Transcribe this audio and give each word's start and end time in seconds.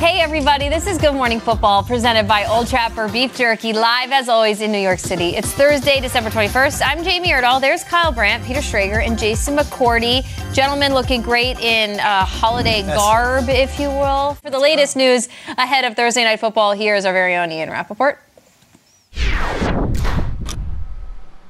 Hey, 0.00 0.22
everybody, 0.22 0.70
this 0.70 0.86
is 0.86 0.96
Good 0.96 1.12
Morning 1.12 1.40
Football 1.40 1.82
presented 1.82 2.26
by 2.26 2.46
Old 2.46 2.68
Trapper 2.68 3.06
Beef 3.10 3.36
Jerky, 3.36 3.74
live 3.74 4.12
as 4.12 4.30
always 4.30 4.62
in 4.62 4.72
New 4.72 4.78
York 4.78 4.98
City. 4.98 5.36
It's 5.36 5.52
Thursday, 5.52 6.00
December 6.00 6.30
21st. 6.30 6.80
I'm 6.82 7.04
Jamie 7.04 7.28
Erdahl. 7.28 7.60
There's 7.60 7.84
Kyle 7.84 8.10
Brandt, 8.10 8.42
Peter 8.46 8.60
Schrager, 8.60 9.06
and 9.06 9.18
Jason 9.18 9.58
McCourty. 9.58 10.24
Gentlemen 10.54 10.94
looking 10.94 11.20
great 11.20 11.60
in 11.60 12.00
uh, 12.00 12.24
holiday 12.24 12.80
garb, 12.80 13.50
if 13.50 13.78
you 13.78 13.88
will. 13.88 14.36
For 14.36 14.48
the 14.48 14.58
latest 14.58 14.96
news 14.96 15.28
ahead 15.58 15.84
of 15.84 15.96
Thursday 15.96 16.24
Night 16.24 16.40
Football, 16.40 16.72
here's 16.72 17.04
our 17.04 17.12
very 17.12 17.36
own 17.36 17.52
Ian 17.52 17.68
Rapoport. 17.68 18.18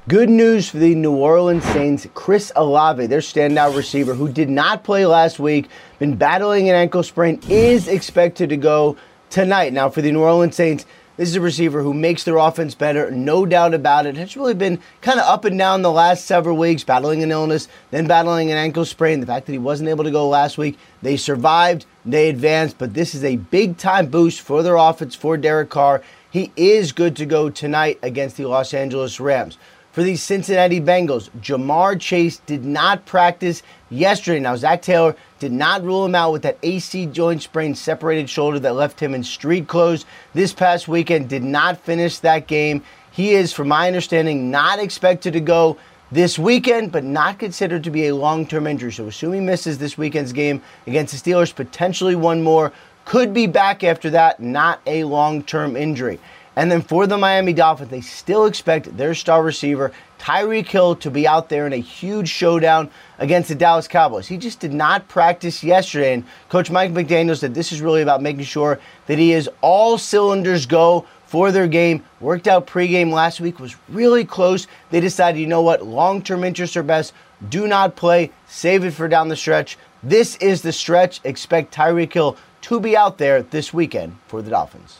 Good 0.09 0.29
news 0.29 0.69
for 0.69 0.79
the 0.79 0.97
New 0.97 1.15
Orleans 1.15 1.63
Saints. 1.67 2.09
Chris 2.15 2.51
Olave, 2.57 3.07
their 3.07 3.21
standout 3.21 3.77
receiver, 3.77 4.13
who 4.13 4.29
did 4.29 4.49
not 4.49 4.83
play 4.83 5.07
last 5.07 5.39
week, 5.39 5.69
been 6.01 6.17
battling 6.17 6.69
an 6.69 6.75
ankle 6.75 7.05
sprain, 7.05 7.39
is 7.49 7.87
expected 7.87 8.49
to 8.49 8.57
go 8.57 8.97
tonight. 9.29 9.73
Now, 9.73 9.91
for 9.91 10.01
the 10.01 10.11
New 10.11 10.23
Orleans 10.23 10.57
Saints, 10.57 10.87
this 11.19 11.29
is 11.29 11.37
a 11.37 11.43
receiver 11.43 11.83
who 11.83 11.93
makes 11.93 12.25
their 12.25 12.39
offense 12.39 12.75
better, 12.75 13.11
no 13.11 13.45
doubt 13.45 13.75
about 13.75 14.07
it. 14.07 14.17
Has 14.17 14.35
really 14.35 14.55
been 14.55 14.81
kind 15.03 15.21
of 15.21 15.27
up 15.27 15.45
and 15.45 15.59
down 15.59 15.83
the 15.83 15.93
last 15.93 16.25
several 16.25 16.57
weeks, 16.57 16.83
battling 16.83 17.23
an 17.23 17.31
illness, 17.31 17.69
then 17.91 18.07
battling 18.07 18.51
an 18.51 18.57
ankle 18.57 18.87
sprain. 18.87 19.21
The 19.21 19.27
fact 19.27 19.45
that 19.45 19.53
he 19.53 19.59
wasn't 19.59 19.91
able 19.91 20.05
to 20.05 20.11
go 20.11 20.27
last 20.27 20.57
week, 20.57 20.79
they 21.03 21.19
survived, 21.19 21.85
they 22.07 22.31
advanced, 22.31 22.79
but 22.79 22.95
this 22.95 23.15
is 23.15 23.23
a 23.23 23.37
big 23.37 23.77
time 23.77 24.07
boost 24.07 24.41
for 24.41 24.63
their 24.63 24.77
offense 24.77 25.15
for 25.15 25.37
Derek 25.37 25.69
Carr. 25.69 26.03
He 26.31 26.51
is 26.57 26.93
good 26.93 27.15
to 27.17 27.27
go 27.27 27.51
tonight 27.51 27.99
against 28.03 28.39
the 28.39 28.47
Los 28.47 28.73
Angeles 28.73 29.21
Rams. 29.21 29.59
For 29.93 30.03
the 30.03 30.17
Cincinnati 30.17 30.81
Bengals, 30.81 31.29
Ja'Marr 31.41 32.01
Chase 32.01 32.39
did 32.47 32.65
not 32.65 33.05
practice 33.05 33.63
yesterday. 33.91 34.39
Now, 34.39 34.55
Zac 34.55 34.83
Taylor 34.83 35.17
did 35.41 35.51
not 35.51 35.83
rule 35.83 36.05
him 36.05 36.15
out 36.15 36.33
with 36.33 36.43
that 36.43 36.59
AC 36.63 37.07
joint 37.07 37.43
sprain 37.43 37.75
separated 37.75 38.31
shoulder 38.31 38.61
that 38.61 38.75
left 38.75 39.01
him 39.01 39.15
in 39.15 39.25
street 39.25 39.67
clothes 39.67 40.05
this 40.35 40.53
past 40.53 40.87
weekend. 40.87 41.29
Did 41.29 41.43
not 41.43 41.81
finish 41.81 42.19
that 42.19 42.47
game. 42.47 42.85
He 43.11 43.33
is, 43.33 43.53
from 43.53 43.69
my 43.69 43.89
understanding, 43.89 44.51
not 44.51 44.79
expected 44.79 45.33
to 45.33 45.41
go 45.41 45.79
this 46.13 46.39
weekend, 46.39 46.93
but 46.93 47.05
not 47.05 47.39
considered 47.39 47.83
to 47.85 47.91
be 47.91 48.07
a 48.07 48.15
long 48.15 48.47
term 48.47 48.67
injury. 48.67 48.93
So, 48.93 49.07
assuming 49.09 49.41
he 49.41 49.47
misses 49.47 49.79
this 49.79 49.97
weekend's 49.97 50.33
game 50.33 50.63
against 50.87 51.13
the 51.13 51.31
Steelers, 51.31 51.55
potentially 51.55 52.15
one 52.15 52.43
more, 52.43 52.73
could 53.07 53.33
be 53.33 53.47
back 53.47 53.83
after 53.83 54.11
that, 54.11 54.41
not 54.41 54.81
a 54.87 55.05
long 55.05 55.43
term 55.43 55.75
injury. 55.75 56.21
And 56.61 56.71
then 56.71 56.83
for 56.83 57.07
the 57.07 57.17
Miami 57.17 57.55
Dolphins, 57.55 57.89
they 57.89 58.03
still 58.03 58.45
expect 58.45 58.95
their 58.95 59.15
star 59.15 59.43
receiver, 59.43 59.93
Tyreek 60.19 60.69
Hill, 60.69 60.95
to 60.97 61.11
be 61.11 61.27
out 61.27 61.49
there 61.49 61.67
in 61.67 61.73
a 61.73 61.79
huge 61.79 62.29
showdown 62.29 62.91
against 63.19 63.49
the 63.49 63.55
Dallas 63.55 63.89
Cowboys. 63.89 64.29
He 64.29 64.37
just 64.37 64.61
did 64.61 64.75
not 64.75 65.09
practice 65.09 65.65
yesterday. 65.65 66.13
And 66.13 66.25
Coach 66.51 66.71
Mike 66.71 66.93
McDaniel 66.93 67.35
said 67.35 67.55
this 67.55 67.73
is 67.73 67.81
really 67.81 68.03
about 68.03 68.21
making 68.21 68.45
sure 68.45 68.79
that 69.07 69.17
he 69.17 69.33
is 69.33 69.49
all 69.63 69.97
cylinders 69.97 70.67
go 70.67 71.07
for 71.25 71.51
their 71.51 71.67
game. 71.67 72.05
Worked 72.21 72.47
out 72.47 72.67
pregame 72.67 73.11
last 73.11 73.41
week, 73.41 73.59
was 73.59 73.75
really 73.89 74.27
close. 74.27 74.67
They 74.91 75.01
decided, 75.01 75.41
you 75.41 75.47
know 75.47 75.63
what, 75.63 75.87
long 75.87 76.21
term 76.21 76.45
interests 76.45 76.77
are 76.77 76.83
best. 76.83 77.15
Do 77.49 77.69
not 77.69 77.97
play, 77.97 78.33
save 78.49 78.85
it 78.85 78.91
for 78.91 79.09
down 79.09 79.29
the 79.29 79.37
stretch. 79.37 79.79
This 80.03 80.37
is 80.37 80.61
the 80.61 80.73
stretch. 80.73 81.23
Expect 81.25 81.73
Tyreek 81.73 82.13
Hill 82.13 82.37
to 82.61 82.81
be 82.81 82.99
out 82.99 83.17
there 83.17 83.45
this 83.45 83.73
weekend 83.73 84.19
for 84.27 84.43
the 84.43 84.51
Dolphins. 84.51 84.99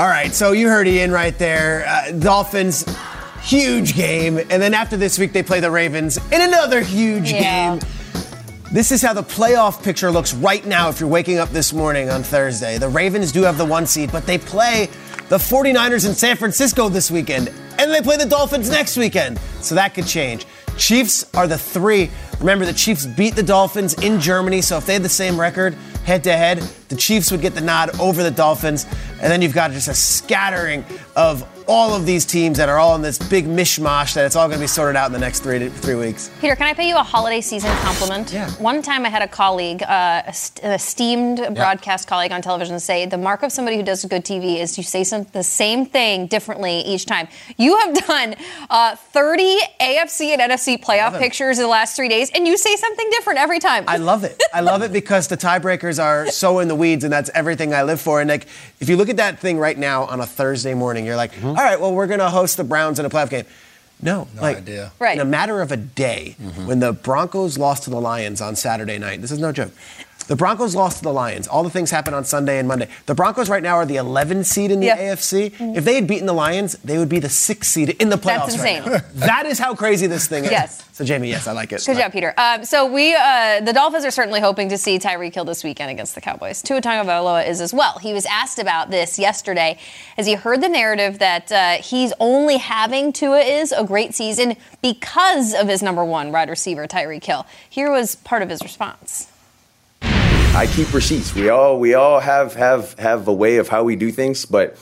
All 0.00 0.08
right, 0.08 0.32
so 0.32 0.52
you 0.52 0.66
heard 0.68 0.88
Ian 0.88 1.10
right 1.12 1.36
there. 1.36 1.84
Uh, 1.86 2.12
Dolphins, 2.12 2.86
huge 3.42 3.94
game. 3.94 4.38
And 4.38 4.50
then 4.62 4.72
after 4.72 4.96
this 4.96 5.18
week, 5.18 5.34
they 5.34 5.42
play 5.42 5.60
the 5.60 5.70
Ravens 5.70 6.16
in 6.32 6.40
another 6.40 6.80
huge 6.80 7.30
Yeah. 7.30 7.76
game. 7.76 7.80
This 8.72 8.92
is 8.92 9.02
how 9.02 9.12
the 9.12 9.22
playoff 9.22 9.82
picture 9.82 10.10
looks 10.10 10.32
right 10.32 10.64
now 10.64 10.88
if 10.88 11.00
you're 11.00 11.08
waking 11.10 11.36
up 11.36 11.52
this 11.52 11.74
morning 11.74 12.08
on 12.08 12.22
Thursday. 12.22 12.78
The 12.78 12.88
Ravens 12.88 13.30
do 13.30 13.42
have 13.42 13.58
the 13.58 13.66
one 13.66 13.84
seed, 13.86 14.10
but 14.10 14.24
they 14.24 14.38
play 14.38 14.88
the 15.28 15.36
49ers 15.38 16.06
in 16.06 16.14
San 16.14 16.38
Francisco 16.38 16.88
this 16.88 17.10
weekend. 17.10 17.50
And 17.78 17.92
they 17.92 18.00
play 18.00 18.16
the 18.16 18.24
Dolphins 18.24 18.70
next 18.70 18.96
weekend. 18.96 19.38
So 19.60 19.74
that 19.74 19.92
could 19.92 20.06
change. 20.06 20.46
Chiefs 20.78 21.26
are 21.34 21.46
the 21.46 21.58
three. 21.58 22.10
Remember, 22.40 22.64
the 22.64 22.72
Chiefs 22.72 23.04
beat 23.04 23.36
the 23.36 23.42
Dolphins 23.42 23.94
in 24.02 24.18
Germany, 24.18 24.62
so 24.62 24.78
if 24.78 24.86
they 24.86 24.94
had 24.94 25.02
the 25.02 25.08
same 25.10 25.38
record 25.38 25.74
head 26.04 26.24
to 26.24 26.32
head, 26.32 26.58
the 26.88 26.96
Chiefs 26.96 27.30
would 27.30 27.42
get 27.42 27.54
the 27.54 27.60
nod 27.60 27.98
over 28.00 28.22
the 28.22 28.30
Dolphins. 28.30 28.86
And 29.20 29.30
then 29.30 29.42
you've 29.42 29.54
got 29.54 29.70
just 29.72 29.88
a 29.88 29.94
scattering 29.94 30.84
of 31.14 31.46
all 31.68 31.94
of 31.94 32.04
these 32.04 32.24
teams 32.24 32.58
that 32.58 32.68
are 32.68 32.78
all 32.78 32.96
in 32.96 33.02
this 33.02 33.16
big 33.16 33.46
mishmash 33.46 34.14
that 34.14 34.24
it's 34.24 34.34
all 34.34 34.48
going 34.48 34.58
to 34.58 34.62
be 34.62 34.66
sorted 34.66 34.96
out 34.96 35.06
in 35.06 35.12
the 35.12 35.18
next 35.20 35.40
three 35.40 35.58
to 35.60 35.70
three 35.70 35.94
weeks. 35.94 36.28
Peter, 36.40 36.56
can 36.56 36.66
I 36.66 36.74
pay 36.74 36.88
you 36.88 36.96
a 36.96 37.02
holiday 37.02 37.40
season 37.40 37.70
compliment? 37.76 38.32
Yeah. 38.32 38.50
One 38.52 38.82
time 38.82 39.06
I 39.06 39.08
had 39.08 39.22
a 39.22 39.28
colleague, 39.28 39.84
uh, 39.84 40.22
an 40.64 40.72
esteemed 40.72 41.36
broadcast 41.54 42.08
colleague 42.08 42.32
on 42.32 42.42
television, 42.42 42.80
say 42.80 43.06
the 43.06 43.18
mark 43.18 43.44
of 43.44 43.52
somebody 43.52 43.76
who 43.76 43.84
does 43.84 44.04
good 44.04 44.24
TV 44.24 44.58
is 44.58 44.76
you 44.78 44.82
say 44.82 45.04
some, 45.04 45.24
the 45.32 45.44
same 45.44 45.86
thing 45.86 46.26
differently 46.26 46.80
each 46.80 47.06
time. 47.06 47.28
You 47.56 47.76
have 47.76 48.06
done 48.06 48.34
uh, 48.68 48.96
30 48.96 49.58
AFC 49.80 50.36
and 50.36 50.40
NFC 50.40 50.82
playoff 50.82 51.18
pictures 51.20 51.58
in 51.58 51.62
the 51.62 51.68
last 51.68 51.94
three 51.94 52.08
days, 52.08 52.29
and 52.34 52.46
you 52.46 52.56
say 52.56 52.76
something 52.76 53.08
different 53.10 53.38
every 53.38 53.58
time. 53.58 53.84
I 53.86 53.96
love 53.96 54.24
it. 54.24 54.42
I 54.52 54.60
love 54.60 54.82
it 54.82 54.92
because 54.92 55.28
the 55.28 55.36
tiebreakers 55.36 56.02
are 56.02 56.28
so 56.28 56.58
in 56.58 56.68
the 56.68 56.74
weeds, 56.74 57.04
and 57.04 57.12
that's 57.12 57.30
everything 57.34 57.74
I 57.74 57.82
live 57.82 58.00
for. 58.00 58.20
And 58.20 58.30
like, 58.30 58.46
if 58.80 58.88
you 58.88 58.96
look 58.96 59.08
at 59.08 59.16
that 59.18 59.38
thing 59.38 59.58
right 59.58 59.76
now 59.76 60.04
on 60.04 60.20
a 60.20 60.26
Thursday 60.26 60.74
morning, 60.74 61.06
you're 61.06 61.16
like, 61.16 61.32
mm-hmm. 61.32 61.48
all 61.48 61.54
right, 61.54 61.80
well, 61.80 61.94
we're 61.94 62.06
going 62.06 62.20
to 62.20 62.30
host 62.30 62.56
the 62.56 62.64
Browns 62.64 62.98
in 62.98 63.06
a 63.06 63.10
playoff 63.10 63.30
game. 63.30 63.44
No, 64.02 64.28
No 64.34 64.42
like, 64.42 64.58
idea. 64.58 64.92
Right. 64.98 65.14
In 65.14 65.20
a 65.20 65.26
matter 65.26 65.60
of 65.60 65.72
a 65.72 65.76
day, 65.76 66.36
mm-hmm. 66.40 66.66
when 66.66 66.80
the 66.80 66.92
Broncos 66.92 67.58
lost 67.58 67.84
to 67.84 67.90
the 67.90 68.00
Lions 68.00 68.40
on 68.40 68.56
Saturday 68.56 68.98
night, 68.98 69.20
this 69.20 69.30
is 69.30 69.38
no 69.38 69.52
joke. 69.52 69.72
The 70.30 70.36
Broncos 70.36 70.76
lost 70.76 70.98
to 70.98 71.02
the 71.02 71.12
Lions. 71.12 71.48
All 71.48 71.64
the 71.64 71.70
things 71.70 71.90
happened 71.90 72.14
on 72.14 72.24
Sunday 72.24 72.60
and 72.60 72.68
Monday. 72.68 72.86
The 73.06 73.16
Broncos 73.16 73.50
right 73.50 73.64
now 73.64 73.74
are 73.74 73.84
the 73.84 73.96
11 73.96 74.44
seed 74.44 74.70
in 74.70 74.78
the 74.78 74.86
Yeah. 74.86 74.96
AFC. 74.96 75.52
If 75.76 75.84
they 75.84 75.96
had 75.96 76.06
beaten 76.06 76.26
the 76.26 76.32
Lions, 76.32 76.76
they 76.84 76.98
would 76.98 77.08
be 77.08 77.18
the 77.18 77.28
sixth 77.28 77.68
seed 77.72 77.96
in 78.00 78.10
the 78.10 78.16
playoffs. 78.16 78.50
That's 78.52 78.58
right 78.58 78.76
insane. 78.76 78.92
now. 78.92 79.00
that 79.26 79.46
is 79.46 79.58
how 79.58 79.74
crazy 79.74 80.06
this 80.06 80.28
thing 80.28 80.44
is. 80.44 80.52
Yes. 80.52 80.84
So 80.92 81.04
Jamie, 81.04 81.30
yes, 81.30 81.48
I 81.48 81.52
like 81.52 81.72
it. 81.72 81.82
Good 81.84 81.96
job, 81.96 82.12
Peter. 82.12 82.32
Um, 82.38 82.64
so 82.64 82.86
we, 82.86 83.12
uh, 83.12 83.58
the 83.62 83.72
Dolphins 83.72 84.04
are 84.04 84.12
certainly 84.12 84.38
hoping 84.40 84.68
to 84.68 84.78
see 84.78 85.00
Tyreek 85.00 85.34
Hill 85.34 85.44
this 85.44 85.64
weekend 85.64 85.90
against 85.90 86.14
the 86.14 86.20
Cowboys. 86.20 86.62
Tua 86.62 86.80
Tagovailoa 86.80 87.48
is 87.48 87.60
as 87.60 87.74
well. 87.74 87.98
He 87.98 88.12
was 88.12 88.24
asked 88.26 88.60
about 88.60 88.92
this 88.92 89.18
yesterday 89.18 89.78
as 90.16 90.28
he 90.28 90.34
heard 90.34 90.60
the 90.60 90.68
narrative 90.68 91.18
that 91.18 91.50
uh, 91.50 91.82
he's 91.82 92.12
only 92.20 92.58
having 92.58 93.12
Tua 93.12 93.40
is 93.40 93.72
a 93.72 93.82
great 93.82 94.14
season 94.14 94.54
because 94.80 95.54
of 95.54 95.66
his 95.66 95.82
number 95.82 96.04
one 96.04 96.30
wide 96.30 96.48
receiver 96.48 96.86
Tyreek 96.86 97.24
Hill. 97.24 97.46
Here 97.68 97.90
was 97.90 98.14
part 98.14 98.42
of 98.42 98.48
his 98.48 98.62
response. 98.62 99.26
I 100.52 100.66
keep 100.66 100.92
receipts. 100.92 101.34
We 101.34 101.48
all 101.48 101.78
we 101.78 101.94
all 101.94 102.18
have 102.20 102.54
have 102.54 102.98
have 102.98 103.28
a 103.28 103.32
way 103.32 103.58
of 103.58 103.68
how 103.68 103.84
we 103.84 103.96
do 103.96 104.10
things, 104.10 104.44
but 104.44 104.76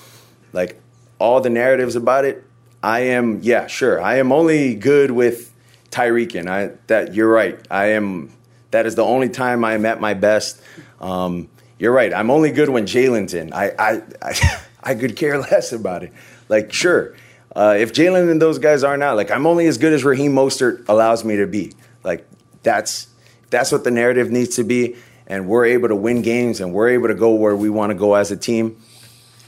like 0.53 0.81
all 1.19 1.41
the 1.41 1.51
narratives 1.51 1.95
about 1.95 2.25
it, 2.25 2.43
I 2.83 3.01
am 3.01 3.41
yeah, 3.43 3.67
sure. 3.67 4.01
I 4.01 4.17
am 4.17 4.33
only 4.33 4.75
good 4.75 5.11
with 5.11 5.53
Tyreek 5.91 6.35
and 6.35 6.49
I 6.49 6.73
that 6.87 7.15
you're 7.15 7.31
right. 7.31 7.61
I 7.71 7.93
am 7.93 8.33
that 8.71 8.87
is 8.87 8.95
the 8.95 9.05
only 9.05 9.29
time 9.29 9.63
I 9.63 9.75
am 9.75 9.85
at 9.85 10.01
my 10.01 10.15
best. 10.15 10.61
Um, 11.01 11.49
you're 11.79 11.93
right. 11.93 12.13
I'm 12.13 12.31
only 12.31 12.51
good 12.51 12.71
when 12.71 12.87
Jaylen's 12.87 13.35
in. 13.35 13.53
I 13.53 13.71
I 13.79 14.03
I, 14.23 14.61
I 14.83 14.95
could 14.95 15.17
care 15.17 15.39
less 15.39 15.73
about 15.73 16.03
it. 16.03 16.13
Like 16.49 16.73
sure. 16.73 17.15
Uh, 17.55 17.77
if 17.79 17.93
Jaylen 17.93 18.31
and 18.31 18.41
those 18.41 18.59
guys 18.59 18.83
aren't 18.83 19.03
out, 19.03 19.17
like 19.17 19.31
I'm 19.31 19.47
only 19.47 19.67
as 19.67 19.79
good 19.79 19.93
as 19.93 20.03
Raheem 20.03 20.33
Mostert 20.33 20.89
allows 20.89 21.25
me 21.25 21.37
to 21.37 21.47
be. 21.47 21.75
Like 22.05 22.27
that's 22.63 23.09
that's 23.51 23.73
what 23.73 23.85
the 23.85 23.91
narrative 23.91 24.31
needs 24.31 24.57
to 24.57 24.65
be, 24.65 24.97
and 25.29 25.47
we're 25.47 25.67
able 25.67 25.89
to 25.89 25.95
win 25.95 26.23
games 26.23 26.61
and 26.61 26.73
we're 26.73 26.89
able 26.89 27.09
to 27.09 27.15
go 27.15 27.35
where 27.35 27.55
we 27.55 27.71
want 27.71 27.91
to 27.91 27.95
go 27.95 28.15
as 28.15 28.33
a 28.33 28.37
team. 28.37 28.83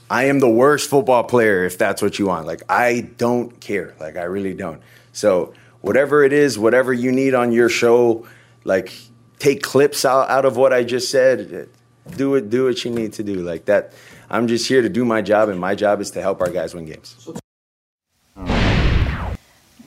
I 0.08 0.24
am 0.24 0.38
the 0.38 0.48
worst 0.48 0.90
football 0.90 1.24
player 1.24 1.64
if 1.64 1.78
that's 1.78 2.02
what 2.02 2.18
you 2.18 2.26
want. 2.26 2.46
Like 2.46 2.62
I 2.68 3.10
don't 3.16 3.58
care. 3.60 3.94
Like 3.98 4.16
I 4.16 4.24
really 4.24 4.54
don't. 4.54 4.82
So 5.12 5.54
whatever 5.80 6.22
it 6.22 6.32
is, 6.32 6.58
whatever 6.58 6.92
you 6.92 7.10
need 7.10 7.34
on 7.34 7.50
your 7.50 7.68
show, 7.68 8.26
like 8.64 8.92
take 9.38 9.62
clips 9.62 10.04
out, 10.04 10.28
out 10.28 10.44
of 10.44 10.56
what 10.56 10.72
I 10.72 10.84
just 10.84 11.10
said. 11.10 11.68
Do 12.16 12.34
it. 12.34 12.50
Do 12.50 12.64
what 12.64 12.84
you 12.84 12.90
need 12.90 13.14
to 13.14 13.22
do. 13.22 13.36
Like 13.36 13.66
that. 13.66 13.92
I'm 14.28 14.46
just 14.46 14.68
here 14.68 14.80
to 14.80 14.88
do 14.88 15.04
my 15.04 15.22
job, 15.22 15.48
and 15.48 15.58
my 15.58 15.74
job 15.74 16.00
is 16.00 16.12
to 16.12 16.22
help 16.22 16.40
our 16.40 16.50
guys 16.50 16.72
win 16.72 16.86
games. 16.86 17.28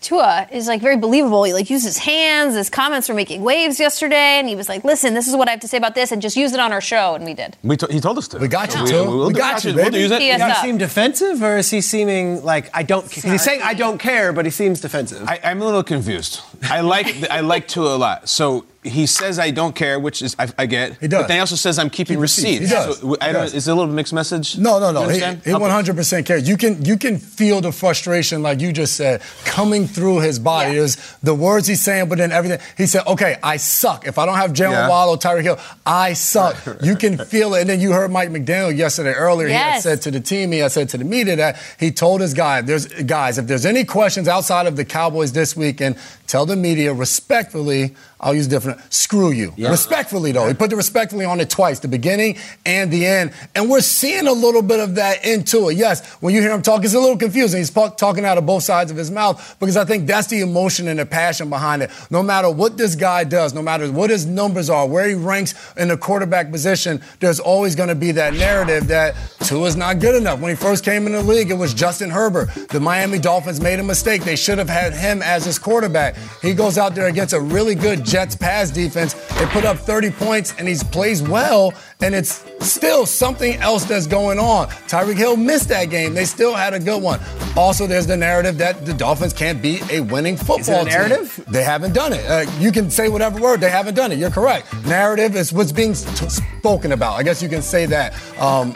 Tua 0.03 0.47
is 0.51 0.67
like 0.67 0.81
very 0.81 0.97
believable. 0.97 1.44
He 1.45 1.53
like 1.53 1.69
used 1.69 1.85
his 1.85 1.97
hands. 1.97 2.55
His 2.55 2.69
comments 2.69 3.09
were 3.09 3.15
making 3.15 3.41
waves 3.41 3.79
yesterday, 3.79 4.38
and 4.39 4.47
he 4.47 4.55
was 4.55 4.69
like, 4.69 4.83
"Listen, 4.83 5.13
this 5.15 5.27
is 5.27 5.35
what 5.35 5.47
I 5.47 5.51
have 5.51 5.61
to 5.61 5.67
say 5.67 5.77
about 5.77 5.95
this, 5.95 6.11
and 6.11 6.21
just 6.21 6.35
use 6.35 6.53
it 6.53 6.59
on 6.59 6.71
our 6.71 6.81
show." 6.81 7.15
And 7.15 7.25
we 7.25 7.33
did. 7.33 7.57
We 7.63 7.77
to, 7.77 7.88
he 7.89 8.00
told 8.00 8.17
us 8.17 8.27
to. 8.29 8.38
We 8.38 8.47
got 8.47 8.75
you, 8.75 8.83
We- 8.83 8.89
too. 8.89 9.03
we'll 9.05 9.27
We 9.27 9.33
do- 9.33 9.39
got 9.39 9.63
you, 9.63 9.73
We'll 9.73 9.95
use 9.95 10.11
it. 10.11 10.21
He 10.21 10.29
Does 10.29 10.57
he 10.57 10.67
seem 10.67 10.77
defensive, 10.77 11.41
or 11.41 11.57
is 11.57 11.69
he 11.71 11.81
seeming 11.81 12.44
like 12.44 12.69
I 12.73 12.83
don't? 12.83 13.03
Cause 13.09 13.23
he's 13.23 13.41
saying 13.44 13.61
I 13.63 13.73
don't 13.73 13.97
care, 13.97 14.31
but 14.33 14.45
he 14.45 14.51
seems 14.51 14.81
defensive. 14.81 15.27
I, 15.27 15.39
I'm 15.44 15.61
a 15.61 15.65
little 15.65 15.83
confused. 15.83 16.41
I 16.69 16.81
like 16.81 17.29
I 17.31 17.39
like 17.39 17.67
Tua 17.67 17.95
a 17.95 17.97
lot. 17.97 18.29
So 18.29 18.65
he 18.83 19.06
says 19.06 19.39
I 19.39 19.51
don't 19.51 19.75
care, 19.75 20.00
which 20.00 20.21
is 20.21 20.35
I, 20.38 20.47
I 20.57 20.65
get. 20.65 20.97
He 21.00 21.07
does. 21.07 21.24
But 21.24 21.27
then 21.27 21.38
he 21.38 21.39
also 21.41 21.56
says 21.56 21.80
I'm 21.80 21.89
keeping 21.89 22.15
Keep 22.15 22.21
receipts. 22.21 22.62
receipts. 22.62 22.69
He 22.71 22.75
does. 22.75 23.00
So 23.00 23.18
I 23.21 23.27
He 23.27 23.33
don't, 23.33 23.41
does. 23.44 23.53
Is 23.53 23.68
it 23.68 23.71
a 23.71 23.75
little 23.75 23.94
mixed 23.94 24.13
message? 24.13 24.57
No, 24.57 24.80
no, 24.80 24.91
no. 24.91 25.07
He, 25.09 25.19
he 25.19 25.24
100% 25.24 26.25
cares. 26.25 26.47
You 26.47 26.57
can 26.57 26.83
you 26.83 26.97
can 26.97 27.18
feel 27.18 27.62
the 27.62 27.71
frustration, 27.71 28.41
like 28.44 28.59
you 28.62 28.71
just 28.74 28.95
said, 28.95 29.21
coming 29.45 29.88
through 29.88 30.19
his 30.19 30.39
body. 30.39 30.71
Yeah. 30.71 30.80
There's 30.80 31.15
the 31.24 31.33
words 31.33 31.68
he's 31.68 31.81
saying, 31.83 32.09
but 32.09 32.18
then 32.18 32.31
everything. 32.31 32.59
He 32.77 32.85
said, 32.85 33.06
"Okay, 33.07 33.38
I 33.41 33.57
suck. 33.57 34.06
If 34.07 34.18
I 34.18 34.25
don't 34.25 34.38
have 34.38 34.51
Jaylen 34.53 34.71
Yeah. 34.71 34.89
Waddle, 34.89 35.18
Tyreek 35.18 35.44
Hill, 35.44 35.59
I 35.86 36.13
suck." 36.13 36.56
You 36.83 36.95
can 36.95 37.18
feel 37.18 37.53
it. 37.56 37.62
And 37.62 37.69
then 37.69 37.79
you 37.79 37.91
heard 37.94 38.12
Mike 38.12 38.29
McDaniel 38.29 38.75
yesterday 38.75 39.13
earlier. 39.13 39.47
Yes. 39.47 39.59
He 39.59 39.71
had 39.74 39.81
said 39.81 40.01
to 40.03 40.12
the 40.12 40.19
team, 40.19 40.51
he 40.51 40.59
had 40.59 40.71
said 40.71 40.89
to 40.89 40.97
the 40.97 41.06
media 41.06 41.36
that 41.38 41.57
he 41.79 41.91
told 41.91 42.21
his 42.21 42.33
guy, 42.33 42.62
"There's 42.62 42.86
guys, 42.88 43.38
if 43.38 43.47
there's 43.47 43.65
any 43.65 43.86
questions 43.86 44.27
outside 44.27 44.68
of 44.68 44.75
the 44.75 44.86
Cowboys 44.86 45.31
this 45.31 45.56
weekend, 45.56 45.95
tell 46.27 46.45
the 46.45 46.56
media 46.56 46.94
respectfully." 46.94 47.95
I'll 48.23 48.33
use 48.33 48.47
different. 48.47 48.79
Screw 48.91 49.31
you. 49.31 49.53
Respectfully, 49.57 50.31
though. 50.31 50.47
He 50.47 50.53
put 50.53 50.69
the 50.69 50.77
respectfully 50.77 51.25
on 51.25 51.41
it 51.41 51.49
twice, 51.49 51.79
the 51.79 51.89
beginning 51.89 52.37
and 52.65 52.89
the 52.89 53.05
end. 53.05 53.33
And 53.53 53.69
we're 53.69 53.81
seeing 53.81 54.27
a 54.27 54.31
little 54.31 54.61
bit 54.61 54.79
of 54.79 54.95
that 54.95 55.25
into 55.25 55.67
it. 55.69 55.75
Yes, 55.75 56.07
when 56.21 56.33
you 56.33 56.41
hear 56.41 56.51
him 56.51 56.61
talk, 56.61 56.85
it's 56.85 56.93
a 56.93 56.99
little 56.99 57.17
confusing. 57.17 57.59
He's 57.59 57.69
talking 57.69 58.23
out 58.23 58.37
of 58.37 58.45
both 58.45 58.63
sides 58.63 58.91
of 58.91 58.97
his 58.97 59.11
mouth 59.11 59.57
because 59.59 59.75
I 59.75 59.83
think 59.83 60.07
that's 60.07 60.27
the 60.27 60.39
emotion 60.39 60.87
and 60.87 60.99
the 60.99 61.05
passion 61.05 61.49
behind 61.49 61.81
it. 61.81 61.91
No 62.09 62.23
matter 62.23 62.49
what 62.49 62.77
this 62.77 62.95
guy 62.95 63.25
does, 63.25 63.53
no 63.53 63.61
matter 63.61 63.91
what 63.91 64.09
his 64.09 64.25
numbers 64.25 64.69
are, 64.69 64.87
where 64.87 65.07
he 65.07 65.15
ranks 65.15 65.53
in 65.75 65.89
the 65.89 65.97
quarterback 65.97 66.49
position, 66.49 67.01
there's 67.19 67.41
always 67.41 67.75
going 67.75 67.89
to 67.89 67.95
be 67.95 68.13
that 68.13 68.33
narrative 68.33 68.87
that 68.87 69.15
Tua's 69.43 69.75
not 69.75 69.99
good 69.99 70.15
enough. 70.15 70.39
When 70.39 70.49
he 70.49 70.55
first 70.55 70.85
came 70.85 71.05
in 71.05 71.11
the 71.11 71.21
league, 71.21 71.51
it 71.51 71.57
was 71.57 71.73
Justin 71.73 72.09
Herbert. 72.09 72.49
The 72.69 72.79
Miami 72.79 73.19
Dolphins 73.19 73.59
made 73.59 73.79
a 73.79 73.83
mistake. 73.83 74.23
They 74.23 74.35
should 74.37 74.57
have 74.57 74.69
had 74.69 74.93
him 74.93 75.21
as 75.21 75.43
his 75.43 75.59
quarterback. 75.59 76.15
He 76.41 76.53
goes 76.53 76.77
out 76.77 76.95
there 76.95 77.07
against 77.07 77.33
a 77.33 77.39
really 77.41 77.75
good 77.75 78.05
Jets 78.05 78.35
pass 78.35 78.71
defense. 78.71 79.13
They 79.37 79.45
put 79.47 79.65
up 79.65 79.77
30 79.77 80.11
points 80.11 80.53
and 80.57 80.67
he 80.67 80.75
plays 80.91 81.21
well, 81.21 81.73
and 82.01 82.15
it's 82.15 82.45
still 82.61 83.05
something 83.05 83.55
else 83.57 83.83
that's 83.83 84.07
going 84.07 84.39
on. 84.39 84.67
Tyreek 84.87 85.17
Hill 85.17 85.35
missed 85.35 85.67
that 85.69 85.85
game. 85.89 86.13
They 86.13 86.25
still 86.25 86.53
had 86.53 86.73
a 86.73 86.79
good 86.79 87.01
one. 87.03 87.19
Also, 87.57 87.85
there's 87.85 88.07
the 88.07 88.17
narrative 88.17 88.57
that 88.59 88.85
the 88.85 88.93
Dolphins 88.93 89.33
can't 89.33 89.61
beat 89.61 89.89
a 89.91 89.99
winning 89.99 90.37
football 90.37 90.85
team. 90.85 90.93
narrative? 90.93 91.43
They 91.49 91.63
haven't 91.63 91.93
done 91.93 92.13
it. 92.13 92.25
Uh, 92.25 92.49
you 92.59 92.71
can 92.71 92.89
say 92.89 93.09
whatever 93.09 93.39
word, 93.41 93.59
they 93.59 93.69
haven't 93.69 93.95
done 93.95 94.11
it. 94.11 94.17
You're 94.17 94.31
correct. 94.31 94.73
Narrative 94.85 95.35
is 95.35 95.51
what's 95.51 95.71
being 95.73 95.93
t- 95.93 96.29
spoken 96.29 96.93
about. 96.93 97.13
I 97.19 97.23
guess 97.23 97.43
you 97.43 97.49
can 97.49 97.61
say 97.61 97.85
that. 97.87 98.13
Um, 98.39 98.73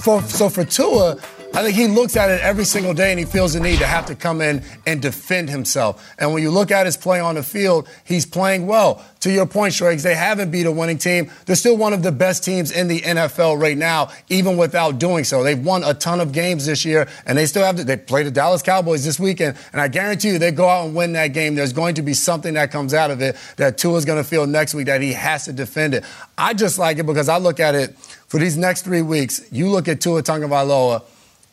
for, 0.00 0.22
so 0.22 0.48
for 0.48 0.64
Tua, 0.64 1.16
I 1.52 1.64
think 1.64 1.74
he 1.74 1.88
looks 1.88 2.16
at 2.16 2.30
it 2.30 2.40
every 2.42 2.64
single 2.64 2.94
day 2.94 3.10
and 3.10 3.18
he 3.18 3.24
feels 3.24 3.54
the 3.54 3.60
need 3.60 3.80
to 3.80 3.86
have 3.86 4.06
to 4.06 4.14
come 4.14 4.40
in 4.40 4.62
and 4.86 5.02
defend 5.02 5.50
himself. 5.50 6.14
And 6.16 6.32
when 6.32 6.44
you 6.44 6.50
look 6.50 6.70
at 6.70 6.86
his 6.86 6.96
play 6.96 7.18
on 7.18 7.34
the 7.34 7.42
field, 7.42 7.88
he's 8.04 8.24
playing 8.24 8.68
well. 8.68 9.04
To 9.20 9.32
your 9.32 9.46
point, 9.46 9.74
Shregs, 9.74 10.02
they 10.04 10.14
haven't 10.14 10.52
beat 10.52 10.66
a 10.66 10.70
winning 10.70 10.96
team. 10.96 11.28
They're 11.46 11.56
still 11.56 11.76
one 11.76 11.92
of 11.92 12.04
the 12.04 12.12
best 12.12 12.44
teams 12.44 12.70
in 12.70 12.86
the 12.86 13.00
NFL 13.00 13.60
right 13.60 13.76
now, 13.76 14.10
even 14.28 14.56
without 14.56 15.00
doing 15.00 15.24
so. 15.24 15.42
They've 15.42 15.62
won 15.62 15.82
a 15.82 15.92
ton 15.92 16.20
of 16.20 16.30
games 16.30 16.66
this 16.66 16.84
year, 16.84 17.08
and 17.26 17.36
they 17.36 17.46
still 17.46 17.64
have 17.64 17.76
to. 17.76 17.84
They 17.84 17.96
play 17.96 18.22
the 18.22 18.30
Dallas 18.30 18.62
Cowboys 18.62 19.04
this 19.04 19.20
weekend, 19.20 19.58
and 19.72 19.80
I 19.80 19.88
guarantee 19.88 20.28
you, 20.28 20.38
they 20.38 20.52
go 20.52 20.68
out 20.68 20.86
and 20.86 20.94
win 20.94 21.12
that 21.14 21.28
game. 21.28 21.56
There's 21.56 21.74
going 21.74 21.96
to 21.96 22.02
be 22.02 22.14
something 22.14 22.54
that 22.54 22.70
comes 22.70 22.94
out 22.94 23.10
of 23.10 23.20
it 23.20 23.36
that 23.56 23.76
Tua's 23.76 24.06
going 24.06 24.22
to 24.22 24.28
feel 24.28 24.46
next 24.46 24.72
week 24.72 24.86
that 24.86 25.02
he 25.02 25.12
has 25.12 25.44
to 25.44 25.52
defend 25.52 25.94
it. 25.94 26.04
I 26.38 26.54
just 26.54 26.78
like 26.78 26.96
it 26.98 27.04
because 27.04 27.28
I 27.28 27.36
look 27.36 27.60
at 27.60 27.74
it 27.74 27.98
for 27.98 28.38
these 28.38 28.56
next 28.56 28.82
three 28.82 29.02
weeks. 29.02 29.42
You 29.52 29.68
look 29.68 29.88
at 29.88 30.00
Tua 30.00 30.22
Tagovailoa. 30.22 31.02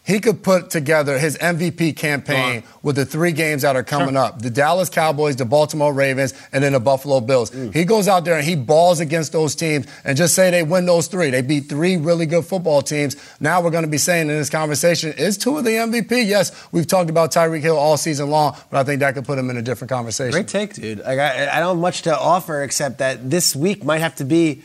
He 0.07 0.21
could 0.21 0.41
put 0.41 0.69
together 0.69 1.19
his 1.19 1.37
MVP 1.37 1.97
campaign 1.97 2.63
with 2.81 2.95
the 2.95 3.05
three 3.05 3.33
games 3.33 3.63
that 3.63 3.75
are 3.75 3.83
coming 3.83 4.15
up 4.15 4.41
the 4.41 4.49
Dallas 4.49 4.89
Cowboys, 4.89 5.35
the 5.35 5.43
Baltimore 5.43 5.91
Ravens, 5.91 6.33
and 6.53 6.63
then 6.63 6.71
the 6.71 6.79
Buffalo 6.79 7.19
Bills. 7.19 7.51
Mm. 7.51 7.73
He 7.73 7.83
goes 7.83 8.07
out 8.07 8.23
there 8.23 8.37
and 8.37 8.47
he 8.47 8.55
balls 8.55 9.01
against 9.01 9.33
those 9.33 9.53
teams 9.53 9.85
and 10.05 10.17
just 10.17 10.33
say 10.33 10.49
they 10.49 10.63
win 10.63 10.85
those 10.85 11.07
three. 11.07 11.29
They 11.29 11.41
beat 11.41 11.67
three 11.67 11.97
really 11.97 12.25
good 12.25 12.45
football 12.45 12.81
teams. 12.81 13.17
Now 13.41 13.61
we're 13.61 13.69
going 13.69 13.83
to 13.83 13.89
be 13.89 13.97
saying 13.97 14.29
in 14.29 14.37
this 14.37 14.49
conversation, 14.49 15.11
is 15.17 15.37
Tua 15.37 15.59
of 15.59 15.65
the 15.65 15.71
MVP? 15.71 16.25
Yes, 16.25 16.53
we've 16.71 16.87
talked 16.87 17.09
about 17.09 17.33
Tyreek 17.33 17.59
Hill 17.59 17.75
all 17.75 17.97
season 17.97 18.29
long, 18.29 18.55
but 18.69 18.79
I 18.79 18.85
think 18.85 19.01
that 19.01 19.13
could 19.13 19.25
put 19.25 19.37
him 19.37 19.49
in 19.49 19.57
a 19.57 19.61
different 19.61 19.89
conversation. 19.89 20.31
Great 20.31 20.47
take, 20.47 20.73
dude. 20.73 20.99
Like, 20.99 21.19
I, 21.19 21.57
I 21.57 21.59
don't 21.59 21.75
have 21.75 21.81
much 21.81 22.03
to 22.03 22.17
offer 22.17 22.63
except 22.63 22.99
that 22.99 23.29
this 23.29 23.57
week 23.57 23.83
might 23.83 23.99
have 23.99 24.15
to 24.15 24.23
be 24.23 24.63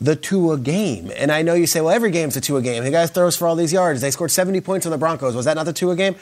the 0.00 0.16
Tua 0.16 0.58
game. 0.58 1.10
And 1.16 1.32
I 1.32 1.42
know 1.42 1.54
you 1.54 1.66
say, 1.66 1.80
well, 1.80 1.94
every 1.94 2.10
game's 2.10 2.36
a 2.36 2.40
Tua 2.40 2.62
game. 2.62 2.84
The 2.84 2.90
guy 2.90 3.06
throws 3.06 3.36
for 3.36 3.46
all 3.48 3.56
these 3.56 3.72
yards. 3.72 4.00
They 4.00 4.10
scored 4.10 4.30
70 4.30 4.60
points 4.60 4.86
on 4.86 4.92
the 4.92 4.98
Broncos. 4.98 5.34
Was 5.34 5.44
that 5.46 5.54
not 5.54 5.64
the 5.64 5.72
Tua 5.72 5.96
game? 5.96 6.16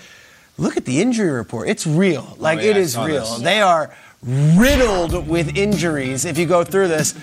Look 0.56 0.76
at 0.76 0.84
the 0.84 1.00
injury 1.00 1.30
report. 1.30 1.68
It's 1.68 1.86
real. 1.86 2.36
Like, 2.38 2.60
yeah, 2.60 2.70
it 2.70 2.76
is 2.76 2.96
real. 2.96 3.20
this. 3.24 3.38
They 3.38 3.60
are 3.60 3.94
riddled 4.22 5.26
with 5.28 5.56
injuries 5.56 6.24
if 6.24 6.38
you 6.38 6.46
go 6.46 6.62
through 6.64 6.88
this. 6.88 7.14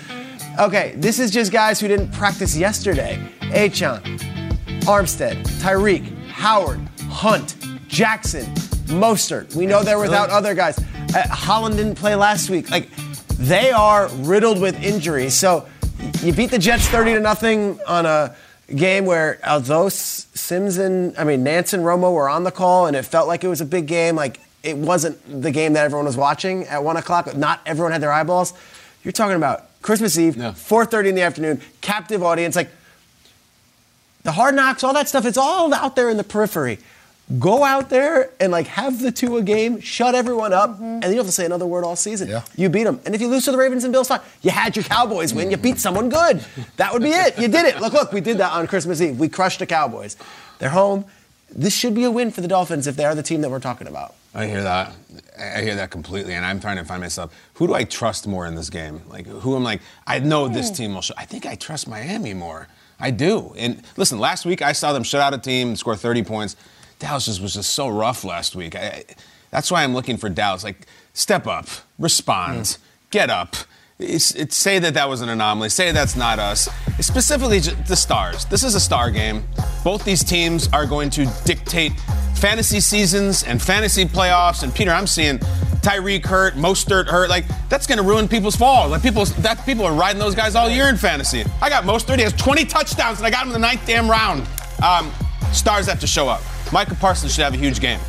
Okay, 0.58 0.94
this 0.98 1.18
is 1.18 1.30
just 1.30 1.50
guys 1.50 1.80
who 1.80 1.88
didn't 1.88 2.12
practice 2.12 2.54
yesterday. 2.54 3.18
Achan, 3.54 4.02
Armstead, 4.82 5.42
Tyreek, 5.62 6.14
Howard, 6.28 6.80
Hunt, 7.08 7.56
Jackson, 7.88 8.44
Mostert. 8.86 9.54
We 9.54 9.64
know 9.64 9.82
they're 9.82 9.98
without 9.98 10.28
other 10.28 10.54
guys. 10.54 10.78
Uh, 11.14 11.26
Holland 11.28 11.76
didn't 11.76 11.94
play 11.94 12.14
last 12.14 12.50
week. 12.50 12.70
Like 12.70 12.90
they 13.38 13.70
are 13.70 14.08
riddled 14.16 14.60
with 14.60 14.82
injuries. 14.82 15.34
So 15.34 15.66
you 16.22 16.32
beat 16.32 16.50
the 16.50 16.58
Jets 16.58 16.86
30 16.86 17.14
to 17.14 17.20
nothing 17.20 17.80
on 17.86 18.06
a 18.06 18.36
game 18.74 19.04
where 19.04 19.40
although 19.44 19.88
Simms 19.88 20.78
and 20.78 21.16
I 21.18 21.24
mean 21.24 21.42
Nance 21.42 21.72
and 21.72 21.84
Romo 21.84 22.14
were 22.14 22.28
on 22.28 22.44
the 22.44 22.52
call 22.52 22.86
and 22.86 22.96
it 22.96 23.02
felt 23.02 23.26
like 23.26 23.42
it 23.42 23.48
was 23.48 23.60
a 23.60 23.66
big 23.66 23.86
game, 23.86 24.14
like 24.14 24.40
it 24.62 24.76
wasn't 24.76 25.42
the 25.42 25.50
game 25.50 25.72
that 25.72 25.84
everyone 25.84 26.06
was 26.06 26.16
watching 26.16 26.64
at 26.66 26.84
one 26.84 26.96
o'clock. 26.96 27.36
Not 27.36 27.60
everyone 27.66 27.92
had 27.92 28.00
their 28.00 28.12
eyeballs. 28.12 28.54
You're 29.02 29.12
talking 29.12 29.36
about 29.36 29.68
Christmas 29.82 30.16
Eve, 30.16 30.36
4:30 30.36 31.08
in 31.08 31.14
the 31.16 31.22
afternoon, 31.22 31.60
captive 31.80 32.22
audience, 32.22 32.54
like 32.54 32.70
the 34.22 34.32
hard 34.32 34.54
knocks, 34.54 34.84
all 34.84 34.94
that 34.94 35.08
stuff, 35.08 35.26
it's 35.26 35.36
all 35.36 35.74
out 35.74 35.96
there 35.96 36.08
in 36.08 36.16
the 36.16 36.24
periphery. 36.24 36.78
Go 37.38 37.64
out 37.64 37.88
there 37.88 38.30
and 38.40 38.52
like 38.52 38.66
have 38.66 39.00
the 39.00 39.10
Tua 39.10 39.42
game, 39.42 39.80
shut 39.80 40.14
everyone 40.14 40.52
up, 40.52 40.70
mm-hmm. 40.70 40.84
and 40.84 41.02
then 41.02 41.10
you 41.10 41.16
don't 41.16 41.24
have 41.24 41.26
to 41.26 41.32
say 41.32 41.46
another 41.46 41.66
word 41.66 41.84
all 41.84 41.96
season. 41.96 42.28
Yeah. 42.28 42.42
You 42.56 42.68
beat 42.68 42.84
them. 42.84 43.00
And 43.06 43.14
if 43.14 43.20
you 43.20 43.28
lose 43.28 43.44
to 43.46 43.52
the 43.52 43.58
Ravens 43.58 43.84
and 43.84 43.92
Bills, 43.92 44.08
fine. 44.08 44.20
You 44.42 44.50
had 44.50 44.76
your 44.76 44.84
Cowboys 44.84 45.32
win. 45.32 45.50
You 45.50 45.56
beat 45.56 45.78
someone 45.78 46.08
good. 46.08 46.44
That 46.76 46.92
would 46.92 47.02
be 47.02 47.10
it. 47.10 47.38
You 47.38 47.48
did 47.48 47.64
it. 47.64 47.80
Look, 47.80 47.92
look, 47.92 48.12
we 48.12 48.20
did 48.20 48.38
that 48.38 48.52
on 48.52 48.66
Christmas 48.66 49.00
Eve. 49.00 49.18
We 49.18 49.28
crushed 49.28 49.60
the 49.60 49.66
Cowboys. 49.66 50.16
They're 50.58 50.70
home. 50.70 51.06
This 51.48 51.74
should 51.74 51.94
be 51.94 52.04
a 52.04 52.10
win 52.10 52.30
for 52.30 52.40
the 52.40 52.48
Dolphins 52.48 52.86
if 52.86 52.96
they 52.96 53.04
are 53.04 53.14
the 53.14 53.22
team 53.22 53.40
that 53.42 53.50
we're 53.50 53.60
talking 53.60 53.86
about. 53.86 54.14
I 54.34 54.46
hear 54.46 54.62
that. 54.62 54.94
I 55.38 55.60
hear 55.60 55.74
that 55.76 55.90
completely, 55.90 56.34
and 56.34 56.44
I'm 56.44 56.60
trying 56.60 56.76
to 56.76 56.84
find 56.84 57.00
myself. 57.00 57.34
Who 57.54 57.66
do 57.66 57.74
I 57.74 57.84
trust 57.84 58.26
more 58.26 58.46
in 58.46 58.54
this 58.54 58.70
game? 58.70 59.02
Like, 59.08 59.26
who 59.26 59.54
am 59.56 59.62
like? 59.62 59.82
I 60.06 60.18
know 60.18 60.48
this 60.48 60.68
hmm. 60.68 60.74
team 60.74 60.94
will. 60.94 61.02
Show. 61.02 61.14
I 61.16 61.26
think 61.26 61.44
I 61.44 61.54
trust 61.54 61.88
Miami 61.88 62.32
more. 62.32 62.68
I 62.98 63.10
do. 63.10 63.52
And 63.58 63.82
listen, 63.96 64.18
last 64.18 64.46
week 64.46 64.62
I 64.62 64.72
saw 64.72 64.92
them 64.92 65.02
shut 65.02 65.20
out 65.20 65.34
a 65.34 65.38
team, 65.38 65.76
score 65.76 65.96
30 65.96 66.22
points. 66.22 66.56
Dallas 67.02 67.26
just 67.26 67.42
was 67.42 67.54
just 67.54 67.74
so 67.74 67.88
rough 67.88 68.22
last 68.22 68.54
week. 68.54 68.76
I, 68.76 69.04
that's 69.50 69.72
why 69.72 69.82
I'm 69.82 69.92
looking 69.92 70.16
for 70.16 70.28
Dallas. 70.28 70.62
Like, 70.62 70.86
step 71.14 71.48
up, 71.48 71.66
respond, 71.98 72.78
get 73.10 73.28
up. 73.28 73.56
It's, 73.98 74.32
it's, 74.36 74.56
say 74.56 74.78
that 74.78 74.94
that 74.94 75.08
was 75.08 75.20
an 75.20 75.28
anomaly. 75.28 75.68
Say 75.68 75.90
that's 75.90 76.14
not 76.14 76.38
us. 76.38 76.68
Specifically 77.00 77.58
the 77.58 77.96
stars. 77.96 78.44
This 78.46 78.62
is 78.62 78.76
a 78.76 78.80
star 78.80 79.10
game. 79.10 79.44
Both 79.82 80.04
these 80.04 80.22
teams 80.22 80.68
are 80.72 80.86
going 80.86 81.10
to 81.10 81.26
dictate 81.44 81.92
fantasy 82.36 82.78
seasons 82.78 83.42
and 83.42 83.60
fantasy 83.60 84.04
playoffs. 84.04 84.62
And 84.62 84.72
Peter, 84.72 84.92
I'm 84.92 85.08
seeing 85.08 85.38
Tyreek 85.82 86.24
hurt, 86.24 86.54
Mostert 86.54 87.06
hurt. 87.06 87.28
Like 87.28 87.44
that's 87.68 87.86
going 87.86 87.98
to 87.98 88.04
ruin 88.04 88.28
people's 88.28 88.56
fall. 88.56 88.88
Like 88.88 89.02
people, 89.02 89.24
that 89.24 89.64
people 89.66 89.84
are 89.84 89.94
riding 89.94 90.20
those 90.20 90.36
guys 90.36 90.54
all 90.54 90.70
year 90.70 90.88
in 90.88 90.96
fantasy. 90.96 91.44
I 91.60 91.68
got 91.68 91.82
Mostert. 91.82 92.16
He 92.16 92.22
has 92.22 92.32
20 92.32 92.64
touchdowns, 92.64 93.18
and 93.18 93.26
I 93.26 93.30
got 93.30 93.42
him 93.42 93.48
in 93.48 93.52
the 93.54 93.66
ninth 93.66 93.82
damn 93.86 94.08
round. 94.08 94.46
Um, 94.82 95.12
stars 95.52 95.86
have 95.86 96.00
to 96.00 96.06
show 96.06 96.28
up. 96.28 96.42
Micah 96.72 96.94
Parsons 96.94 97.34
should 97.34 97.44
have 97.44 97.52
a 97.52 97.58
huge 97.58 97.80
game. 97.80 98.00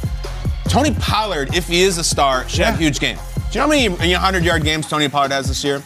Tony 0.70 0.93
Pollard, 0.93 1.53
if 1.53 1.67
he 1.67 1.82
is 1.82 1.98
a 1.98 2.03
star, 2.03 2.48
should 2.48 2.63
have 2.63 2.75
a 2.75 2.77
huge 2.77 3.00
game. 3.00 3.17
Do 3.36 3.41
you 3.41 3.55
know 3.55 3.62
how 3.63 3.67
many 3.67 3.89
100 3.89 4.43
yard 4.43 4.63
games 4.63 4.88
Tony 4.88 5.10
Pollard 5.10 5.32
has 5.32 5.50
this 5.50 5.63
year? 5.65 5.84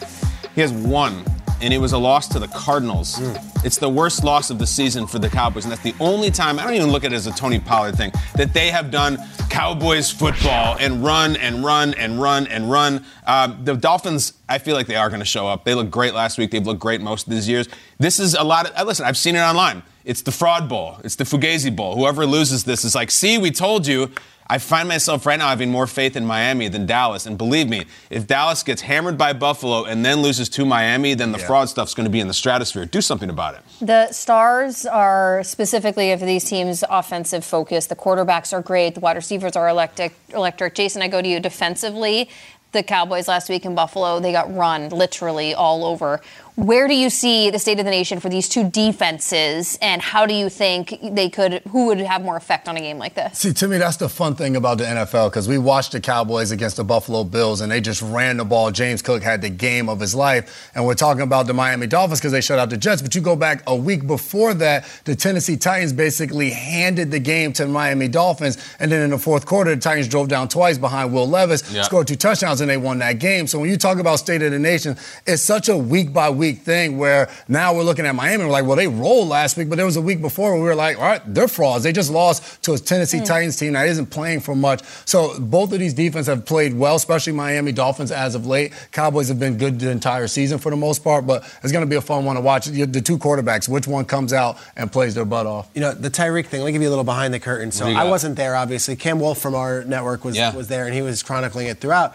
He 0.54 0.60
has 0.60 0.72
one, 0.72 1.24
and 1.60 1.74
it 1.74 1.78
was 1.78 1.92
a 1.92 1.98
loss 1.98 2.28
to 2.28 2.38
the 2.38 2.46
Cardinals. 2.46 3.20
It's 3.64 3.78
the 3.78 3.88
worst 3.88 4.22
loss 4.22 4.50
of 4.50 4.60
the 4.60 4.66
season 4.66 5.08
for 5.08 5.18
the 5.18 5.28
Cowboys, 5.28 5.64
and 5.64 5.72
that's 5.72 5.82
the 5.82 5.94
only 5.98 6.30
time, 6.30 6.60
I 6.60 6.64
don't 6.64 6.74
even 6.74 6.92
look 6.92 7.04
at 7.04 7.12
it 7.12 7.16
as 7.16 7.26
a 7.26 7.32
Tony 7.32 7.58
Pollard 7.58 7.96
thing, 7.96 8.12
that 8.36 8.54
they 8.54 8.70
have 8.70 8.92
done 8.92 9.18
Cowboys 9.50 10.10
football 10.12 10.76
and 10.78 11.02
run 11.02 11.36
and 11.36 11.64
run 11.64 11.94
and 11.94 12.22
run 12.22 12.46
and 12.46 12.70
run. 12.70 13.04
Um, 13.26 13.58
the 13.64 13.74
Dolphins, 13.74 14.34
I 14.48 14.58
feel 14.58 14.76
like 14.76 14.86
they 14.86 14.94
are 14.94 15.08
going 15.08 15.20
to 15.20 15.26
show 15.26 15.48
up. 15.48 15.64
They 15.64 15.74
looked 15.74 15.90
great 15.90 16.14
last 16.14 16.38
week. 16.38 16.52
They've 16.52 16.64
looked 16.64 16.80
great 16.80 17.00
most 17.00 17.26
of 17.26 17.32
these 17.32 17.48
years. 17.48 17.68
This 17.98 18.20
is 18.20 18.34
a 18.34 18.44
lot 18.44 18.70
of, 18.70 18.76
uh, 18.78 18.84
listen, 18.84 19.04
I've 19.04 19.16
seen 19.16 19.34
it 19.34 19.40
online. 19.40 19.82
It's 20.08 20.22
the 20.22 20.32
fraud 20.32 20.70
bowl. 20.70 20.96
It's 21.04 21.16
the 21.16 21.24
Fugazi 21.24 21.74
bowl. 21.74 21.94
Whoever 21.94 22.24
loses 22.24 22.64
this 22.64 22.82
is 22.82 22.94
like, 22.94 23.10
see, 23.10 23.36
we 23.36 23.50
told 23.50 23.86
you. 23.86 24.10
I 24.50 24.56
find 24.56 24.88
myself 24.88 25.26
right 25.26 25.38
now 25.38 25.50
having 25.50 25.70
more 25.70 25.86
faith 25.86 26.16
in 26.16 26.24
Miami 26.24 26.68
than 26.68 26.86
Dallas. 26.86 27.26
And 27.26 27.36
believe 27.36 27.68
me, 27.68 27.84
if 28.08 28.26
Dallas 28.26 28.62
gets 28.62 28.80
hammered 28.80 29.18
by 29.18 29.34
Buffalo 29.34 29.84
and 29.84 30.02
then 30.02 30.22
loses 30.22 30.48
to 30.48 30.64
Miami, 30.64 31.12
then 31.12 31.32
the 31.32 31.38
fraud 31.38 31.68
stuff's 31.68 31.92
going 31.92 32.06
to 32.06 32.10
be 32.10 32.20
in 32.20 32.28
the 32.28 32.32
stratosphere. 32.32 32.86
Do 32.86 33.02
something 33.02 33.28
about 33.28 33.56
it. 33.56 33.60
The 33.82 34.10
stars 34.10 34.86
are 34.86 35.42
specifically 35.44 36.12
of 36.12 36.20
these 36.20 36.44
teams 36.44 36.82
offensive 36.88 37.44
focus. 37.44 37.88
The 37.88 37.96
quarterbacks 37.96 38.54
are 38.54 38.62
great. 38.62 38.94
The 38.94 39.00
wide 39.00 39.16
receivers 39.16 39.54
are 39.54 39.68
electric. 39.68 40.14
Electric. 40.30 40.74
Jason, 40.74 41.02
I 41.02 41.08
go 41.08 41.20
to 41.20 41.28
you 41.28 41.40
defensively. 41.40 42.30
The 42.72 42.82
Cowboys 42.82 43.28
last 43.28 43.48
week 43.48 43.66
in 43.66 43.74
Buffalo, 43.74 44.20
they 44.20 44.32
got 44.32 44.54
run 44.54 44.88
literally 44.90 45.54
all 45.54 45.84
over. 45.84 46.22
Where 46.58 46.88
do 46.88 46.94
you 46.96 47.08
see 47.08 47.50
the 47.50 47.58
state 47.60 47.78
of 47.78 47.84
the 47.84 47.90
nation 47.92 48.18
for 48.18 48.28
these 48.28 48.48
two 48.48 48.68
defenses, 48.68 49.78
and 49.80 50.02
how 50.02 50.26
do 50.26 50.34
you 50.34 50.48
think 50.48 50.98
they 51.12 51.30
could? 51.30 51.62
Who 51.68 51.86
would 51.86 51.98
have 52.00 52.20
more 52.24 52.36
effect 52.36 52.68
on 52.68 52.76
a 52.76 52.80
game 52.80 52.98
like 52.98 53.14
this? 53.14 53.38
See, 53.38 53.52
to 53.52 53.68
me, 53.68 53.78
that's 53.78 53.96
the 53.96 54.08
fun 54.08 54.34
thing 54.34 54.56
about 54.56 54.78
the 54.78 54.84
NFL 54.84 55.30
because 55.30 55.46
we 55.46 55.56
watched 55.56 55.92
the 55.92 56.00
Cowboys 56.00 56.50
against 56.50 56.76
the 56.76 56.82
Buffalo 56.82 57.22
Bills 57.22 57.60
and 57.60 57.70
they 57.70 57.80
just 57.80 58.02
ran 58.02 58.38
the 58.38 58.44
ball. 58.44 58.72
James 58.72 59.02
Cook 59.02 59.22
had 59.22 59.40
the 59.40 59.48
game 59.50 59.88
of 59.88 60.00
his 60.00 60.16
life. 60.16 60.72
And 60.74 60.84
we're 60.84 60.94
talking 60.94 61.22
about 61.22 61.46
the 61.46 61.54
Miami 61.54 61.86
Dolphins 61.86 62.18
because 62.18 62.32
they 62.32 62.40
shut 62.40 62.58
out 62.58 62.70
the 62.70 62.76
Jets. 62.76 63.02
But 63.02 63.14
you 63.14 63.20
go 63.20 63.36
back 63.36 63.62
a 63.68 63.76
week 63.76 64.08
before 64.08 64.52
that, 64.54 64.84
the 65.04 65.14
Tennessee 65.14 65.56
Titans 65.56 65.92
basically 65.92 66.50
handed 66.50 67.12
the 67.12 67.20
game 67.20 67.52
to 67.52 67.66
the 67.66 67.70
Miami 67.70 68.08
Dolphins. 68.08 68.58
And 68.80 68.90
then 68.90 69.02
in 69.02 69.10
the 69.10 69.18
fourth 69.18 69.46
quarter, 69.46 69.76
the 69.76 69.80
Titans 69.80 70.08
drove 70.08 70.26
down 70.26 70.48
twice 70.48 70.76
behind 70.76 71.12
Will 71.12 71.28
Levis, 71.28 71.70
Yeah. 71.70 71.82
scored 71.82 72.08
two 72.08 72.16
touchdowns, 72.16 72.60
and 72.60 72.68
they 72.68 72.76
won 72.78 72.98
that 72.98 73.20
game. 73.20 73.46
So 73.46 73.60
when 73.60 73.70
you 73.70 73.76
talk 73.76 73.98
about 74.00 74.18
state 74.18 74.42
of 74.42 74.50
the 74.50 74.58
nation, 74.58 74.96
it's 75.24 75.40
such 75.42 75.68
a 75.68 75.76
week 75.76 76.12
by 76.12 76.28
week 76.30 76.47
thing 76.56 76.98
where 76.98 77.28
now 77.46 77.74
we're 77.74 77.82
looking 77.82 78.06
at 78.06 78.14
Miami. 78.14 78.44
We're 78.44 78.50
like, 78.50 78.66
well, 78.66 78.76
they 78.76 78.88
rolled 78.88 79.28
last 79.28 79.56
week, 79.56 79.68
but 79.68 79.76
there 79.76 79.86
was 79.86 79.96
a 79.96 80.02
week 80.02 80.20
before 80.20 80.52
where 80.52 80.60
we 80.60 80.68
were 80.68 80.74
like, 80.74 80.98
all 80.98 81.04
right, 81.04 81.22
they're 81.26 81.48
frauds. 81.48 81.84
They 81.84 81.92
just 81.92 82.10
lost 82.10 82.62
to 82.64 82.72
a 82.74 82.78
Tennessee 82.78 83.18
hmm. 83.18 83.24
Titans 83.24 83.56
team 83.56 83.74
that 83.74 83.88
isn't 83.88 84.06
playing 84.06 84.40
for 84.40 84.54
much. 84.54 84.82
So 85.04 85.38
both 85.38 85.72
of 85.72 85.78
these 85.78 85.94
defenses 85.94 86.26
have 86.26 86.44
played 86.44 86.74
well, 86.74 86.96
especially 86.96 87.32
Miami 87.32 87.72
Dolphins 87.72 88.10
as 88.10 88.34
of 88.34 88.46
late. 88.46 88.72
Cowboys 88.92 89.28
have 89.28 89.38
been 89.38 89.58
good 89.58 89.78
the 89.78 89.90
entire 89.90 90.28
season 90.28 90.58
for 90.58 90.70
the 90.70 90.76
most 90.76 91.04
part, 91.04 91.26
but 91.26 91.42
it's 91.62 91.72
going 91.72 91.84
to 91.84 91.90
be 91.90 91.96
a 91.96 92.00
fun 92.00 92.24
one 92.24 92.36
to 92.36 92.42
watch. 92.42 92.66
The 92.66 92.84
the 92.84 93.00
two 93.00 93.18
quarterbacks, 93.18 93.68
which 93.68 93.86
one 93.86 94.04
comes 94.04 94.32
out 94.32 94.58
and 94.76 94.90
plays 94.90 95.14
their 95.14 95.24
butt 95.24 95.46
off? 95.46 95.70
You 95.74 95.80
know, 95.80 95.92
the 95.92 96.10
Tyreek 96.10 96.46
thing, 96.46 96.60
let 96.60 96.66
me 96.66 96.72
give 96.72 96.82
you 96.82 96.88
a 96.88 96.90
little 96.90 97.04
behind 97.04 97.32
the 97.32 97.40
curtain. 97.40 97.70
So 97.70 97.84
What 97.84 97.90
do 97.90 97.94
you 97.94 98.00
I 98.00 98.04
wasn't 98.04 98.36
there, 98.36 98.56
obviously. 98.56 98.96
Cam 98.96 99.20
Wolfe 99.20 99.38
from 99.38 99.54
our 99.54 99.84
network 99.84 100.24
was, 100.24 100.36
Yeah. 100.36 100.54
was 100.54 100.68
there, 100.68 100.86
and 100.86 100.94
he 100.94 101.02
was 101.02 101.22
chronicling 101.22 101.66
it 101.66 101.80
throughout. 101.80 102.14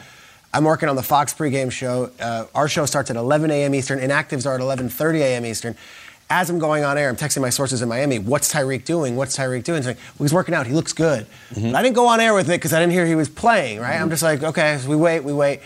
I'm 0.54 0.64
working 0.64 0.88
on 0.88 0.96
the 0.96 1.04
Fox 1.04 1.34
pregame 1.34 1.72
show. 1.72 2.12
Uh, 2.20 2.46
our 2.54 2.68
show 2.68 2.86
starts 2.86 3.10
at 3.10 3.16
11 3.16 3.50
a.m. 3.50 3.74
Eastern. 3.74 4.00
Inactives 4.00 4.46
are 4.46 4.54
at 4.54 4.62
11.30 4.62 5.20
a.m. 5.22 5.46
Eastern. 5.46 5.76
As 6.30 6.50
I'm 6.50 6.60
going 6.60 6.84
on 6.84 6.98
air, 6.98 7.10
I'm 7.10 7.16
texting 7.16 7.42
my 7.42 7.50
sources 7.50 7.82
in 7.82 7.90
Miami, 7.90 8.18
what's 8.18 8.54
Tyreek 8.54 8.86
doing? 8.86 9.16
What's 9.16 9.36
Tyreek 9.38 9.64
doing? 9.64 9.80
He's 9.80 9.88
like, 9.88 9.98
well, 10.18 10.26
he's 10.26 10.34
working 10.34 10.54
out. 10.56 10.68
He 10.68 10.74
looks 10.74 10.94
good. 10.94 11.26
But 11.54 11.76
I 11.76 11.84
didn't 11.84 11.96
go 11.96 12.08
on 12.08 12.20
air 12.20 12.34
with 12.34 12.50
it 12.50 12.54
because 12.54 12.72
I 12.72 12.80
didn't 12.80 12.94
hear 12.94 13.06
he 13.06 13.16
was 13.16 13.30
playing, 13.30 13.80
right? 13.80 14.00
I'm 14.00 14.10
just 14.10 14.24
like, 14.24 14.42
okay, 14.44 14.78
so 14.80 14.90
we 14.90 14.96
wait, 14.96 15.22
we 15.22 15.34
wait. 15.34 15.60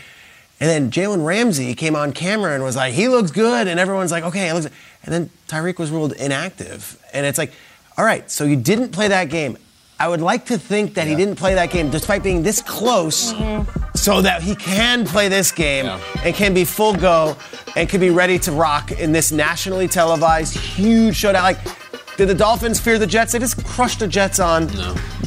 And 0.59 0.69
then 0.69 0.89
Jalen 0.89 1.25
Ramsey 1.25 1.75
came 1.75 1.95
on 1.95 2.11
camera 2.13 2.53
and 2.55 2.63
was 2.63 2.75
like, 2.75 2.93
he 2.93 3.07
looks 3.07 3.29
good. 3.29 3.67
And 3.67 3.79
everyone's 3.79 4.11
like, 4.11 4.23
okay, 4.23 4.49
it 4.49 4.53
looks 4.53 4.67
And 5.03 5.13
then 5.13 5.29
Tyreek 5.47 5.77
was 5.77 5.91
ruled 5.91 6.13
inactive. 6.13 7.01
And 7.13 7.25
it's 7.25 7.37
like, 7.37 7.51
all 7.97 8.05
right, 8.05 8.29
so 8.31 8.43
you 8.43 8.55
didn't 8.55 8.89
play 8.89 9.09
that 9.09 9.29
game. 9.29 9.57
I 9.99 10.07
would 10.07 10.21
like 10.21 10.45
to 10.45 10.59
think 10.59 10.93
that 10.93 11.07
he 11.07 11.15
didn't 11.15 11.37
play 11.37 11.55
that 11.55 11.71
game 11.71 11.89
despite 11.89 12.21
being 12.21 12.43
this 12.43 12.61
close 12.61 13.33
mm-hmm. 13.33 13.95
so 13.95 14.21
that 14.21 14.43
he 14.43 14.55
can 14.55 15.05
play 15.05 15.27
this 15.27 15.51
game 15.51 15.87
and 16.23 16.35
can 16.35 16.53
be 16.53 16.65
full 16.65 16.95
go 16.95 17.35
and 17.75 17.89
can 17.89 17.99
be 17.99 18.11
ready 18.11 18.37
to 18.39 18.51
rock 18.51 18.91
in 18.91 19.11
this 19.11 19.31
nationally 19.31 19.87
televised 19.87 20.55
huge 20.55 21.15
showdown. 21.15 21.41
Like, 21.41 21.59
did 22.15 22.29
the 22.29 22.35
Dolphins 22.35 22.79
fear 22.79 22.99
the 22.99 23.07
Jets? 23.07 23.31
They 23.31 23.39
just 23.39 23.63
crushed 23.65 23.99
the 23.99 24.07
Jets 24.07 24.39
on 24.39 24.69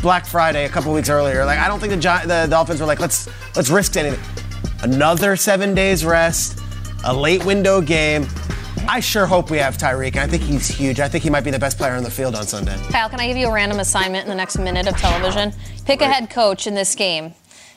Black 0.03 0.25
Friday 0.25 0.65
a 0.65 0.69
couple 0.69 0.93
weeks 0.93 1.09
earlier. 1.09 1.45
Like, 1.45 1.59
I 1.59 1.67
don't 1.67 1.81
think 1.81 1.93
the, 1.93 1.99
Gi- 1.99 2.27
the 2.27 2.47
Dolphins 2.49 2.81
were 2.81 2.87
like, 2.87 3.01
let's 3.01 3.29
let's 3.57 3.71
risk 3.71 3.97
anything. 3.97 4.21
Another 4.83 5.35
seven 5.35 5.75
days 5.75 6.05
rest, 6.05 6.61
a 7.05 7.13
late 7.13 7.45
window 7.45 7.81
game. 7.81 8.27
I 8.91 8.99
sure 8.99 9.25
hope 9.25 9.51
we 9.51 9.59
have 9.59 9.79
Tyreek, 9.79 10.17
I 10.17 10.27
think 10.27 10.43
he's 10.43 10.67
huge. 10.67 10.99
I 10.99 11.09
think 11.09 11.23
he 11.23 11.31
might 11.31 11.45
be 11.45 11.53
the 11.53 11.61
best 11.61 11.79
player 11.79 11.93
on 11.93 12.03
the 12.03 12.11
field 12.11 12.35
on 12.35 12.45
Sunday. 12.45 12.77
Kyle, 12.91 13.09
can 13.09 13.21
I 13.21 13.29
give 13.29 13.37
you 13.37 13.47
a 13.47 13.53
random 13.53 13.79
assignment 13.79 14.25
in 14.25 14.29
the 14.29 14.35
next 14.35 14.59
minute 14.59 14.89
of 14.89 14.97
television? 14.97 15.53
Pick 15.87 16.01
a 16.01 16.09
head 16.09 16.29
coach 16.29 16.67
in 16.67 16.75
this 16.75 16.97
game 16.97 17.33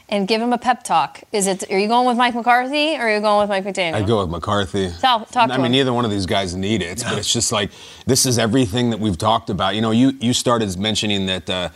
and 0.10 0.28
give 0.28 0.42
him 0.42 0.54
a 0.54 0.58
pep 0.58 0.82
talk. 0.82 1.22
Is 1.32 1.46
it? 1.46 1.70
Are 1.72 1.78
you 1.78 1.88
going 1.88 2.08
with 2.08 2.18
Mike 2.18 2.34
McCarthy 2.34 2.96
or 2.96 3.02
are 3.02 3.14
you 3.14 3.22
going 3.22 3.48
with 3.48 3.50
Mike 3.50 3.64
McDaniel? 3.64 3.94
I 3.94 4.02
go 4.02 4.22
with 4.22 4.32
McCarthy. 4.32 4.90
Talk- 5.00 5.30
talk 5.30 5.50
to 5.50 5.54
I 5.54 5.58
mean, 5.58 5.68
him. 5.68 5.72
neither 5.74 5.94
one 5.94 6.04
of 6.04 6.10
these 6.10 6.26
guys 6.26 6.56
need 6.56 6.82
it, 6.82 7.04
but 7.08 7.20
it's 7.20 7.32
just 7.32 7.52
like 7.52 7.70
this 8.08 8.26
is 8.26 8.40
everything 8.40 8.90
that 8.90 9.00
we've 9.00 9.18
talked 9.18 9.52
about. 9.52 9.76
You 9.76 9.82
know, 9.82 9.92
you 9.92 10.14
you 10.20 10.34
started 10.34 10.76
mentioning 10.80 11.28
that 11.28 11.48
uh, 11.48 11.70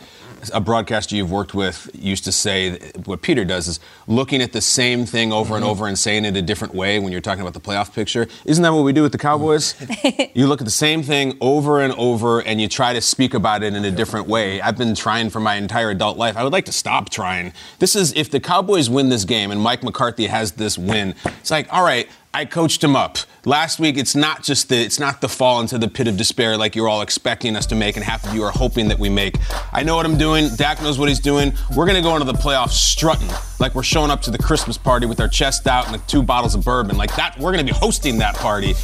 a 0.54 0.62
broadcaster 0.62 1.16
you've 1.16 1.32
worked 1.32 1.54
with 1.54 1.90
used 1.94 2.24
to 2.24 2.32
say 2.32 2.80
what 3.06 3.22
Peter 3.22 3.44
does 3.46 3.68
is 3.68 3.80
looking 4.08 4.42
at 4.42 4.54
the 4.54 4.62
same 4.62 5.06
thing 5.06 5.32
over 5.32 5.56
and 5.56 5.64
Mm-hmm. 5.64 5.72
over 5.72 5.88
and 5.88 5.98
saying 6.00 6.24
it 6.24 6.38
a 6.38 6.42
different 6.42 6.74
way 6.76 7.00
when 7.00 7.12
you're 7.12 7.20
talking 7.20 7.42
about 7.42 7.54
the 7.54 7.60
playoff 7.60 7.94
picture. 7.94 8.28
Isn't 8.46 8.62
that 8.64 8.72
what 8.74 8.84
we 8.84 8.94
do 8.94 9.02
with 9.02 9.12
the 9.12 9.18
Cowboys? 9.18 9.76
you 10.36 10.48
look 10.48 10.62
at 10.62 10.66
the 10.66 10.72
same 10.72 11.04
thing 11.04 11.38
over 11.42 11.82
and 11.82 11.94
over 11.94 12.42
and 12.42 12.62
you 12.62 12.68
try 12.68 12.94
to 12.94 13.02
speak 13.02 13.34
about 13.34 13.64
it 13.64 13.74
in 13.74 13.84
a 13.84 13.92
different 13.92 14.28
way. 14.28 14.62
I've 14.62 14.78
been 14.78 14.96
trying 14.96 15.30
for 15.30 15.40
my 15.40 15.56
entire 15.56 15.90
adult 15.90 16.18
life. 16.18 16.38
I 16.38 16.44
would 16.44 16.54
like 16.54 16.66
to 16.66 16.72
stop 16.72 17.10
trying. 17.10 17.54
This 17.80 17.96
is 17.96 18.14
if 18.14 18.30
the 18.32 18.40
Cowboys 18.40 18.90
win 18.90 19.10
this 19.10 19.26
game 19.26 19.52
and 19.52 19.60
Mike 19.60 19.84
McCarthy 19.84 20.28
has 20.28 20.54
this 20.54 20.78
win, 20.78 21.16
it's 21.26 21.52
like, 21.52 21.68
all 21.74 21.84
right, 21.84 22.08
I 22.34 22.46
coached 22.46 22.84
him 22.84 22.96
up. 22.96 23.18
Last 23.46 23.80
week, 23.80 23.98
it's 23.98 24.16
not 24.16 24.44
just 24.44 24.70
the 24.70 24.78
it's 24.78 25.00
not 25.00 25.22
the 25.22 25.30
fall 25.30 25.62
into 25.62 25.78
the 25.78 25.88
pit 25.88 26.08
of 26.08 26.18
despair 26.18 26.58
like 26.58 26.76
you're 26.76 26.88
all 26.88 27.02
expecting 27.02 27.56
us 27.56 27.66
to 27.68 27.76
make, 27.76 27.96
and 27.96 28.04
half 28.04 28.28
of 28.28 28.36
you 28.36 28.44
are 28.44 28.52
hoping 28.52 28.90
that 28.90 29.00
we 29.00 29.10
make. 29.10 29.38
I 29.72 29.84
know 29.84 29.96
what 29.96 30.06
I'm 30.06 30.18
doing. 30.18 30.50
Dak 30.56 30.82
knows 30.82 31.00
what 31.00 31.08
he's 31.10 31.20
doing. 31.20 31.54
We're 31.76 31.88
gonna 31.88 32.02
go 32.02 32.14
into 32.16 32.32
the 32.32 32.38
playoffs 32.38 32.72
strutting 32.72 33.30
like 33.60 33.74
we're 33.74 33.84
showing 33.84 34.12
up 34.12 34.22
to 34.24 34.32
the 34.32 34.38
Christmas 34.38 34.78
party 34.78 35.06
with 35.06 35.20
our 35.20 35.30
chest 35.30 35.66
out 35.68 35.86
and 35.86 35.94
like 35.94 36.06
two 36.08 36.22
bottles 36.22 36.54
of 36.54 36.64
bourbon. 36.66 36.98
Like 36.98 37.16
that, 37.16 37.40
we're 37.40 37.52
gonna 37.52 37.64
be 37.64 37.72
hosting 37.72 38.18
that 38.20 38.36
party. 38.36 38.76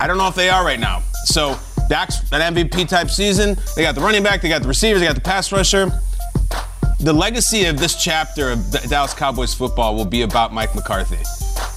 I 0.00 0.06
don't 0.06 0.18
know 0.18 0.28
if 0.28 0.34
they 0.34 0.48
are 0.48 0.64
right 0.64 0.80
now. 0.80 1.02
So 1.24 1.58
Dak's 1.88 2.20
an 2.32 2.54
MVP 2.54 2.88
type 2.88 3.10
season. 3.10 3.56
They 3.74 3.82
got 3.82 3.94
the 3.94 4.00
running 4.00 4.22
back, 4.22 4.40
they 4.40 4.48
got 4.48 4.62
the 4.62 4.68
receivers, 4.68 5.00
they 5.00 5.06
got 5.06 5.16
the 5.16 5.20
pass 5.20 5.52
rusher. 5.52 5.90
The 7.00 7.12
legacy 7.12 7.66
of 7.66 7.78
this 7.78 8.02
chapter 8.02 8.52
of 8.52 8.70
Dallas 8.88 9.12
Cowboys 9.12 9.52
football 9.52 9.94
will 9.94 10.06
be 10.06 10.22
about 10.22 10.54
Mike 10.54 10.74
McCarthy. 10.74 11.18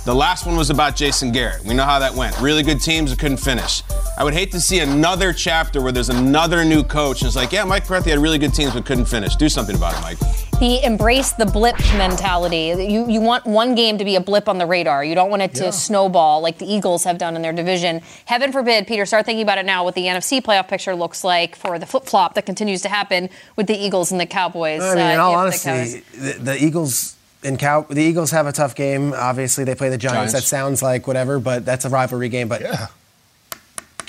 The 0.06 0.16
last 0.16 0.46
one 0.46 0.56
was 0.56 0.70
about 0.70 0.96
Jason 0.96 1.32
Garrett. 1.32 1.64
We 1.66 1.74
know 1.74 1.84
how 1.84 2.00
that 2.00 2.14
went. 2.14 2.40
Really 2.40 2.64
good 2.64 2.82
teams 2.82 3.12
that 3.12 3.20
couldn't 3.20 3.38
finish. 3.38 3.84
I 4.18 4.24
would 4.24 4.34
hate 4.34 4.52
to 4.54 4.60
see 4.62 4.80
another 4.80 5.32
chapter 5.34 5.82
where 5.82 5.92
there's 5.92 6.10
another 6.10 6.66
new 6.66 6.84
coach 6.84 7.22
and 7.22 7.28
it's 7.28 7.36
like, 7.36 7.52
yeah, 7.52 7.64
Mike 7.64 7.84
McCarthy 7.84 8.10
had 8.10 8.20
really 8.20 8.38
good 8.38 8.54
teams 8.54 8.74
but 8.74 8.86
couldn't 8.86 9.06
finish. 9.06 9.36
Do 9.36 9.50
something 9.50 9.76
about 9.76 9.94
it, 9.94 10.02
Mike. 10.02 10.18
The 10.60 10.84
embrace 10.84 11.32
the 11.34 11.46
blip 11.46 11.78
mentality. 11.96 12.74
You 12.92 13.10
you 13.10 13.22
want 13.22 13.46
one 13.46 13.76
game 13.76 13.98
to 13.98 14.04
be 14.04 14.16
a 14.16 14.20
blip 14.22 14.50
on 14.50 14.58
the 14.58 14.66
radar. 14.66 15.06
You 15.06 15.16
don't 15.16 15.30
want 15.30 15.42
it 15.42 15.54
to 15.56 15.66
Yeah. 15.66 15.70
snowball 15.70 16.42
like 16.42 16.58
the 16.58 16.66
Eagles 16.66 17.06
have 17.06 17.18
done 17.18 17.36
in 17.38 17.42
their 17.42 17.54
division. 17.54 18.02
Heaven 18.26 18.52
forbid, 18.52 18.86
Peter, 18.88 19.06
start 19.06 19.26
thinking 19.26 19.44
about 19.44 19.58
it 19.58 19.66
now. 19.66 19.86
What 19.86 19.96
the 19.96 20.08
NFC 20.08 20.42
playoff 20.42 20.68
picture 20.68 20.96
looks 20.96 21.24
like 21.24 21.56
for 21.56 21.80
the 21.80 21.86
flip 21.86 22.06
flop 22.06 22.34
that 22.34 22.46
continues 22.46 22.82
to 22.82 22.90
happen 22.90 23.30
with 23.56 23.68
the 23.68 23.78
Eagles 23.78 24.12
and 24.12 24.20
the 24.20 24.26
Cowboys. 24.26 24.82
I 24.82 24.96
mean, 24.96 25.12
in 25.12 25.20
uh, 25.20 25.24
all 25.24 25.46
if 25.48 25.54
the 25.54 25.70
Cows- 25.70 25.94
honesty, 25.94 26.18
the, 26.18 26.34
the 26.44 26.64
Eagles 26.66 27.16
and 27.44 27.58
Cow, 27.58 27.86
the 27.90 28.02
Eagles 28.02 28.32
have 28.32 28.48
a 28.48 28.52
tough 28.52 28.76
game. 28.76 29.14
Obviously, 29.14 29.64
they 29.64 29.76
play 29.76 29.90
the 29.90 29.98
Giants. 29.98 30.34
Giants. 30.34 30.34
That 30.34 30.44
sounds 30.44 30.82
like 30.82 31.08
whatever, 31.08 31.40
but 31.40 31.66
that's 31.66 31.86
a 31.86 31.90
rivalry 31.90 32.30
game. 32.30 32.48
But 32.48 32.64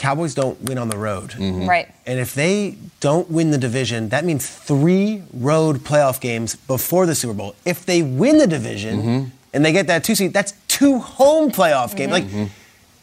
Cowboys 0.01 0.35
don't 0.35 0.59
win 0.63 0.79
on 0.79 0.89
the 0.89 0.97
road. 0.97 1.31
Mm-hmm. 1.33 1.69
right. 1.69 1.95
And 2.07 2.19
if 2.19 2.35
they 2.35 2.77
don't 3.01 3.31
win 3.31 3.51
the 3.51 3.59
division, 3.59 4.09
that 4.09 4.25
means 4.25 4.49
three 4.49 5.23
road 5.33 5.81
playoff 5.81 6.23
games 6.23 6.57
before 6.57 7.05
the 7.05 7.15
Super 7.15 7.35
Bowl. 7.35 7.55
If 7.67 7.85
they 7.85 8.03
win 8.03 8.39
the 8.39 8.47
division 8.47 9.03
mm-hmm. 9.03 9.29
and 9.53 9.65
they 9.65 9.73
get 9.73 9.89
that 9.89 10.03
two 10.03 10.15
seed, 10.15 10.33
that's 10.33 10.55
two 10.69 10.99
home 10.99 11.51
playoff 11.51 11.95
games. 11.95 12.13
Like 12.13 12.25
mm-hmm. 12.25 12.47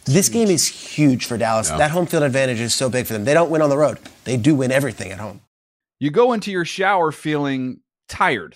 this 0.05 0.27
game 0.27 0.47
is 0.47 0.67
huge 0.67 1.25
for 1.25 1.37
Dallas. 1.37 1.69
Yeah. 1.69 1.77
That 1.77 1.91
home 1.91 2.07
field 2.07 2.23
advantage 2.23 2.59
is 2.59 2.73
so 2.73 2.89
big 2.89 3.05
for 3.05 3.13
them. 3.13 3.25
They 3.25 3.35
don't 3.35 3.51
win 3.51 3.61
on 3.61 3.69
the 3.69 3.77
road. 3.77 3.99
They 4.23 4.35
do 4.35 4.55
win 4.55 4.71
everything 4.71 5.11
at 5.11 5.19
home. 5.19 5.41
You 5.99 6.09
go 6.09 6.33
into 6.33 6.51
your 6.51 6.65
shower 6.65 7.11
feeling 7.11 7.81
tired, 8.09 8.55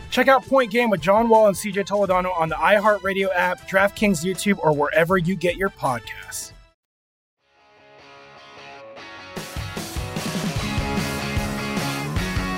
Check 0.11 0.27
out 0.27 0.45
Point 0.45 0.69
Game 0.71 0.89
with 0.89 1.01
John 1.01 1.29
Wall 1.29 1.47
and 1.47 1.55
CJ 1.55 1.85
Toledano 1.87 2.37
on 2.37 2.49
the 2.49 2.55
iHeartRadio 2.55 3.29
app, 3.33 3.61
DraftKings 3.69 4.23
YouTube, 4.25 4.59
or 4.59 4.73
wherever 4.75 5.17
you 5.17 5.35
get 5.35 5.55
your 5.55 5.69
podcasts. 5.69 6.51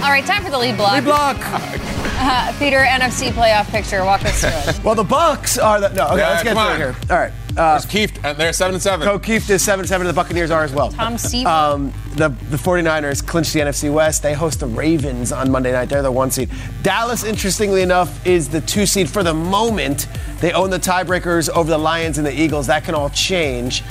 All 0.04 0.10
right, 0.10 0.26
time 0.26 0.44
for 0.44 0.50
the 0.52 0.58
lead 0.58 0.76
block. 0.76 0.94
Lead 0.94 1.06
block. 1.06 1.38
Uh, 2.26 2.54
Peter, 2.58 2.78
NFC 2.78 3.32
playoff 3.32 3.66
picture. 3.70 4.06
Walk 4.06 4.24
us 4.24 4.40
through 4.40 4.50
it. 4.72 4.80
Well, 4.86 4.96
the 4.96 5.04
Bucks 5.04 5.58
are 5.58 5.82
the 5.82 5.90
no. 5.90 6.08
Okay, 6.10 6.18
Yeah, 6.20 6.30
let's 6.30 6.44
get 6.44 6.52
through 6.54 6.62
on. 6.62 6.72
it 6.74 6.78
here. 6.78 6.96
All 7.10 7.18
right. 7.18 7.34
Uh, 7.56 7.80
Keith, 7.88 8.20
they're 8.22 8.54
seven 8.54 8.76
and 8.76 8.82
seven. 8.82 9.08
Co 9.08 9.20
Keith 9.20 9.50
is 9.50 9.64
seven 9.64 9.86
seven. 9.86 10.08
The 10.08 10.14
Buccaneers 10.14 10.52
are 10.52 10.64
as 10.64 10.74
well. 10.74 10.92
Tom 10.92 11.18
Seaver. 11.18 11.50
Um, 11.50 11.94
the 12.16 12.30
the 12.50 12.58
49ers 12.58 13.26
clinched 13.26 13.54
the 13.54 13.60
NFC 13.60 13.94
West. 13.94 14.24
They 14.24 14.34
host 14.34 14.60
the 14.60 14.68
Ravens 14.68 15.32
on 15.32 15.52
Monday 15.52 15.72
night. 15.72 15.90
They're 15.90 16.02
the 16.02 16.12
one 16.12 16.32
seed. 16.32 16.50
Dallas, 16.82 17.24
interestingly 17.24 17.82
enough, 17.82 18.26
is 18.26 18.50
the 18.50 18.62
two 18.62 18.86
seed 18.86 19.10
for 19.10 19.24
the 19.24 19.34
moment. 19.34 20.08
They 20.40 20.52
own 20.52 20.70
the 20.70 20.80
tiebreakers 20.80 21.50
over 21.50 21.70
the 21.70 21.78
Lions 21.78 22.18
and 22.18 22.26
the 22.26 22.34
Eagles. 22.34 22.68
That 22.68 22.84
can 22.84 22.96
all 22.96 23.10
change. 23.10 23.84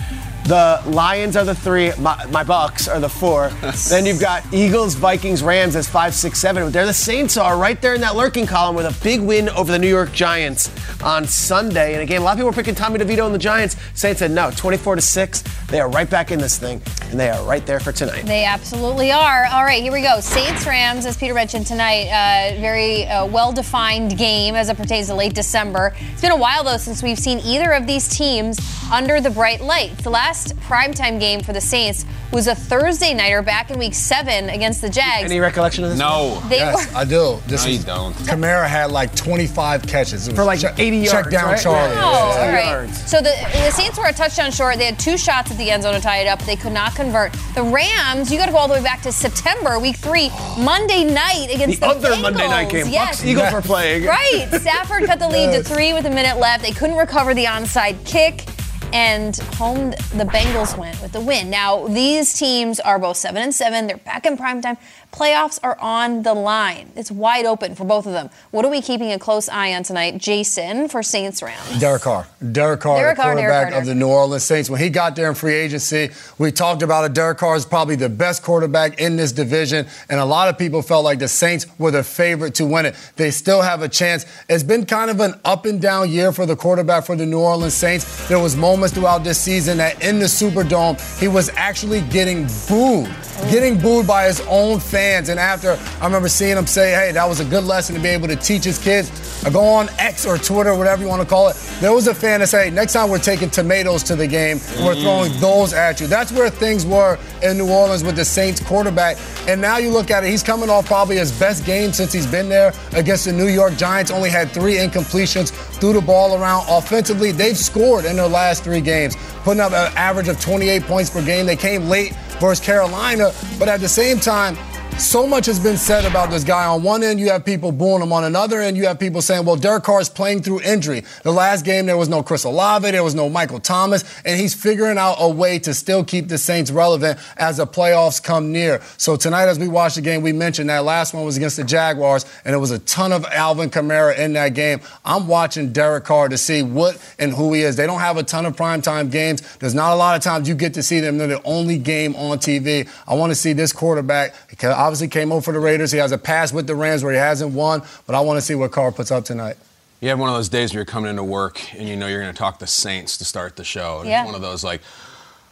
The 0.47 0.83
Lions 0.87 1.37
are 1.37 1.45
the 1.45 1.55
three. 1.55 1.93
My, 1.99 2.27
my 2.27 2.43
Bucks 2.43 2.89
are 2.89 2.99
the 2.99 3.09
four. 3.09 3.49
then 3.89 4.05
you've 4.05 4.21
got 4.21 4.45
Eagles, 4.53 4.95
Vikings, 4.95 5.41
Rams 5.41 5.77
as 5.77 5.89
five, 5.89 6.15
six, 6.15 6.41
seven. 6.41 6.71
There 6.73 6.85
the 6.85 6.93
Saints 6.93 7.37
are 7.37 7.57
right 7.57 7.81
there 7.81 7.95
in 7.95 8.01
that 8.01 8.17
lurking 8.17 8.47
column 8.47 8.75
with 8.75 8.87
a 8.87 9.05
big 9.05 9.21
win 9.21 9.49
over 9.51 9.71
the 9.71 9.79
New 9.79 9.89
York 9.89 10.13
Giants 10.13 10.69
on 11.03 11.27
Sunday. 11.27 11.93
And 11.93 12.03
again, 12.03 12.23
a 12.23 12.25
lot 12.25 12.33
of 12.33 12.39
people 12.39 12.51
were 12.51 12.57
picking 12.57 12.75
Tommy 12.75 12.99
DeVito 12.99 13.25
and 13.25 13.35
the 13.35 13.39
Giants. 13.39 13.77
Saints 13.95 14.19
said 14.19 14.33
no, 14.33 14.51
24 14.51 14.97
to 14.97 15.01
six. 15.01 15.45
They 15.69 15.81
are 15.81 15.89
right 15.89 16.11
back 16.11 16.33
in 16.33 16.39
this 16.39 16.59
thing, 16.59 16.83
and 17.11 17.19
they 17.19 17.31
are 17.31 17.43
right 17.45 17.65
there 17.65 17.81
for 17.81 17.93
tonight. 17.93 18.27
They 18.27 18.45
absolutely 18.45 19.11
are. 19.13 19.47
All 19.47 19.65
right, 19.65 19.83
here 19.83 19.93
we 19.93 20.03
go. 20.03 20.21
Saints 20.21 20.67
Rams, 20.67 21.07
as 21.07 21.17
Peter 21.17 21.35
mentioned 21.35 21.67
tonight, 21.67 22.09
uh, 22.09 22.61
very 22.61 23.07
uh, 23.07 23.27
well 23.27 23.53
defined 23.53 24.19
game 24.19 24.55
as 24.55 24.69
it 24.69 24.77
pertains 24.77 25.07
to 25.07 25.15
late 25.15 25.35
December. 25.35 25.95
It's 26.13 26.21
been 26.21 26.33
a 26.33 26.37
while, 26.37 26.65
though, 26.65 26.77
since 26.77 27.03
we've 27.03 27.19
seen 27.19 27.39
either 27.41 27.73
of 27.73 27.87
these 27.87 28.09
teams 28.09 28.59
under 28.93 29.21
the 29.21 29.31
bright 29.31 29.61
lights. 29.61 30.03
The 30.03 30.11
last 30.11 30.32
last 30.33 30.57
primetime 30.61 31.21
game 31.21 31.43
for 31.43 31.53
the 31.53 31.61
Saints 31.61 32.07
was 32.33 32.47
a 32.47 32.55
Thursday 32.55 33.13
nighter 33.13 33.43
back 33.43 33.71
in 33.71 33.79
Week 33.79 33.93
Seven 33.93 34.49
against 34.49 34.81
the 34.81 34.89
Jags. 34.89 35.31
Any 35.31 35.41
recollection 35.41 35.85
of 35.85 35.91
this? 35.91 35.99
No. 35.99 36.41
They 36.49 36.57
yes, 36.57 36.91
were- 36.91 36.97
I 36.97 37.05
do. 37.05 37.39
This 37.47 37.67
No, 37.67 37.71
you 37.71 37.79
don't. 37.81 38.15
Kamara 38.15 38.67
had 38.67 38.91
like 38.91 39.15
25 39.15 39.87
catches. 39.87 40.27
It 40.27 40.31
was 40.31 40.39
For 40.39 40.45
like 40.45 40.61
check- 40.61 40.79
80 40.79 41.05
Check 41.05 41.13
yards, 41.13 41.29
down 41.29 41.45
right? 41.51 41.61
Charlie. 41.61 41.95
Yeah. 41.95 42.03
Oh, 42.03 42.35
Yeah. 42.39 42.47
all 42.47 42.53
right. 42.55 42.65
yards. 42.71 43.11
So 43.11 43.19
the, 43.19 43.35
the 43.53 43.71
Saints 43.73 43.99
were 43.99 44.07
a 44.07 44.13
touchdown 44.15 44.51
short. 44.53 44.79
They 44.79 44.87
had 44.87 44.99
two 44.99 45.19
shots 45.19 45.51
at 45.51 45.59
the 45.59 45.71
end 45.71 45.83
zone 45.83 45.93
to 45.93 46.01
tie 46.01 46.21
it 46.21 46.27
up. 46.27 46.41
They 46.45 46.57
could 46.57 46.73
not 46.73 46.95
convert. 46.95 47.35
The 47.55 47.63
Rams, 47.65 48.33
you 48.33 48.39
got 48.39 48.47
to 48.47 48.53
go 48.53 48.57
all 48.59 48.69
the 48.69 48.75
way 48.75 48.83
back 48.83 49.03
to 49.03 49.13
September, 49.13 49.79
week 49.79 49.97
three, 49.97 50.31
Monday 50.59 51.05
night 51.05 51.49
against 51.53 51.81
The 51.81 51.89
the, 51.89 51.93
other 52.09 52.17
Monday 52.23 52.49
night 52.49 52.71
game. 52.71 52.87
Yes. 52.89 53.19
Bucks 53.19 53.25
Eagles 53.27 53.53
were 53.53 53.61
playing. 53.61 54.07
Right. 54.07 54.49
Stafford 54.51 55.05
cut 55.05 55.19
the 55.19 55.29
lead 55.29 55.51
Yes. 55.53 55.69
to 55.69 55.75
three 55.75 55.93
with 55.93 56.07
a 56.07 56.11
minute 56.11 56.39
left. 56.39 56.63
They 56.65 56.73
couldn't 56.73 56.97
recover 56.97 57.35
the 57.35 57.45
onside 57.45 58.03
kick. 58.07 58.47
And 58.93 59.37
home, 59.57 59.91
the 59.91 60.29
Bengals 60.31 60.77
went 60.77 61.01
with 61.01 61.13
the 61.13 61.21
win. 61.21 61.49
Now 61.49 61.89
these 61.89 62.35
teams 62.35 62.79
are 62.81 62.99
both 62.99 63.17
seven 63.17 63.43
and 63.43 63.55
seven. 63.55 63.87
They're 63.87 63.97
back 63.97 64.27
in 64.27 64.37
prime 64.37 64.61
time. 64.61 64.77
Playoffs 65.13 65.59
are 65.63 65.79
on 65.79 66.23
the 66.23 66.33
line. 66.33 66.91
It's 66.97 67.11
wide 67.11 67.45
open 67.45 67.75
for 67.75 67.85
both 67.85 68.07
of 68.07 68.13
them. 68.15 68.31
What 68.51 68.65
are 68.65 68.71
we 68.71 68.81
keeping 68.81 69.13
a 69.13 69.19
close 69.19 69.47
eye 69.47 69.75
on 69.75 69.83
tonight, 69.83 70.17
Jason, 70.17 70.89
for 70.89 71.03
Saints 71.03 71.43
Rams? 71.43 71.79
Derek 71.79 72.01
Carr. 72.01 72.27
Derek 72.51 72.81
Carr, 72.81 72.97
Derek 72.97 73.17
the 73.17 73.23
Carr, 73.23 73.35
quarterback 73.35 73.75
of 73.75 73.85
the 73.85 73.95
New 73.95 74.09
Orleans 74.09 74.43
Saints. 74.43 74.71
When 74.71 74.81
he 74.81 74.89
got 74.89 75.15
there 75.15 75.29
in 75.29 75.35
free 75.35 75.53
agency, 75.53 76.09
we 76.39 76.51
talked 76.51 76.81
about 76.81 77.05
it. 77.05 77.13
Derek 77.13 77.37
Carr 77.37 77.57
is 77.57 77.67
probably 77.67 77.95
the 77.95 78.09
best 78.09 78.43
quarterback 78.43 79.03
in 79.03 79.17
this 79.17 79.33
division, 79.33 79.87
and 80.09 80.19
a 80.19 80.25
lot 80.25 80.49
of 80.49 80.57
people 80.57 80.81
felt 80.81 81.05
like 81.05 81.19
the 81.19 81.29
Saints 81.29 81.67
were 81.79 81.91
the 81.91 82.03
favorite 82.03 82.55
to 82.55 82.65
win 82.65 82.87
it. 82.87 82.97
They 83.17 83.31
still 83.31 83.61
have 83.61 83.83
a 83.83 83.91
chance. 83.91 84.25
It's 84.49 84.63
been 84.63 84.87
kind 84.87 85.11
of 85.11 85.21
an 85.21 85.39
up 85.45 85.67
and 85.67 85.79
down 85.79 86.11
year 86.11 86.33
for 86.33 86.47
the 86.47 86.57
quarterback 86.57 87.05
for 87.05 87.17
the 87.17 87.27
New 87.27 87.41
Orleans 87.41 87.75
Saints. 87.75 88.29
There 88.29 88.39
was 88.39 88.57
moments 88.57 88.95
throughout 88.95 89.25
this 89.25 89.39
season 89.39 89.77
that 89.77 90.03
in 90.03 90.21
the 90.21 90.25
Superdome, 90.25 91.21
he 91.21 91.29
was 91.29 91.51
actually 91.51 92.01
getting 92.01 92.47
booed, 92.67 93.15
getting 93.51 93.79
booed 93.79 94.07
by 94.07 94.25
his 94.25 94.41
own 94.49 94.81
fans. 94.81 95.02
And 95.03 95.41
after, 95.41 95.79
I 96.01 96.05
remember 96.05 96.29
seeing 96.29 96.57
him 96.57 96.67
say, 96.67 96.93
hey, 96.93 97.13
that 97.13 97.29
was 97.29 97.41
a 97.41 97.45
good 97.45 97.65
lesson 97.65 97.97
to 97.97 98.01
be 98.01 98.09
able 98.09 98.29
to 98.29 98.37
teach 98.37 98.65
his 98.65 98.79
kids. 98.79 99.11
I 99.45 99.51
go 99.51 99.61
on 99.65 99.89
X 99.99 100.25
or 100.25 100.39
Twitter, 100.39 100.77
whatever 100.77 101.03
you 101.03 101.09
want 101.09 101.21
to 101.23 101.29
call 101.29 101.49
it. 101.49 101.57
There 101.81 101.93
was 101.93 102.07
a 102.07 102.15
fan 102.15 102.41
that 102.41 102.49
said, 102.49 102.65
hey, 102.65 102.71
next 102.71 102.93
time 102.93 103.11
we're 103.11 103.19
taking 103.19 103.51
tomatoes 103.51 104.05
to 104.05 104.17
the 104.17 104.27
game, 104.27 104.59
we're 104.85 104.95
mm. 104.95 105.03
throwing 105.03 105.41
those 105.41 105.73
at 105.73 106.01
you. 106.01 106.07
That's 106.07 106.31
where 106.31 106.49
things 106.49 106.87
were 106.87 107.19
in 107.43 107.59
New 107.59 107.69
Orleans 107.69 108.05
with 108.05 108.15
the 108.15 108.25
Saints 108.25 108.61
quarterback. 108.61 109.19
And 109.49 109.61
now 109.61 109.79
you 109.79 109.91
look 109.91 110.11
at 110.13 110.23
it, 110.23 110.31
he's 110.31 110.45
coming 110.45 110.71
off 110.71 110.87
probably 110.87 111.17
his 111.17 111.37
best 111.39 111.67
game 111.67 111.93
since 111.93 112.13
he's 112.13 112.27
been 112.27 112.49
there 112.49 112.73
against 112.93 113.25
the 113.25 113.33
New 113.33 113.49
York 113.49 113.77
Giants. 113.77 114.13
Only 114.13 114.31
had 114.31 114.51
three 114.51 114.77
incompletions, 114.77 115.51
threw 115.81 115.93
the 115.93 116.01
ball 116.01 116.41
around. 116.41 116.65
Offensively, 116.69 117.33
they've 117.33 117.59
scored 117.59 118.05
in 118.05 118.17
their 118.17 118.29
last 118.29 118.63
three 118.63 118.81
games, 118.81 119.17
putting 119.43 119.61
up 119.61 119.73
an 119.73 119.93
average 119.97 120.29
of 120.29 120.41
28 120.41 120.83
points 120.85 121.11
per 121.11 121.25
game. 121.25 121.47
They 121.47 121.57
came 121.57 121.89
late 121.89 122.15
versus 122.39 122.65
Carolina, 122.65 123.33
but 123.59 123.69
at 123.69 123.81
the 123.81 123.89
same 123.89 124.19
time, 124.19 124.57
so 124.99 125.27
much 125.27 125.47
has 125.47 125.59
been 125.59 125.77
said 125.77 126.05
about 126.05 126.31
this 126.31 126.45
guy. 126.45 126.67
On 126.67 126.83
one 126.83 127.03
end, 127.03 127.19
you 127.19 127.31
have 127.31 127.45
people 127.45 127.73
booing 127.73 128.03
him. 128.03 128.13
On 128.13 128.25
another 128.25 128.61
end, 128.61 128.77
you 128.77 128.87
have 128.87 128.99
people 128.99 129.21
saying, 129.23 129.45
well, 129.45 129.57
Derek 129.57 129.85
Carr 129.85 130.01
is 130.01 130.09
playing 130.09 130.43
through 130.43 130.61
injury. 130.61 131.03
The 131.23 131.33
last 131.33 131.65
game, 131.65 131.87
there 131.87 131.97
was 131.97 132.09
no 132.09 132.23
Chris 132.23 132.45
Olave, 132.45 132.91
there 132.91 133.03
was 133.03 133.15
no 133.15 133.29
Michael 133.29 133.61
Thomas, 133.61 134.05
and 134.25 134.39
he's 134.39 134.55
figuring 134.55 134.99
out 134.99 135.17
a 135.19 135.29
way 135.29 135.59
to 135.61 135.75
still 135.75 136.05
keep 136.05 136.29
the 136.29 136.39
Saints 136.39 136.71
relevant 136.71 137.19
as 137.37 137.57
the 137.57 137.67
playoffs 137.67 138.23
come 138.23 138.53
near. 138.53 138.81
So 138.97 139.17
tonight, 139.17 139.49
as 139.49 139.59
we 139.59 139.69
watch 139.69 139.95
the 139.97 140.03
game, 140.03 140.23
we 140.23 140.33
mentioned 140.33 140.71
that 140.71 140.85
last 140.85 141.15
one 141.15 141.25
was 141.25 141.37
against 141.37 141.57
the 141.57 141.65
Jaguars, 141.65 142.25
and 142.45 142.53
there 142.53 142.61
was 142.61 142.71
a 142.71 142.79
ton 142.81 143.13
of 143.13 143.25
Alvin 143.27 143.71
Kamara 143.71 144.17
in 144.19 144.35
that 144.35 144.55
game. 144.55 144.81
I'm 145.05 145.27
watching 145.27 145.73
Derek 145.73 146.05
Carr 146.05 146.29
to 146.29 146.39
see 146.39 146.63
what 146.63 146.97
and 147.19 147.33
who 147.33 147.53
he 147.55 147.63
is. 147.63 147.77
They 147.77 147.87
don't 147.87 148.01
have 148.01 148.19
a 148.19 148.23
ton 148.23 148.47
of 148.47 148.57
primetime 148.57 149.11
games. 149.11 149.57
There's 149.57 149.75
not 149.75 149.93
a 149.93 149.97
lot 149.97 150.17
of 150.17 150.23
times 150.23 150.49
you 150.49 150.55
get 150.55 150.75
to 150.75 150.83
see 150.83 151.01
them. 151.01 151.19
They're 151.19 151.29
the 151.29 151.43
only 151.45 151.79
game 151.79 152.15
on 152.17 152.39
TV. 152.39 152.89
I 153.07 153.15
want 153.15 153.31
to 153.31 153.37
see 153.37 153.53
this 153.53 153.73
quarterback. 153.73 154.35
He 154.61 154.67
obviously 154.67 155.09
came 155.09 155.33
over 155.33 155.41
for 155.41 155.53
the 155.53 155.59
Raiders. 155.61 155.91
He 155.93 155.99
has 155.99 156.13
a 156.13 156.19
pass 156.19 156.53
with 156.53 156.67
the 156.67 156.75
Rams 156.75 157.03
where 157.03 157.13
he 157.13 157.19
hasn't 157.19 157.53
won, 157.55 157.83
but 158.07 158.15
I 158.15 158.21
want 158.21 158.37
to 158.39 158.43
see 158.43 158.55
what 158.55 158.71
Carr 158.71 158.93
puts 158.93 159.11
up 159.11 159.25
tonight. 159.25 159.57
You 160.01 160.09
have 160.11 160.19
one 160.19 160.29
of 160.29 160.35
those 160.35 160.49
days 160.49 160.73
where 160.73 160.79
you're 160.81 160.85
coming 160.85 161.11
into 161.11 161.25
work 161.25 161.61
and 161.75 161.89
you 161.89 161.97
know 161.97 162.07
you're 162.09 162.21
going 162.21 162.33
to 162.35 162.39
talk 162.39 162.59
the 162.59 162.67
Saints 162.67 163.17
to 163.19 163.25
start 163.25 163.57
the 163.57 163.65
show. 163.65 164.01
And 164.01 164.09
Yeah. 164.09 164.23
It's 164.23 164.27
one 164.27 164.35
of 164.35 164.43
those 164.43 164.63
like, 164.65 164.83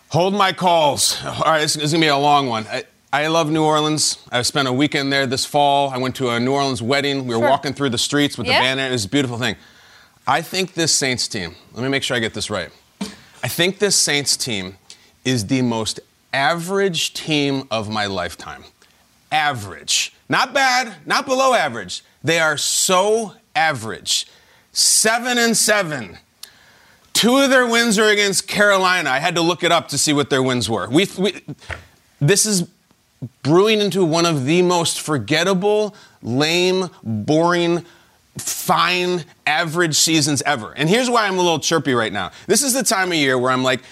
hold 0.08 0.34
my 0.34 0.52
calls. 0.52 1.16
All 1.24 1.42
right, 1.44 1.60
this 1.60 1.76
is 1.76 1.92
going 1.92 2.00
to 2.02 2.04
be 2.06 2.08
a 2.08 2.16
long 2.16 2.48
one. 2.48 2.66
I, 2.70 2.84
I 3.12 3.26
love 3.28 3.50
New 3.50 3.64
Orleans. 3.64 4.18
I 4.30 4.42
spent 4.42 4.68
a 4.68 4.72
weekend 4.72 5.12
there 5.12 5.26
this 5.26 5.44
fall. 5.44 5.90
I 5.90 5.98
went 5.98 6.16
to 6.16 6.30
a 6.30 6.38
New 6.40 6.52
Orleans 6.52 6.82
wedding. 6.82 7.26
We 7.26 7.34
were 7.34 7.40
Sure. 7.40 7.48
walking 7.50 7.72
through 7.74 7.90
the 7.90 7.98
streets 7.98 8.36
with 8.36 8.46
Yeah. 8.46 8.58
the 8.60 8.64
banner. 8.64 8.86
It 8.88 8.92
was 8.92 9.04
a 9.04 9.08
beautiful 9.08 9.38
thing. 9.38 9.56
I 10.26 10.42
think 10.42 10.74
this 10.74 10.94
Saints 10.94 11.26
team, 11.26 11.56
let 11.72 11.82
me 11.82 11.88
make 11.88 12.02
sure 12.02 12.16
I 12.16 12.20
get 12.20 12.34
this 12.34 12.50
right. 12.50 12.68
I 13.42 13.48
think 13.48 13.78
this 13.78 13.96
Saints 13.96 14.36
team 14.36 14.76
is 15.24 15.46
the 15.46 15.62
most 15.62 15.98
average 16.32 17.14
team 17.14 17.66
of 17.70 17.88
my 17.88 18.06
lifetime. 18.06 18.64
Average. 19.32 20.12
Not 20.28 20.52
bad, 20.52 20.94
not 21.06 21.26
below 21.26 21.54
average. 21.54 22.02
They 22.22 22.38
are 22.38 22.56
so 22.56 23.34
average. 23.54 24.26
Seven 24.72 25.38
and 25.38 25.56
seven. 25.56 26.18
Two 27.12 27.38
of 27.38 27.50
their 27.50 27.66
wins 27.66 27.98
are 27.98 28.08
against 28.08 28.48
Carolina. 28.48 29.10
I 29.10 29.18
had 29.18 29.34
to 29.34 29.40
look 29.40 29.62
it 29.62 29.72
up 29.72 29.88
to 29.88 29.98
see 29.98 30.12
what 30.12 30.30
their 30.30 30.42
wins 30.42 30.70
were. 30.70 30.88
We, 30.88 31.08
we, 31.18 31.42
this 32.20 32.46
is 32.46 32.68
brewing 33.42 33.80
into 33.80 34.04
one 34.04 34.26
of 34.26 34.44
the 34.46 34.62
most 34.62 35.00
forgettable, 35.00 35.94
lame, 36.22 36.88
boring, 37.02 37.84
fine, 38.38 39.24
average 39.46 39.96
seasons 39.96 40.42
ever. 40.42 40.72
And 40.72 40.88
here's 40.88 41.10
why 41.10 41.26
I'm 41.26 41.34
a 41.34 41.42
little 41.42 41.58
chirpy 41.58 41.92
right 41.92 42.12
now. 42.12 42.30
This 42.46 42.62
is 42.62 42.72
the 42.72 42.82
time 42.82 43.08
of 43.08 43.18
year 43.18 43.36
where 43.38 43.50
I'm 43.50 43.62
like, 43.62 43.82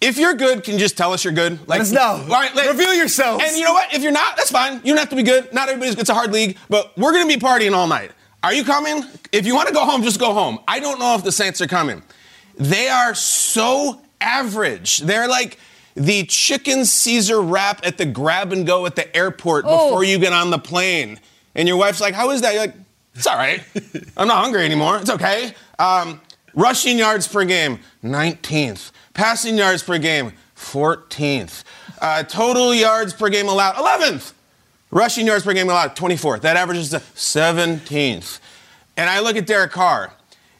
if 0.00 0.16
you're 0.18 0.34
good, 0.34 0.62
can 0.64 0.74
you 0.74 0.78
just 0.80 0.96
tell 0.96 1.12
us 1.12 1.24
you're 1.24 1.32
good? 1.32 1.66
Like, 1.68 1.80
us 1.80 1.90
know. 1.90 2.00
All 2.22 2.26
right, 2.28 2.54
like, 2.54 2.68
Reveal 2.68 2.94
yourselves. 2.94 3.42
And 3.44 3.56
you 3.56 3.64
know 3.64 3.72
what? 3.72 3.92
If 3.92 4.02
you're 4.02 4.12
not, 4.12 4.36
that's 4.36 4.50
fine. 4.50 4.74
You 4.84 4.92
don't 4.92 4.98
have 4.98 5.10
to 5.10 5.16
be 5.16 5.22
good. 5.24 5.52
Not 5.52 5.68
everybody's. 5.68 5.98
It's 5.98 6.10
a 6.10 6.14
hard 6.14 6.32
league, 6.32 6.56
but 6.68 6.96
we're 6.96 7.12
gonna 7.12 7.26
be 7.26 7.36
partying 7.36 7.74
all 7.74 7.86
night. 7.88 8.12
Are 8.42 8.52
you 8.54 8.62
coming? 8.64 9.02
If 9.32 9.46
you 9.46 9.54
want 9.56 9.66
to 9.68 9.74
go 9.74 9.84
home, 9.84 10.02
just 10.02 10.20
go 10.20 10.32
home. 10.32 10.60
I 10.68 10.78
don't 10.78 11.00
know 11.00 11.14
if 11.16 11.24
the 11.24 11.32
Saints 11.32 11.60
are 11.60 11.66
coming. 11.66 12.02
They 12.56 12.88
are 12.88 13.14
so 13.14 14.00
average. 14.20 14.98
They're 15.00 15.26
like 15.28 15.58
the 15.94 16.24
chicken 16.24 16.84
Caesar 16.84 17.40
wrap 17.40 17.84
at 17.84 17.98
the 17.98 18.06
grab 18.06 18.52
and 18.52 18.64
go 18.64 18.86
at 18.86 18.94
the 18.94 19.14
airport 19.16 19.64
Oh. 19.66 19.88
before 19.88 20.04
you 20.04 20.18
get 20.18 20.32
on 20.32 20.50
the 20.50 20.58
plane. 20.58 21.18
And 21.56 21.66
your 21.66 21.76
wife's 21.76 22.00
like, 22.00 22.14
"How 22.14 22.30
is 22.30 22.40
that?" 22.42 22.52
You're 22.52 22.62
like, 22.62 22.74
"It's 23.16 23.26
all 23.26 23.36
right. 23.36 23.60
I'm 24.16 24.28
not 24.28 24.42
hungry 24.42 24.64
anymore. 24.64 24.98
It's 24.98 25.10
okay." 25.10 25.54
Um, 25.80 26.20
rushing 26.54 26.98
yards 26.98 27.26
per 27.26 27.44
game, 27.44 27.80
19th. 28.04 28.92
Passing 29.18 29.58
yards 29.58 29.82
per 29.82 29.98
game, 29.98 30.32
14th. 30.54 31.64
Uh, 32.00 32.22
total 32.22 32.72
yards 32.72 33.12
per 33.12 33.28
game 33.28 33.48
allowed, 33.48 33.74
11th. 33.74 34.32
Rushing 34.92 35.26
yards 35.26 35.42
per 35.42 35.52
game 35.54 35.68
allowed, 35.68 35.96
24th. 35.96 36.42
That 36.42 36.56
averages 36.56 36.90
to 36.90 36.98
17th. 36.98 38.38
And 38.96 39.10
I 39.10 39.18
look 39.18 39.34
at 39.34 39.44
Derek 39.44 39.72
Carr. 39.72 40.12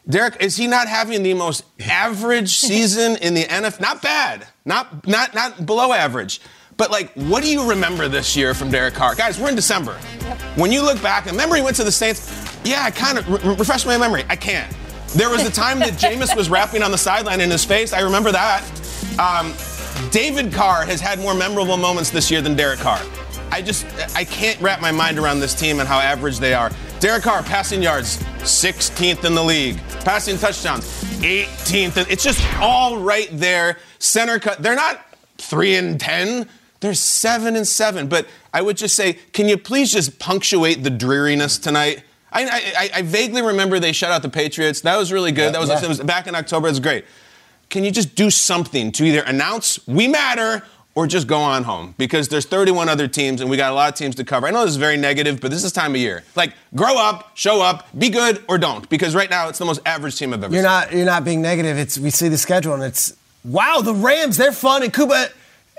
Derek, 0.09 0.35
is 0.41 0.57
he 0.57 0.67
not 0.67 0.89
having 0.89 1.23
the 1.23 1.33
most 1.35 1.63
average 1.79 2.49
season 2.57 3.15
in 3.21 3.33
the 3.33 3.45
NFL? 3.45 3.79
Not 3.79 4.01
bad, 4.01 4.45
not 4.65 5.07
not 5.07 5.33
not 5.33 5.65
below 5.65 5.93
average. 5.93 6.41
But 6.75 6.91
like, 6.91 7.13
what 7.13 7.43
do 7.43 7.49
you 7.49 7.69
remember 7.69 8.09
this 8.09 8.35
year 8.35 8.53
from 8.53 8.71
Derek 8.71 8.93
Carr? 8.93 9.15
Guys, 9.15 9.39
we're 9.39 9.49
in 9.49 9.55
December. 9.55 9.93
When 10.55 10.73
you 10.73 10.81
look 10.81 11.01
back, 11.01 11.23
and 11.23 11.31
remember 11.31 11.55
he 11.55 11.61
went 11.61 11.77
to 11.77 11.85
the 11.85 11.93
Saints. 11.93 12.29
Yeah, 12.65 12.83
I 12.83 12.91
kind 12.91 13.17
of 13.19 13.29
re- 13.29 13.55
refresh 13.55 13.85
my 13.85 13.97
memory. 13.97 14.25
I 14.27 14.35
can't. 14.35 14.69
There 15.15 15.29
was 15.29 15.43
a 15.43 15.51
time 15.51 15.79
that 15.79 15.93
Jameis 15.93 16.35
was 16.35 16.49
rapping 16.49 16.83
on 16.83 16.91
the 16.91 16.97
sideline 16.97 17.41
in 17.41 17.49
his 17.49 17.65
face. 17.65 17.93
I 17.93 18.01
remember 18.01 18.31
that. 18.31 18.63
Um, 19.19 19.53
David 20.11 20.53
Carr 20.53 20.85
has 20.85 21.01
had 21.01 21.19
more 21.19 21.33
memorable 21.33 21.77
moments 21.77 22.09
this 22.09 22.29
year 22.29 22.41
than 22.41 22.55
Derek 22.55 22.79
Carr. 22.79 23.01
I 23.51 23.61
just 23.61 23.85
I 24.15 24.23
can't 24.23 24.59
wrap 24.61 24.81
my 24.81 24.91
mind 24.91 25.17
around 25.17 25.39
this 25.39 25.55
team 25.55 25.79
and 25.79 25.87
how 25.89 25.99
average 25.99 26.37
they 26.37 26.53
are. 26.53 26.71
Derek 26.99 27.23
Carr 27.23 27.41
passing 27.41 27.81
yards 27.81 28.17
16th 28.39 29.25
in 29.25 29.33
the 29.33 29.43
league, 29.43 29.79
passing 30.05 30.37
touchdowns 30.37 30.85
18th. 31.21 32.09
It's 32.09 32.23
just 32.23 32.45
all 32.59 32.97
right 32.97 33.29
there. 33.31 33.77
Center 33.97 34.39
cut. 34.39 34.61
They're 34.61 34.75
not 34.75 35.03
three 35.37 35.75
and 35.75 35.99
ten. 35.99 36.47
They're 36.81 36.93
seven 36.93 37.55
and 37.55 37.67
seven. 37.67 38.07
But 38.07 38.27
I 38.53 38.61
would 38.61 38.77
just 38.77 38.95
say, 38.95 39.13
can 39.33 39.49
you 39.49 39.57
please 39.57 39.91
just 39.91 40.19
punctuate 40.19 40.83
the 40.83 40.89
dreariness 40.89 41.57
tonight? 41.57 42.03
I, 42.31 42.43
I, 42.45 42.73
I- 42.77 42.89
I 42.95 43.01
vaguely 43.01 43.41
remember 43.41 43.79
they 43.79 43.91
shut 43.91 44.11
out 44.11 44.21
the 44.21 44.29
Patriots. 44.29 44.81
That 44.81 44.97
was 44.97 45.11
really 45.11 45.31
good. 45.31 45.53
that 45.53 45.59
was, 45.61 45.69
yeah. 45.69 45.87
was 45.87 45.99
back 46.01 46.27
in 46.27 46.35
October. 46.35 46.67
It 46.67 46.71
was 46.71 46.79
great. 46.79 47.05
Can 47.69 47.83
you 47.83 47.91
just 47.91 48.15
do 48.15 48.29
something 48.29 48.91
to 48.93 49.03
either 49.03 49.21
announce 49.21 49.85
we 49.87 50.07
matter 50.07 50.63
or 50.95 51.05
just 51.05 51.27
go 51.27 51.37
on 51.39 51.63
home? 51.63 51.93
Because 51.99 52.27
there's 52.29 52.45
31 52.45 52.89
other 52.89 53.07
teams 53.07 53.41
and 53.41 53.49
we 53.49 53.57
got 53.57 53.71
a 53.71 53.75
lot 53.75 53.89
of 53.89 53.95
teams 53.95 54.15
to 54.15 54.23
cover. 54.23 54.47
I 54.47 54.51
know 54.51 54.61
this 54.61 54.71
is 54.71 54.77
very 54.77 54.97
negative, 54.97 55.39
but 55.39 55.51
this 55.51 55.63
is 55.63 55.71
time 55.71 55.91
of 55.91 55.97
year. 56.01 56.23
Like, 56.35 56.53
grow 56.75 56.97
up, 56.97 57.37
show 57.37 57.61
up, 57.61 57.87
be 57.97 58.09
good 58.09 58.43
or 58.47 58.57
don't. 58.57 58.89
Because 58.89 59.13
right 59.13 59.29
now 59.29 59.49
it's 59.49 59.59
the 59.59 59.65
most 59.65 59.81
average 59.85 60.17
team 60.17 60.33
I've 60.33 60.43
ever 60.43 60.51
You're 60.53 60.63
seen. 60.63 60.71
not 60.71 60.91
you're 60.93 61.05
not 61.05 61.23
being 61.23 61.41
negative. 61.43 61.77
It's 61.77 61.97
we 61.99 62.09
see 62.09 62.27
the 62.27 62.37
schedule 62.39 62.73
and 62.73 62.81
it's 62.83 63.15
wow, 63.45 63.81
the 63.83 63.93
Rams, 63.93 64.37
they're 64.37 64.51
fun 64.51 64.81
and 64.83 64.91
Puka 64.93 65.29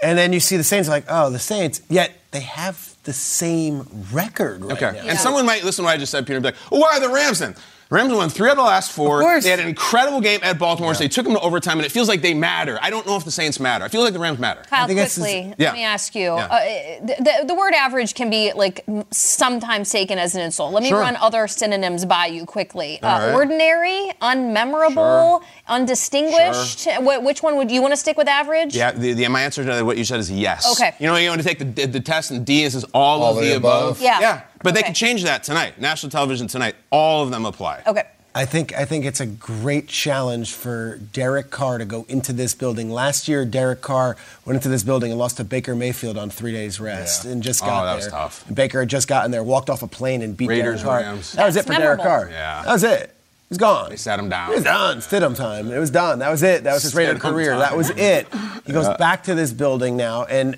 and 0.02 0.16
then 0.16 0.32
you 0.32 0.40
see 0.40 0.56
the 0.56 0.64
Saints 0.64 0.88
like, 0.88 1.04
oh, 1.08 1.28
the 1.30 1.38
Saints, 1.38 1.82
yet 1.90 2.12
they 2.30 2.40
have 2.40 2.89
the 3.04 3.12
same 3.12 3.86
record 4.12 4.62
right 4.64 4.80
Okay. 4.82 4.98
now. 4.98 5.08
And 5.08 5.18
someone 5.18 5.46
might 5.46 5.64
listen 5.64 5.82
to 5.84 5.86
what 5.86 5.94
I 5.94 5.96
just 5.96 6.12
said, 6.12 6.26
Peter, 6.26 6.36
and 6.36 6.42
be 6.42 6.48
like, 6.48 6.56
well, 6.70 6.80
why 6.82 6.96
are 6.96 7.00
the 7.00 7.08
Rams 7.08 7.38
then? 7.38 7.54
Rams 7.90 8.12
won 8.12 8.28
three 8.28 8.46
out 8.48 8.52
of 8.52 8.56
the 8.58 8.62
last 8.62 8.92
four. 8.92 9.18
Of 9.20 9.24
course. 9.24 9.42
They 9.44 9.50
had 9.50 9.58
an 9.58 9.66
incredible 9.66 10.20
game 10.20 10.38
at 10.44 10.60
Baltimore. 10.60 10.94
So 10.94 11.00
they 11.00 11.08
took 11.08 11.24
them 11.24 11.34
to 11.34 11.40
overtime, 11.40 11.78
and 11.78 11.84
it 11.84 11.90
feels 11.90 12.06
like 12.06 12.22
they 12.22 12.34
matter. 12.34 12.78
I 12.80 12.88
don't 12.88 13.04
know 13.04 13.16
if 13.16 13.24
the 13.24 13.32
Saints 13.32 13.58
matter. 13.58 13.84
I 13.84 13.88
feel 13.88 14.02
like 14.02 14.12
the 14.12 14.20
Rams 14.20 14.38
matter. 14.38 14.62
Kyle, 14.70 14.86
think 14.86 14.98
it's- 15.00 15.16
quickly, 15.18 15.52
Yeah. 15.58 15.68
let 15.70 15.74
me 15.74 15.82
ask 15.82 16.14
you. 16.14 16.22
Yeah. 16.36 16.44
Uh, 16.46 17.04
the, 17.04 17.16
the, 17.18 17.44
the 17.48 17.54
word 17.54 17.74
average 17.74 18.14
can 18.14 18.30
be 18.30 18.52
like 18.52 18.84
sometimes 19.10 19.90
taken 19.90 20.18
as 20.20 20.36
an 20.36 20.42
insult. 20.42 20.72
Let 20.72 20.84
me 20.84 20.90
Sure. 20.90 21.00
run 21.00 21.16
other 21.16 21.48
synonyms 21.48 22.04
by 22.04 22.26
you 22.26 22.46
quickly. 22.46 23.02
Uh, 23.02 23.06
right. 23.08 23.34
Ordinary, 23.34 24.12
unmemorable, 24.22 25.42
undistinguished. 25.66 26.84
Wh- 27.00 27.22
which 27.24 27.42
one 27.42 27.56
would 27.56 27.70
you 27.72 27.82
want 27.82 27.92
to 27.92 27.96
stick 27.96 28.16
with 28.16 28.28
average? 28.28 28.76
Yeah, 28.76 28.92
the, 28.92 29.14
the, 29.14 29.26
my 29.28 29.42
answer 29.42 29.64
to 29.64 29.82
what 29.82 29.96
you 29.98 30.04
said 30.04 30.20
is 30.20 30.30
yes. 30.30 30.70
Okay. 30.80 30.94
You 31.00 31.06
know, 31.08 31.16
you 31.16 31.28
want 31.28 31.42
to 31.42 31.46
take 31.48 31.58
the, 31.58 31.86
the 31.86 32.00
test, 32.00 32.30
and 32.30 32.46
D 32.46 32.62
is 32.62 32.84
all, 32.94 33.24
of 33.36 33.42
the, 33.42 33.56
above. 33.56 34.00
Yeah. 34.00 34.20
Yeah. 34.20 34.40
But 34.62 34.74
they 34.74 34.82
can 34.82 34.94
change 34.94 35.22
that 35.24 35.42
tonight. 35.44 35.80
National 35.80 36.10
television 36.10 36.46
tonight, 36.46 36.74
all 36.90 37.22
of 37.22 37.30
them 37.30 37.46
apply. 37.46 37.82
Okay. 37.86 38.04
I 38.32 38.44
think 38.44 38.72
I 38.76 38.84
think 38.84 39.04
it's 39.04 39.18
a 39.18 39.26
great 39.26 39.88
challenge 39.88 40.52
for 40.52 40.98
Derek 41.12 41.50
Carr 41.50 41.78
to 41.78 41.84
go 41.84 42.06
into 42.08 42.32
this 42.32 42.54
building. 42.54 42.88
Last 42.88 43.26
year, 43.26 43.44
Derek 43.44 43.80
Carr 43.80 44.16
went 44.44 44.54
into 44.54 44.68
this 44.68 44.84
building 44.84 45.10
and 45.10 45.18
lost 45.18 45.38
to 45.38 45.44
Baker 45.44 45.74
Mayfield 45.74 46.16
on 46.16 46.30
three 46.30 46.52
days 46.52 46.78
rest 46.78 47.24
and 47.24 47.42
just 47.42 47.60
oh, 47.64 47.66
got 47.66 47.82
Oh, 47.82 47.86
that 47.86 47.90
there. 47.94 47.96
was 47.96 48.06
tough. 48.12 48.46
And 48.46 48.54
Baker 48.54 48.78
had 48.80 48.88
just 48.88 49.08
gotten 49.08 49.32
there, 49.32 49.42
walked 49.42 49.68
off 49.68 49.82
a 49.82 49.88
plane 49.88 50.22
and 50.22 50.36
beat 50.36 50.48
Raiders, 50.48 50.82
Derek 50.82 50.84
Carr. 50.84 51.00
Rams. 51.00 51.32
That 51.32 51.46
was 51.46 51.56
it 51.56 51.66
That's 51.66 51.76
for 51.76 51.82
Derek. 51.82 52.00
Carr. 52.02 52.28
Yeah. 52.30 52.62
That 52.62 52.72
was 52.72 52.84
it. 52.84 53.16
He's 53.48 53.58
gone. 53.58 53.90
They 53.90 53.96
sat 53.96 54.20
him 54.20 54.28
down. 54.28 54.52
It 54.52 54.54
was 54.56 54.62
done. 54.64 54.98
Stidham 54.98 55.34
time. 55.34 55.72
It 55.72 55.78
was 55.80 55.90
done. 55.90 56.20
That 56.20 56.30
was 56.30 56.44
it. 56.44 56.62
That 56.62 56.74
was 56.74 56.84
his 56.84 56.94
Raider 56.94 57.18
career. 57.18 57.50
time. 57.50 57.58
That 57.58 57.76
was 57.76 57.90
it. 57.90 58.28
He 58.64 58.72
goes 58.72 58.86
Yeah. 58.86 58.96
back 58.96 59.24
to 59.24 59.34
this 59.34 59.52
building 59.52 59.96
now, 59.96 60.22
and 60.26 60.56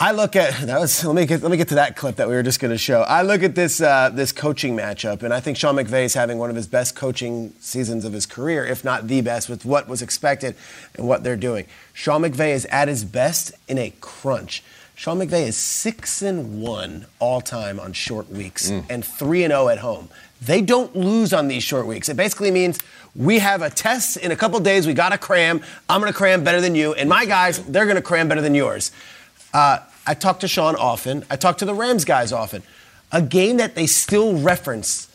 I 0.00 0.12
look 0.12 0.36
at 0.36 0.54
that 0.66 0.78
was 0.78 1.04
let 1.04 1.16
me 1.16 1.26
get 1.26 1.42
let 1.42 1.50
me 1.50 1.56
get 1.56 1.68
to 1.68 1.74
that 1.74 1.96
clip 1.96 2.16
that 2.16 2.28
we 2.28 2.34
were 2.34 2.42
just 2.44 2.60
going 2.60 2.70
to 2.70 2.78
show. 2.78 3.00
I 3.02 3.22
look 3.22 3.42
at 3.42 3.56
this 3.56 3.80
uh, 3.80 4.10
this 4.10 4.30
coaching 4.30 4.76
matchup, 4.76 5.24
and 5.24 5.34
I 5.34 5.40
think 5.40 5.56
Sean 5.56 5.74
McVay 5.74 6.04
is 6.04 6.14
having 6.14 6.38
one 6.38 6.50
of 6.50 6.56
his 6.56 6.68
best 6.68 6.94
coaching 6.94 7.52
seasons 7.58 8.04
of 8.04 8.12
his 8.12 8.24
career, 8.24 8.64
if 8.64 8.84
not 8.84 9.08
the 9.08 9.22
best, 9.22 9.48
with 9.48 9.64
what 9.64 9.88
was 9.88 10.00
expected 10.00 10.54
and 10.94 11.08
what 11.08 11.24
they're 11.24 11.36
doing. 11.36 11.66
Sean 11.94 12.22
McVay 12.22 12.50
is 12.54 12.64
at 12.66 12.86
his 12.86 13.04
best 13.04 13.52
in 13.66 13.76
a 13.76 13.92
crunch. 14.00 14.62
Sean 14.94 15.18
McVay 15.18 15.48
is 15.48 15.56
six 15.56 16.22
and 16.22 16.62
one 16.62 17.06
all 17.18 17.40
time 17.40 17.80
on 17.80 17.92
short 17.92 18.28
weeks 18.30 18.70
and 18.70 19.04
three 19.04 19.42
and 19.42 19.50
zero 19.50 19.68
at 19.68 19.78
home. 19.78 20.10
They 20.40 20.60
don't 20.60 20.94
lose 20.94 21.32
on 21.32 21.48
these 21.48 21.64
short 21.64 21.86
weeks. 21.86 22.08
It 22.08 22.16
basically 22.16 22.52
means 22.52 22.78
we 23.16 23.40
have 23.40 23.62
a 23.62 23.70
test 23.70 24.16
in 24.16 24.30
a 24.30 24.36
couple 24.36 24.60
days. 24.60 24.86
We 24.86 24.94
got 24.94 25.08
to 25.08 25.18
cram. 25.18 25.60
I'm 25.88 26.00
going 26.00 26.12
to 26.12 26.16
cram 26.16 26.44
better 26.44 26.60
than 26.60 26.76
you, 26.76 26.94
and 26.94 27.08
my 27.08 27.26
guys 27.26 27.60
they're 27.64 27.86
going 27.86 27.96
to 27.96 28.02
cram 28.02 28.28
better 28.28 28.40
than 28.42 28.54
yours. 28.54 28.92
Uh, 29.52 29.78
I 30.08 30.14
talk 30.14 30.40
to 30.40 30.48
Sean 30.48 30.74
often. 30.74 31.24
I 31.30 31.36
talk 31.36 31.58
to 31.58 31.66
the 31.66 31.74
Rams 31.74 32.06
guys 32.06 32.32
often. 32.32 32.62
A 33.12 33.20
game 33.20 33.58
that 33.58 33.74
they 33.74 33.86
still 33.86 34.40
reference 34.40 35.12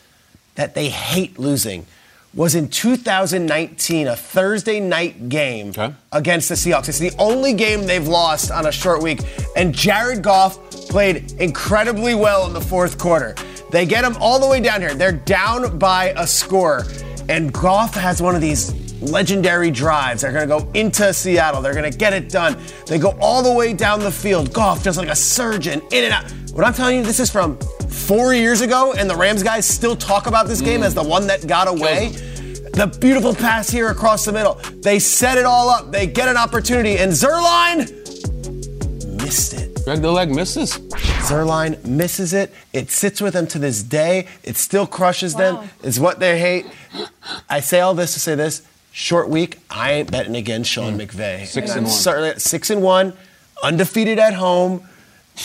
that 0.54 0.76
they 0.76 0.88
hate 0.88 1.36
losing 1.36 1.84
was 2.32 2.54
in 2.54 2.68
2019, 2.68 4.06
a 4.06 4.14
Thursday 4.14 4.78
night 4.78 5.28
game 5.28 5.72
against 6.12 6.48
the 6.48 6.54
Seahawks. 6.54 6.88
It's 6.88 7.00
the 7.00 7.10
only 7.18 7.54
game 7.54 7.86
they've 7.86 8.06
lost 8.06 8.52
on 8.52 8.66
a 8.66 8.72
short 8.72 9.02
week. 9.02 9.20
And 9.56 9.74
Jared 9.74 10.22
Goff 10.22 10.70
played 10.88 11.32
incredibly 11.40 12.14
well 12.14 12.46
in 12.46 12.52
the 12.52 12.60
fourth 12.60 12.96
quarter. 12.96 13.34
They 13.72 13.86
get 13.86 14.04
him 14.04 14.16
all 14.20 14.38
the 14.38 14.46
way 14.48 14.60
down 14.60 14.80
here. 14.80 14.94
They're 14.94 15.10
down 15.10 15.76
by 15.76 16.14
a 16.16 16.26
score. 16.26 16.84
And 17.28 17.52
Goff 17.52 17.94
has 17.94 18.22
one 18.22 18.36
of 18.36 18.40
these 18.40 18.83
legendary 19.00 19.70
drives. 19.70 20.22
They're 20.22 20.32
going 20.32 20.48
to 20.48 20.58
go 20.58 20.70
into 20.78 21.12
Seattle. 21.12 21.62
They're 21.62 21.74
going 21.74 21.90
to 21.90 21.96
get 21.96 22.12
it 22.12 22.28
done. 22.28 22.56
They 22.86 22.98
go 22.98 23.16
all 23.20 23.42
the 23.42 23.52
way 23.52 23.72
down 23.72 24.00
the 24.00 24.10
field. 24.10 24.52
Goff 24.52 24.82
just 24.82 24.98
like 24.98 25.08
a 25.08 25.16
surgeon, 25.16 25.80
in 25.90 26.04
and 26.04 26.12
out. 26.12 26.30
What 26.52 26.64
I'm 26.64 26.72
telling 26.72 26.98
you, 26.98 27.02
this 27.02 27.20
is 27.20 27.30
from 27.30 27.58
four 27.88 28.34
years 28.34 28.60
ago, 28.60 28.92
and 28.92 29.08
the 29.08 29.16
Rams 29.16 29.42
guys 29.42 29.66
still 29.66 29.96
talk 29.96 30.26
about 30.26 30.46
this 30.46 30.60
game 30.60 30.80
mm. 30.82 30.86
as 30.86 30.94
the 30.94 31.02
one 31.02 31.26
that 31.26 31.46
got 31.46 31.68
away. 31.68 32.10
The 32.74 32.86
beautiful 33.00 33.34
pass 33.34 33.70
here 33.70 33.90
across 33.90 34.24
the 34.24 34.32
middle. 34.32 34.54
They 34.82 34.98
set 34.98 35.38
it 35.38 35.44
all 35.44 35.68
up. 35.68 35.92
They 35.92 36.06
get 36.06 36.28
an 36.28 36.36
opportunity, 36.36 36.98
and 36.98 37.12
Zuerlein 37.12 37.88
missed 39.22 39.54
it. 39.54 39.84
Greg 39.84 40.00
the 40.00 40.10
leg 40.10 40.34
misses. 40.34 40.78
Zuerlein 41.28 41.84
misses 41.84 42.32
it. 42.32 42.52
It 42.72 42.90
sits 42.90 43.20
with 43.20 43.34
them 43.34 43.46
to 43.48 43.58
this 43.58 43.82
day. 43.82 44.26
It 44.42 44.56
still 44.56 44.86
crushes 44.86 45.34
them. 45.34 45.68
It's 45.82 45.98
what 45.98 46.20
they 46.20 46.38
hate. 46.38 46.66
I 47.48 47.60
say 47.60 47.80
all 47.80 47.94
this 47.94 48.14
to 48.14 48.20
say 48.20 48.34
this. 48.34 48.62
Short 48.96 49.28
week, 49.28 49.58
I 49.68 49.90
ain't 49.94 50.12
betting 50.12 50.36
against 50.36 50.70
Sean 50.70 50.94
hmm. 50.94 51.00
McVay. 51.00 51.46
Six 51.46 51.72
I'm 51.72 51.78
and 51.78 51.86
one. 51.88 51.96
Certainly, 51.96 52.38
six 52.38 52.70
and 52.70 52.80
one, 52.80 53.12
undefeated 53.60 54.20
at 54.20 54.34
home, 54.34 54.86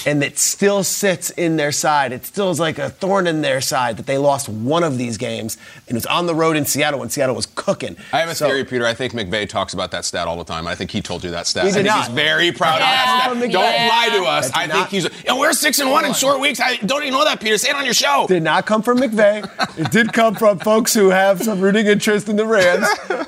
and 0.06 0.24
it 0.24 0.38
still 0.38 0.84
sits 0.84 1.30
in 1.32 1.56
their 1.58 1.72
side. 1.72 2.12
It 2.12 2.26
still 2.26 2.52
is 2.52 2.60
like 2.60 2.78
a 2.78 2.90
thorn 2.90 3.26
in 3.28 3.42
their 3.42 3.60
side 3.62 3.98
that 3.98 4.06
they 4.06 4.18
lost 4.18 4.48
one 4.48 4.84
of 4.84 4.98
these 4.98 5.18
games, 5.18 5.58
and 5.88 5.90
it 5.90 5.94
was 5.96 6.06
on 6.06 6.28
the 6.28 6.36
road 6.36 6.56
in 6.56 6.66
Seattle 6.66 7.00
when 7.00 7.10
Seattle 7.10 7.36
was 7.36 7.48
cooking. 7.48 7.96
I 8.14 8.20
have 8.20 8.30
a 8.30 8.36
So- 8.36 8.48
theory, 8.48 8.64
Peter. 8.66 8.86
I 8.86 8.94
think 8.94 9.14
McVay 9.14 9.50
talks 9.50 9.74
about 9.74 9.92
that 9.92 10.06
stat 10.06 10.28
all 10.28 10.38
the 10.38 10.44
time. 10.44 10.68
I 10.68 10.76
think 10.76 10.92
he 10.92 11.02
told 11.02 11.24
you 11.24 11.32
that 11.32 11.48
stat. 11.48 11.66
He 11.66 11.72
did 11.72 11.86
not. 11.86 12.06
he's 12.06 12.14
very 12.16 12.52
proud 12.52 12.80
Yeah. 12.80 13.32
of 13.32 13.40
that 13.40 13.40
stat. 13.40 13.50
McVay. 13.50 13.52
Don't 13.52 13.88
lie 13.88 14.10
to 14.20 14.24
us. 14.26 14.48
That 14.50 14.58
I 14.58 14.62
think 14.62 14.74
not- 14.74 14.90
he's. 14.90 15.04
You 15.06 15.10
know, 15.28 15.40
we're 15.40 15.54
six 15.54 15.80
and 15.80 15.90
one 15.90 16.06
in 16.06 16.14
short 16.14 16.40
weeks. 16.40 16.60
I 16.62 16.76
don't 16.78 17.02
even 17.02 17.14
know 17.14 17.26
that, 17.26 17.40
Peter. 17.40 17.58
Say 17.58 17.70
it 17.70 17.76
on 17.76 17.86
your 17.86 17.94
show. 17.94 18.26
Did 18.28 18.44
not 18.44 18.66
come 18.66 18.82
from 18.84 19.00
McVay. 19.00 19.50
it 19.80 19.92
did 19.92 20.14
come 20.14 20.36
from 20.36 20.60
folks 20.60 20.94
who 20.94 21.10
have 21.10 21.42
some 21.42 21.60
rooting 21.60 21.88
interest 21.88 22.30
in 22.30 22.36
the 22.36 22.46
Rams. 22.46 22.88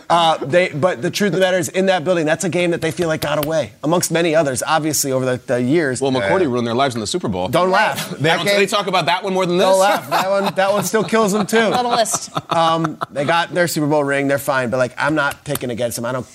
Uh, 0.10 0.38
they, 0.46 0.70
but 0.70 1.02
the 1.02 1.10
truth 1.10 1.30
of 1.30 1.36
the 1.36 1.40
matter 1.40 1.58
is, 1.58 1.70
in 1.70 1.86
that 1.88 2.04
building, 2.04 2.26
that's 2.26 2.44
a 2.44 2.50
game 2.50 2.72
that 2.72 2.82
they 2.82 2.92
feel 2.92 3.08
like 3.08 3.22
got 3.22 3.44
away, 3.44 3.72
amongst 3.84 4.12
many 4.12 4.36
others, 4.36 4.62
obviously 4.68 5.12
over 5.12 5.26
the, 5.26 5.38
the 5.48 5.62
years. 5.62 6.02
Well, 6.02 6.12
McCourty 6.12 6.51
ruined 6.52 6.68
their 6.68 6.74
lives 6.76 6.96
in 6.96 7.02
the 7.02 7.08
Super 7.08 7.28
Bowl. 7.28 7.48
Don't 7.48 7.72
laugh. 7.72 8.10
They, 8.12 8.24
That 8.24 8.38
don't, 8.38 8.46
game- 8.46 8.58
they 8.58 8.66
talk 8.66 8.88
about 8.88 9.06
that 9.08 9.24
one 9.24 9.34
more 9.34 9.46
than 9.46 9.58
this. 9.58 9.66
Don't 9.66 9.80
laugh. 9.80 10.10
That 10.10 10.30
one, 10.30 10.54
that 10.56 10.72
one 10.72 10.84
still 10.84 11.04
kills 11.04 11.32
them 11.32 11.46
too. 11.48 11.58
On 11.60 11.84
the 11.84 11.90
list. 11.90 12.30
Um, 12.52 12.98
they 13.12 13.26
got 13.26 13.54
their 13.54 13.68
Super 13.68 13.88
Bowl 13.88 14.04
ring. 14.04 14.28
They're 14.28 14.38
fine. 14.38 14.70
But 14.70 14.78
like, 14.78 14.94
I'm 14.98 15.16
not 15.16 15.44
picking 15.46 15.70
against 15.70 15.96
them. 15.96 16.06
I 16.06 16.12
don't, 16.12 16.28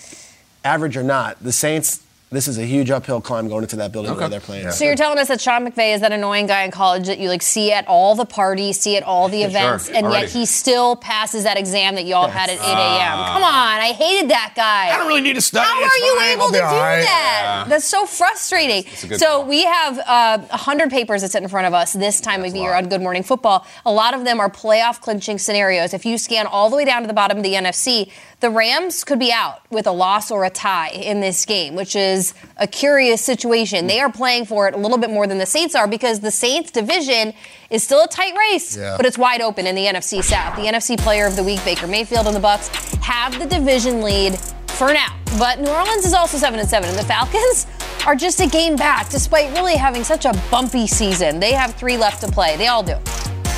average 0.64 0.96
or 0.96 1.02
not. 1.02 1.42
The 1.42 1.52
Saints. 1.52 2.02
This 2.28 2.48
is 2.48 2.58
a 2.58 2.64
huge 2.66 2.90
uphill 2.90 3.20
climb 3.20 3.46
going 3.46 3.62
into 3.62 3.76
that 3.76 3.92
building 3.92 4.12
where 4.16 4.28
they're 4.28 4.40
playing. 4.40 4.68
So 4.72 4.84
you're 4.84 4.96
telling 4.96 5.16
us 5.18 5.28
that 5.28 5.40
Sean 5.40 5.64
McVay 5.64 5.94
is 5.94 6.00
that 6.00 6.10
annoying 6.10 6.48
guy 6.48 6.64
in 6.64 6.72
college 6.72 7.06
that 7.06 7.20
you 7.20 7.28
like 7.28 7.40
see 7.40 7.70
at 7.70 7.86
all 7.86 8.16
the 8.16 8.24
parties, 8.24 8.80
see 8.80 8.96
at 8.96 9.04
all 9.04 9.28
the 9.28 9.36
Sure, 9.42 9.48
events, 9.48 9.88
and 9.88 10.06
already. 10.06 10.22
yet 10.26 10.32
he 10.32 10.44
still 10.44 10.96
passes 10.96 11.44
that 11.44 11.56
exam 11.56 11.94
that 11.94 12.04
y'all 12.04 12.26
had 12.26 12.50
at 12.50 12.56
8 12.56 12.62
a.m. 12.62 13.26
Come 13.28 13.44
on, 13.44 13.78
I 13.80 13.92
hated 13.96 14.28
that 14.30 14.54
guy. 14.56 14.92
I 14.92 14.98
don't 14.98 15.06
really 15.06 15.20
need 15.20 15.34
to 15.34 15.40
study. 15.40 15.68
How 15.68 15.80
It's 15.84 15.94
are 15.94 15.98
you 16.04 16.16
fine. 16.16 16.28
able 16.30 16.42
I'll 16.42 16.50
to 16.50 16.58
do 16.58 16.64
all 16.64 16.74
right. 16.80 17.02
that? 17.02 17.62
Yeah. 17.62 17.68
That's 17.68 17.84
so 17.84 18.06
frustrating. 18.06 18.84
a 19.04 19.06
good 19.06 19.20
So 19.20 19.26
call. 19.26 19.44
we 19.46 19.64
have 19.64 19.98
uh, 20.04 20.38
100 20.48 20.90
papers 20.90 21.22
that 21.22 21.30
sit 21.30 21.44
in 21.44 21.48
front 21.48 21.68
of 21.68 21.74
us 21.74 21.92
this 21.92 22.20
time 22.20 22.44
of 22.44 22.56
year 22.56 22.74
on 22.74 22.88
Good 22.88 23.02
Morning 23.02 23.22
Football. 23.22 23.64
A 23.86 23.92
lot 23.92 24.14
of 24.14 24.24
them 24.24 24.40
are 24.40 24.50
playoff 24.50 25.00
clinching 25.00 25.38
scenarios. 25.38 25.94
If 25.94 26.04
you 26.04 26.18
scan 26.18 26.46
all 26.48 26.70
the 26.70 26.76
way 26.76 26.84
down 26.84 27.02
to 27.02 27.06
the 27.06 27.14
bottom 27.14 27.36
of 27.36 27.44
the 27.44 27.52
NFC, 27.54 28.10
the 28.40 28.50
Rams 28.50 29.02
could 29.02 29.18
be 29.18 29.32
out 29.32 29.60
with 29.70 29.86
a 29.86 29.92
loss 29.92 30.30
or 30.30 30.44
a 30.44 30.50
tie 30.50 30.90
in 30.90 31.20
this 31.20 31.44
game, 31.46 31.74
which 31.74 31.96
is 31.96 32.34
a 32.58 32.66
curious 32.66 33.22
situation. 33.22 33.86
They 33.86 33.98
are 34.00 34.12
playing 34.12 34.44
for 34.44 34.68
it 34.68 34.74
a 34.74 34.76
little 34.78 34.98
bit 34.98 35.08
more 35.10 35.26
than 35.26 35.38
the 35.38 35.46
Saints 35.46 35.74
are 35.74 35.88
because 35.88 36.20
the 36.20 36.30
Saints 36.30 36.70
division 36.70 37.32
is 37.70 37.82
still 37.82 38.02
a 38.04 38.08
tight 38.08 38.34
race, 38.36 38.76
Yeah. 38.76 38.94
but 38.96 39.06
it's 39.06 39.16
wide 39.16 39.40
open 39.40 39.66
in 39.66 39.74
the 39.74 39.86
NFC 39.86 40.22
South. 40.22 40.54
The 40.56 40.62
NFC 40.66 40.98
Player 40.98 41.26
of 41.26 41.34
the 41.34 41.42
Week, 41.42 41.64
Baker 41.64 41.86
Mayfield 41.86 42.26
and 42.26 42.36
the 42.36 42.40
Bucks 42.40 42.68
have 43.00 43.38
the 43.38 43.46
division 43.46 44.02
lead 44.02 44.38
for 44.68 44.92
now. 44.92 45.16
But 45.38 45.60
New 45.60 45.70
Orleans 45.70 46.04
is 46.04 46.12
also 46.12 46.36
7 46.36 46.60
and 46.60 46.68
7 46.68 46.88
and 46.90 46.98
the 46.98 47.04
Falcons 47.04 47.66
are 48.06 48.14
just 48.14 48.40
a 48.40 48.46
game 48.46 48.76
back 48.76 49.08
despite 49.08 49.50
really 49.54 49.76
having 49.76 50.04
such 50.04 50.26
a 50.26 50.32
bumpy 50.50 50.86
season. 50.86 51.40
They 51.40 51.52
have 51.52 51.74
3 51.74 51.96
left 51.96 52.20
to 52.20 52.28
play. 52.30 52.56
They 52.58 52.66
all 52.66 52.82
do. 52.82 52.96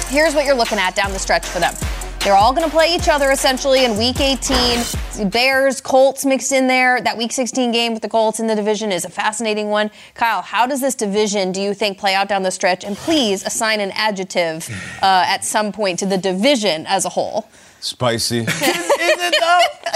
Here's 0.06 0.34
what 0.36 0.44
you're 0.46 0.54
looking 0.54 0.78
at 0.78 0.94
down 0.94 1.12
the 1.12 1.18
stretch 1.18 1.44
for 1.44 1.58
them. 1.58 1.74
They're 2.20 2.36
all 2.36 2.52
going 2.52 2.68
to 2.68 2.70
play 2.70 2.94
each 2.94 3.08
other 3.08 3.30
essentially 3.30 3.84
in 3.84 3.96
week 3.96 4.20
18. 4.20 5.30
Bears, 5.30 5.80
Colts 5.80 6.24
mixed 6.24 6.50
in 6.52 6.66
there. 6.66 7.00
That 7.00 7.16
week 7.16 7.30
16 7.30 7.70
game 7.70 7.92
with 7.92 8.02
the 8.02 8.08
Colts 8.08 8.40
in 8.40 8.48
the 8.48 8.56
division 8.56 8.90
is 8.90 9.04
a 9.04 9.08
fascinating 9.08 9.68
one. 9.68 9.90
Kyle, 10.14 10.42
how 10.42 10.66
does 10.66 10.80
this 10.80 10.96
division, 10.96 11.52
do 11.52 11.60
you 11.62 11.74
think, 11.74 11.96
play 11.96 12.14
out 12.14 12.28
down 12.28 12.42
the 12.42 12.50
stretch? 12.50 12.84
And 12.84 12.96
please 12.96 13.46
assign 13.46 13.80
an 13.80 13.92
adjective 13.92 14.68
uh, 15.00 15.24
at 15.26 15.44
some 15.44 15.70
point 15.70 16.00
to 16.00 16.06
the 16.06 16.18
division 16.18 16.86
as 16.86 17.04
a 17.04 17.10
whole. 17.10 17.48
Spicy. 17.80 18.46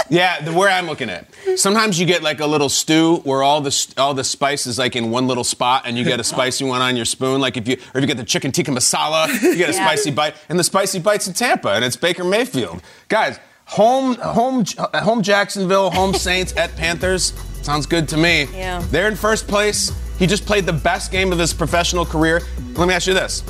Yeah, 0.09 0.41
the, 0.41 0.51
where 0.53 0.69
I'm 0.69 0.85
looking 0.85 1.09
at. 1.09 1.25
Sometimes 1.55 1.99
you 1.99 2.05
get 2.05 2.21
like 2.21 2.39
a 2.39 2.45
little 2.45 2.69
stew 2.69 3.17
where 3.23 3.41
all 3.41 3.61
the 3.61 3.93
all 3.97 4.13
the 4.13 4.23
spice 4.23 4.67
is 4.67 4.77
like 4.77 4.95
in 4.95 5.09
one 5.09 5.27
little 5.27 5.43
spot, 5.43 5.83
and 5.85 5.97
you 5.97 6.03
get 6.03 6.19
a 6.19 6.23
spicy 6.23 6.65
one 6.65 6.81
on 6.81 6.95
your 6.95 7.05
spoon. 7.05 7.41
Like 7.41 7.57
if 7.57 7.67
you 7.67 7.75
or 7.93 7.97
if 7.97 8.01
you 8.01 8.07
get 8.07 8.17
the 8.17 8.23
chicken 8.23 8.51
tikka 8.51 8.69
masala, 8.71 9.27
you 9.41 9.55
get 9.55 9.69
a 9.69 9.73
Yeah. 9.73 9.85
spicy 9.85 10.11
bite, 10.11 10.35
and 10.49 10.59
the 10.59 10.63
spicy 10.63 10.99
bites 10.99 11.27
in 11.27 11.33
Tampa, 11.33 11.69
and 11.69 11.83
it's 11.83 11.95
Baker 11.95 12.23
Mayfield. 12.23 12.81
Guys, 13.07 13.39
home 13.65 14.15
home 14.15 14.65
uh, 14.77 15.01
home 15.01 15.23
Jacksonville, 15.23 15.89
home 15.89 16.13
Saints 16.13 16.55
at 16.57 16.75
Panthers. 16.75 17.33
Sounds 17.63 17.85
good 17.87 18.07
to 18.09 18.17
me. 18.17 18.43
Yeah. 18.53 18.83
They're 18.91 19.07
in 19.07 19.15
first 19.15 19.47
place. 19.47 19.91
He 20.19 20.27
just 20.27 20.45
played 20.45 20.65
the 20.67 20.73
best 20.73 21.11
game 21.11 21.31
of 21.31 21.39
his 21.39 21.53
professional 21.53 22.05
career. 22.05 22.41
Let 22.75 22.87
me 22.87 22.93
ask 22.93 23.07
you 23.07 23.13
this. 23.15 23.41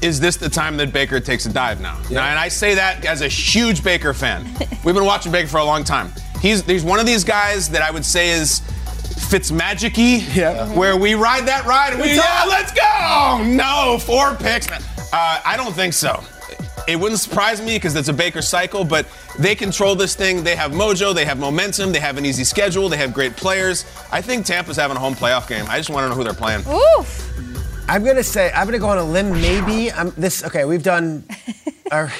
Is 0.00 0.20
this 0.20 0.36
the 0.36 0.48
time 0.48 0.76
that 0.76 0.92
Baker 0.92 1.18
takes 1.18 1.46
a 1.46 1.52
dive 1.52 1.80
now? 1.80 1.98
Now, 2.10 2.24
and 2.28 2.38
I 2.38 2.48
say 2.48 2.74
that 2.74 3.04
as 3.04 3.20
a 3.20 3.28
huge 3.28 3.82
Baker 3.82 4.14
fan. 4.14 4.44
We've 4.84 4.94
been 4.94 5.04
watching 5.04 5.32
Baker 5.32 5.48
for 5.48 5.58
a 5.58 5.64
long 5.64 5.82
time. 5.82 6.12
He's 6.40 6.64
he's 6.64 6.84
one 6.84 7.00
of 7.00 7.06
these 7.06 7.24
guys 7.24 7.68
that 7.70 7.82
I 7.82 7.90
would 7.90 8.04
say 8.04 8.30
is 8.30 8.60
fits 9.28 9.50
magic-y, 9.50 10.20
where 10.74 10.96
we 10.96 11.14
ride 11.14 11.46
that 11.48 11.66
ride 11.66 11.92
and 11.94 12.00
we 12.02 12.14
yeah, 12.14 12.44
let's 12.48 12.72
go. 12.72 13.42
No, 13.44 13.98
four 13.98 14.36
picks. 14.36 14.70
Uh, 14.70 15.40
I 15.44 15.54
don't 15.56 15.72
think 15.74 15.92
so. 15.94 16.22
It 16.86 16.96
wouldn't 16.96 17.20
surprise 17.20 17.60
me 17.60 17.76
because 17.76 17.94
it's 17.96 18.08
a 18.08 18.12
Baker 18.14 18.40
cycle, 18.40 18.82
but 18.84 19.06
they 19.38 19.54
control 19.54 19.94
this 19.94 20.14
thing. 20.14 20.42
They 20.42 20.56
have 20.56 20.72
mojo, 20.72 21.14
they 21.14 21.26
have 21.26 21.38
momentum, 21.38 21.92
they 21.92 22.00
have 22.00 22.16
an 22.16 22.24
easy 22.24 22.44
schedule, 22.44 22.88
they 22.88 22.96
have 22.96 23.12
great 23.12 23.36
players. 23.36 23.84
I 24.10 24.22
think 24.22 24.46
Tampa's 24.46 24.76
having 24.76 24.96
a 24.96 25.00
home 25.00 25.14
playoff 25.14 25.46
game. 25.48 25.66
I 25.68 25.76
just 25.76 25.90
want 25.90 26.04
to 26.04 26.08
know 26.08 26.14
who 26.14 26.24
they're 26.24 26.32
playing. 26.32 26.60
Oof. 26.66 27.47
I'm 27.88 28.04
gonna 28.04 28.22
say 28.22 28.50
I'm 28.54 28.66
gonna 28.66 28.78
go 28.78 28.88
on 28.88 28.98
a 28.98 29.04
limb. 29.04 29.32
Maybe 29.32 29.90
I'm 29.90 30.10
this. 30.10 30.44
Okay, 30.44 30.64
we've 30.64 30.82
done. 30.82 31.24
Our, 31.90 32.12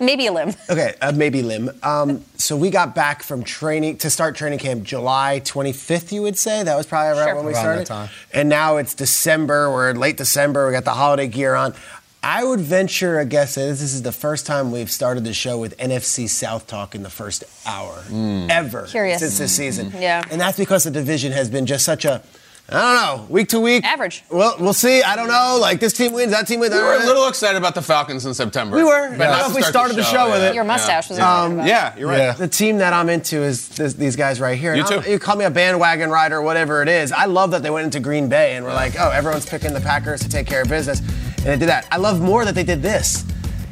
Maybe 0.00 0.26
a 0.26 0.32
limb. 0.32 0.52
okay, 0.70 0.94
uh, 1.00 1.10
maybe 1.10 1.42
limb. 1.42 1.70
Um, 1.82 2.24
so 2.36 2.56
we 2.56 2.70
got 2.70 2.94
back 2.94 3.22
from 3.24 3.42
training 3.42 3.96
to 3.98 4.10
start 4.10 4.36
training 4.36 4.60
camp 4.60 4.84
July 4.84 5.40
25th. 5.44 6.12
You 6.12 6.22
would 6.22 6.38
say 6.38 6.62
that 6.62 6.76
was 6.76 6.86
probably 6.86 7.18
around 7.18 7.26
Sure. 7.28 7.34
when 7.36 7.46
we 7.46 7.52
Around 7.52 7.62
started. 7.62 7.80
that 7.80 7.86
time. 7.88 8.08
And 8.32 8.48
now 8.48 8.76
it's 8.76 8.94
December. 8.94 9.72
We're 9.72 9.92
late 9.94 10.18
December. 10.18 10.66
We 10.66 10.72
got 10.72 10.84
the 10.84 10.92
holiday 10.92 11.26
gear 11.26 11.54
on. 11.56 11.74
I 12.22 12.44
would 12.44 12.60
venture 12.60 13.18
a 13.18 13.24
guess 13.24 13.56
that 13.56 13.62
this 13.62 13.80
is 13.80 14.02
the 14.02 14.12
first 14.12 14.46
time 14.46 14.70
we've 14.70 14.90
started 14.90 15.24
the 15.24 15.34
show 15.34 15.58
with 15.58 15.76
NFC 15.78 16.28
South 16.28 16.68
talk 16.68 16.94
in 16.94 17.02
the 17.02 17.10
first 17.10 17.42
hour 17.66 18.04
ever 18.50 18.86
Curious. 18.86 19.20
since 19.20 19.38
this 19.38 19.52
season. 19.56 19.92
Yeah. 19.98 20.22
And 20.30 20.40
that's 20.40 20.58
because 20.58 20.84
the 20.84 20.90
division 20.92 21.32
has 21.32 21.48
been 21.50 21.66
just 21.66 21.84
such 21.84 22.04
a, 22.04 22.22
I 22.70 22.74
don't 22.82 23.20
know, 23.20 23.26
week 23.32 23.48
to 23.48 23.60
week. 23.60 23.82
Average. 23.82 24.24
Well, 24.30 24.54
we'll 24.60 24.74
see. 24.74 25.02
I 25.02 25.16
don't 25.16 25.28
know. 25.28 25.56
Like 25.58 25.80
this 25.80 25.94
team 25.94 26.12
wins, 26.12 26.32
that 26.32 26.46
team 26.46 26.60
wins. 26.60 26.74
We 26.74 26.80
were 26.80 26.96
a 26.96 26.98
little 26.98 27.26
excited 27.26 27.56
about 27.56 27.74
the 27.74 27.80
Falcons 27.80 28.26
in 28.26 28.34
September. 28.34 28.76
We 28.76 28.84
were. 28.84 29.08
But 29.16 29.28
I 29.28 29.30
not 29.30 29.38
don't 29.38 29.38
know 29.38 29.46
if 29.48 29.54
we 29.54 29.62
start 29.62 29.72
started 29.72 29.96
the 29.96 30.04
show 30.04 30.30
with 30.30 30.42
yeah. 30.42 30.50
it. 30.50 30.54
Your 30.54 30.64
mustache 30.64 31.08
was 31.08 31.16
yeah. 31.16 31.24
talking 31.24 31.60
Um. 31.60 31.66
Yeah, 31.66 31.96
you're 31.96 32.08
right. 32.08 32.18
Yeah. 32.18 32.32
The 32.32 32.46
team 32.46 32.76
that 32.78 32.92
I'm 32.92 33.08
into 33.08 33.42
is 33.42 33.70
this, 33.70 33.94
these 33.94 34.16
guys 34.16 34.38
right 34.38 34.58
here. 34.58 34.74
You 34.74 34.82
And 34.82 34.92
I'm- 34.92 35.02
too. 35.02 35.10
You 35.10 35.18
call 35.18 35.36
me 35.36 35.46
a 35.46 35.50
bandwagon 35.50 36.10
rider, 36.10 36.36
or 36.36 36.42
whatever 36.42 36.82
it 36.82 36.88
is. 36.90 37.10
I 37.10 37.24
love 37.24 37.52
that 37.52 37.62
they 37.62 37.70
went 37.70 37.86
into 37.86 38.00
Green 38.00 38.28
Bay 38.28 38.56
and 38.56 38.66
were 38.66 38.74
like, 38.74 39.00
oh, 39.00 39.08
everyone's 39.08 39.46
picking 39.46 39.72
the 39.72 39.80
Packers 39.80 40.20
to 40.20 40.28
take 40.28 40.46
care 40.46 40.60
of 40.60 40.68
business, 40.68 41.00
and 41.00 41.46
they 41.46 41.56
did 41.56 41.70
that. 41.70 41.86
I 41.90 41.96
love 41.96 42.20
more 42.20 42.44
that 42.44 42.54
they 42.54 42.64
did 42.64 42.82
this. 42.82 43.24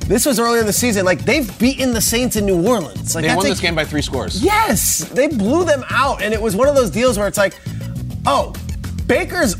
This 0.06 0.24
was 0.24 0.40
earlier 0.40 0.60
in 0.60 0.66
the 0.66 0.72
season. 0.72 1.04
Like 1.04 1.22
they've 1.26 1.58
beaten 1.58 1.92
the 1.92 2.00
Saints 2.00 2.36
in 2.36 2.46
New 2.46 2.66
Orleans. 2.66 3.14
Like 3.14 3.26
They 3.26 3.34
won 3.34 3.44
a- 3.44 3.48
this 3.50 3.60
game 3.60 3.74
by 3.74 3.84
three 3.84 4.00
scores. 4.00 4.42
Yes, 4.42 5.00
they 5.00 5.26
blew 5.28 5.66
them 5.66 5.84
out, 5.90 6.22
and 6.22 6.32
it 6.32 6.40
was 6.40 6.56
one 6.56 6.66
of 6.66 6.74
those 6.74 6.88
deals 6.88 7.18
where 7.18 7.28
it's 7.28 7.36
like, 7.36 7.60
oh, 8.24 8.54
Baker's 9.06 9.54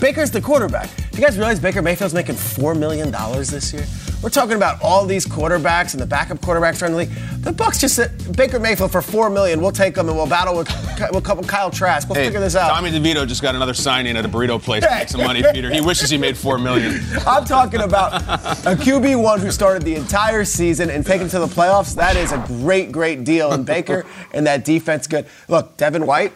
Baker's 0.00 0.30
the 0.30 0.40
quarterback. 0.40 0.88
Do 1.10 1.18
you 1.18 1.24
guys 1.24 1.36
realize 1.36 1.60
Baker 1.60 1.82
Mayfield's 1.82 2.14
making 2.14 2.36
four 2.36 2.74
million 2.74 3.10
dollars 3.10 3.50
this 3.50 3.72
year? 3.72 3.84
We're 4.22 4.28
talking 4.30 4.56
about 4.56 4.82
all 4.82 5.06
these 5.06 5.26
quarterbacks 5.26 5.92
and 5.94 6.00
the 6.02 6.06
backup 6.06 6.38
quarterbacks 6.38 6.82
around 6.82 6.92
the 6.92 6.98
league. 6.98 7.10
The 7.40 7.52
Bucks 7.52 7.80
just 7.80 7.96
said 7.96 8.36
Baker 8.36 8.58
Mayfield 8.58 8.92
for 8.92 9.00
four 9.02 9.30
million. 9.30 9.60
We'll 9.62 9.72
take 9.72 9.96
him 9.96 10.08
and 10.08 10.16
we'll 10.16 10.26
battle 10.26 10.56
with, 10.56 10.68
with 11.12 11.48
Kyle 11.48 11.70
Trask. 11.70 12.08
We'll 12.08 12.16
Hey, 12.16 12.26
figure 12.26 12.40
this 12.40 12.54
out. 12.54 12.68
Tommy 12.68 12.90
DeVito 12.90 13.26
just 13.26 13.40
got 13.40 13.54
another 13.54 13.72
signing 13.74 14.16
at 14.18 14.24
a 14.26 14.28
burrito 14.28 14.60
place 14.60 14.84
to 14.84 14.90
make 14.90 15.08
some 15.08 15.22
money, 15.22 15.42
Peter. 15.52 15.70
He 15.70 15.80
wishes 15.80 16.10
he 16.10 16.18
made 16.18 16.36
four 16.36 16.58
million. 16.58 17.00
I'm 17.26 17.44
talking 17.46 17.80
about 17.80 18.14
a 18.14 18.76
QB 18.76 19.22
one 19.22 19.40
who 19.40 19.50
started 19.50 19.82
the 19.82 19.94
entire 19.94 20.44
season 20.44 20.90
and 20.90 21.04
taken 21.04 21.28
to 21.30 21.38
the 21.38 21.46
playoffs. 21.46 21.94
That 21.94 22.16
is 22.16 22.32
a 22.32 22.38
great, 22.46 22.92
great 22.92 23.24
deal. 23.24 23.52
And 23.52 23.64
Baker 23.64 24.04
and 24.32 24.46
that 24.46 24.64
defense 24.66 25.06
good. 25.06 25.26
Look, 25.48 25.76
Devin 25.78 26.06
White, 26.06 26.32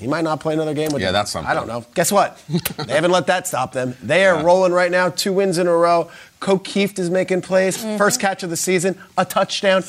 he 0.00 0.06
might 0.08 0.24
not 0.24 0.40
play 0.40 0.54
another 0.54 0.74
game 0.74 0.90
with 0.92 1.00
Yeah, 1.02 1.08
them. 1.08 1.14
that's 1.14 1.30
something. 1.30 1.50
I 1.50 1.54
don't 1.54 1.68
know. 1.68 1.84
Guess 1.94 2.10
what? 2.10 2.42
they 2.86 2.94
haven't 2.94 3.10
let 3.10 3.26
that 3.26 3.46
stop 3.46 3.72
them. 3.72 3.96
They 4.02 4.24
are 4.26 4.42
rolling 4.42 4.72
right 4.72 4.90
now, 4.90 5.10
two 5.10 5.32
wins 5.32 5.58
in 5.58 5.66
a 5.66 5.72
row. 5.76 6.10
Kieft 6.40 6.98
is 6.98 7.10
making 7.10 7.42
plays. 7.42 7.76
Mm-hmm. 7.78 7.98
First 7.98 8.18
catch 8.20 8.42
of 8.42 8.50
the 8.50 8.56
season, 8.56 8.98
a 9.18 9.24
touchdown. 9.24 9.84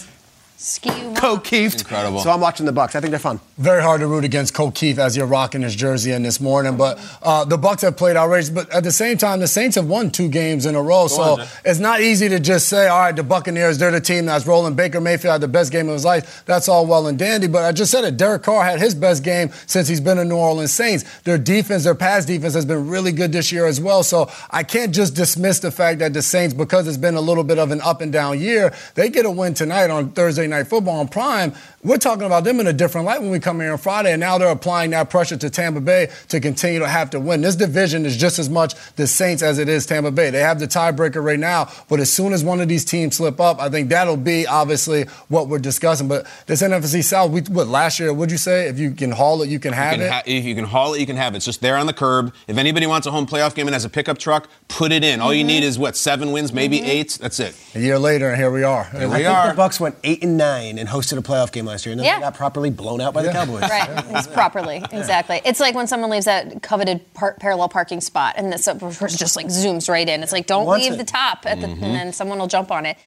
Skew. 0.61 0.91
Kieft. 0.91 1.79
Incredible. 1.79 2.19
So 2.19 2.29
I'm 2.29 2.39
watching 2.39 2.67
the 2.67 2.71
Bucks. 2.71 2.95
I 2.95 2.99
think 2.99 3.09
they're 3.09 3.19
fun. 3.19 3.39
Very 3.57 3.81
hard 3.81 4.01
to 4.01 4.07
root 4.07 4.23
against 4.23 4.55
Keith 4.75 4.99
as 4.99 5.17
you're 5.17 5.25
rocking 5.25 5.63
his 5.63 5.75
jersey 5.75 6.11
in 6.11 6.21
this 6.21 6.39
morning. 6.39 6.77
But 6.77 6.99
uh, 7.23 7.45
the 7.45 7.57
Bucks 7.57 7.81
have 7.81 7.97
played 7.97 8.15
outrageous. 8.15 8.51
But 8.51 8.69
at 8.71 8.83
the 8.83 8.91
same 8.91 9.17
time, 9.17 9.39
the 9.39 9.47
Saints 9.47 9.75
have 9.75 9.87
won 9.87 10.11
two 10.11 10.29
games 10.29 10.67
in 10.67 10.75
a 10.75 10.81
row. 10.81 11.07
so 11.07 11.21
on, 11.21 11.47
it's 11.65 11.79
not 11.79 12.01
easy 12.01 12.29
to 12.29 12.39
just 12.39 12.69
say, 12.69 12.87
all 12.87 12.99
right, 12.99 13.15
the 13.15 13.23
Buccaneers, 13.23 13.79
they're 13.79 13.89
the 13.89 13.99
team 13.99 14.27
that's 14.27 14.45
rolling. 14.45 14.75
Baker 14.75 15.01
Mayfield 15.01 15.31
had 15.31 15.41
the 15.41 15.47
best 15.47 15.71
game 15.71 15.87
of 15.87 15.93
his 15.93 16.05
life. 16.05 16.43
That's 16.45 16.69
all 16.69 16.85
well 16.85 17.07
and 17.07 17.17
dandy. 17.17 17.47
But 17.47 17.63
I 17.65 17.71
just 17.71 17.89
said 17.89 18.03
it. 18.03 18.17
Derek 18.17 18.43
Carr 18.43 18.63
had 18.63 18.79
his 18.79 18.93
best 18.93 19.23
game 19.23 19.49
since 19.65 19.87
he's 19.87 20.01
been 20.01 20.19
in 20.19 20.29
New 20.29 20.37
Orleans 20.37 20.71
Saints. 20.71 21.21
Their 21.21 21.39
defense, 21.39 21.85
their 21.85 21.95
pass 21.95 22.25
defense 22.25 22.53
has 22.53 22.65
been 22.65 22.87
really 22.87 23.11
good 23.11 23.31
this 23.31 23.51
year 23.51 23.65
as 23.65 23.81
well. 23.81 24.03
So 24.03 24.29
I 24.51 24.61
can't 24.61 24.93
just 24.93 25.15
dismiss 25.15 25.57
the 25.57 25.71
fact 25.71 25.97
that 25.99 26.13
the 26.13 26.21
Saints, 26.21 26.53
because 26.53 26.87
it's 26.87 26.97
been 26.97 27.15
a 27.15 27.21
little 27.21 27.43
bit 27.43 27.57
of 27.57 27.71
an 27.71 27.81
up 27.81 28.01
and 28.01 28.13
down 28.13 28.39
year, 28.39 28.71
they 28.93 29.09
get 29.09 29.25
a 29.25 29.31
win 29.31 29.55
tonight 29.55 29.89
on 29.89 30.11
Thursday 30.11 30.50
Night 30.51 30.67
Football 30.67 30.99
on 30.99 31.07
Prime. 31.07 31.53
We're 31.83 31.97
talking 31.97 32.25
about 32.25 32.43
them 32.43 32.59
in 32.59 32.67
a 32.67 32.73
different 32.73 33.07
light 33.07 33.21
when 33.21 33.31
we 33.31 33.39
come 33.39 33.59
here 33.59 33.71
on 33.71 33.79
Friday, 33.79 34.11
and 34.11 34.19
now 34.19 34.37
they're 34.37 34.49
applying 34.49 34.91
that 34.91 35.09
pressure 35.09 35.35
to 35.37 35.49
Tampa 35.49 35.81
Bay 35.81 36.09
to 36.29 36.39
continue 36.39 36.79
to 36.79 36.87
have 36.87 37.09
to 37.11 37.19
win. 37.19 37.41
This 37.41 37.55
division 37.55 38.05
is 38.05 38.17
just 38.17 38.37
as 38.37 38.49
much 38.49 38.75
the 38.95 39.07
Saints 39.07 39.41
as 39.41 39.57
it 39.57 39.67
is 39.67 39.85
Tampa 39.85 40.11
Bay. 40.11 40.29
They 40.29 40.41
have 40.41 40.59
the 40.59 40.67
tiebreaker 40.67 41.23
right 41.23 41.39
now, 41.39 41.69
but 41.89 41.99
as 41.99 42.11
soon 42.11 42.33
as 42.33 42.43
one 42.43 42.61
of 42.61 42.67
these 42.67 42.85
teams 42.85 43.15
slip 43.15 43.39
up, 43.39 43.59
I 43.59 43.69
think 43.69 43.89
that'll 43.89 44.17
be 44.17 44.45
obviously 44.45 45.03
what 45.27 45.47
we're 45.47 45.59
discussing. 45.59 46.07
But 46.07 46.27
this 46.45 46.61
NFC 46.61 47.03
South, 47.03 47.31
we, 47.31 47.41
what 47.41 47.67
last 47.67 47.99
year? 47.99 48.13
Would 48.13 48.29
you 48.29 48.37
say 48.37 48.67
if 48.67 48.77
you 48.77 48.91
can 48.91 49.11
haul 49.11 49.41
it, 49.41 49.49
you 49.49 49.59
can 49.59 49.73
have 49.73 49.93
You 49.93 49.97
can 49.99 50.07
it? 50.07 50.11
ha- 50.11 50.23
if 50.25 50.45
you 50.45 50.53
can 50.53 50.65
haul 50.65 50.93
it, 50.93 50.99
you 50.99 51.05
can 51.05 51.15
have 51.15 51.33
it. 51.33 51.37
It's 51.37 51.45
just 51.45 51.61
there 51.61 51.77
on 51.77 51.87
the 51.87 51.93
curb. 51.93 52.33
If 52.47 52.57
anybody 52.57 52.85
wants 52.85 53.07
a 53.07 53.11
home 53.11 53.25
playoff 53.25 53.55
game 53.55 53.67
and 53.67 53.73
has 53.73 53.85
a 53.85 53.89
pickup 53.89 54.17
truck, 54.17 54.49
put 54.67 54.91
it 54.91 55.03
in. 55.03 55.21
All 55.21 55.33
you 55.33 55.41
mm-hmm. 55.41 55.47
need 55.47 55.63
is 55.63 55.79
what 55.79 55.95
seven 55.95 56.31
wins, 56.31 56.53
maybe 56.53 56.77
mm-hmm. 56.77 56.89
eight. 56.89 57.17
That's 57.21 57.39
it. 57.39 57.55
a 57.75 57.79
year 57.79 57.97
later, 57.97 58.29
and 58.29 58.37
here 58.37 58.51
we 58.51 58.63
are. 58.63 58.85
Here 58.85 59.01
I 59.01 59.05
we 59.05 59.13
think 59.15 59.27
are. 59.27 59.49
the 59.49 59.55
Bucks 59.55 59.79
went 59.79 59.95
eight 60.03 60.23
and 60.23 60.37
nine 60.41 60.79
and 60.79 60.89
hosted 60.89 61.17
a 61.17 61.21
playoff 61.21 61.51
game 61.51 61.65
last 61.65 61.85
year, 61.85 61.91
and 61.91 61.99
then 61.99 62.05
Yeah. 62.05 62.15
they 62.15 62.21
got 62.21 62.35
properly 62.35 62.69
blown 62.69 62.99
out 62.99 63.13
by 63.13 63.21
the 63.21 63.31
Cowboys. 63.31 63.61
Right, 63.61 63.89
it's 64.17 64.27
properly, 64.27 64.83
exactly. 64.91 65.41
It's 65.45 65.59
like 65.59 65.75
when 65.75 65.87
someone 65.87 66.09
leaves 66.09 66.25
that 66.25 66.61
coveted 66.63 67.13
par- 67.13 67.37
parallel 67.39 67.69
parking 67.69 68.01
spot 68.01 68.35
and 68.37 68.51
this 68.51 68.65
subwoofer 68.67 69.15
just 69.15 69.35
like 69.35 69.47
zooms 69.47 69.87
right 69.89 70.07
in. 70.07 70.23
It's 70.23 70.31
like, 70.31 70.47
don't 70.47 70.65
Wants 70.65 70.83
leave 70.83 70.93
it. 70.93 70.97
the 70.97 71.03
top, 71.05 71.45
at 71.45 71.61
the, 71.61 71.67
mm-hmm. 71.67 71.83
and 71.83 71.95
then 71.95 72.13
someone 72.13 72.39
will 72.39 72.47
jump 72.47 72.71
on 72.71 72.85
it. 72.85 72.97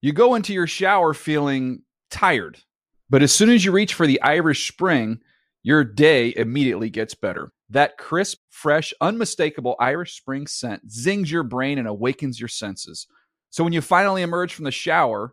You 0.00 0.12
go 0.12 0.34
into 0.34 0.52
your 0.52 0.66
shower 0.66 1.14
feeling 1.14 1.82
tired, 2.10 2.58
but 3.10 3.22
as 3.22 3.32
soon 3.32 3.50
as 3.50 3.64
you 3.64 3.72
reach 3.72 3.94
for 3.94 4.06
the 4.06 4.20
Irish 4.22 4.68
Spring, 4.68 5.20
your 5.62 5.84
day 5.84 6.32
immediately 6.36 6.90
gets 6.90 7.14
better. 7.14 7.52
That 7.70 7.96
crisp, 7.96 8.38
fresh, 8.50 8.92
unmistakable 9.00 9.76
Irish 9.80 10.16
Spring 10.16 10.46
scent 10.46 10.90
zings 10.90 11.30
your 11.30 11.42
brain 11.42 11.78
and 11.78 11.88
awakens 11.88 12.38
your 12.38 12.48
senses. 12.48 13.06
So 13.50 13.64
when 13.64 13.72
you 13.72 13.80
finally 13.80 14.22
emerge 14.22 14.52
from 14.52 14.64
the 14.64 14.70
shower, 14.70 15.32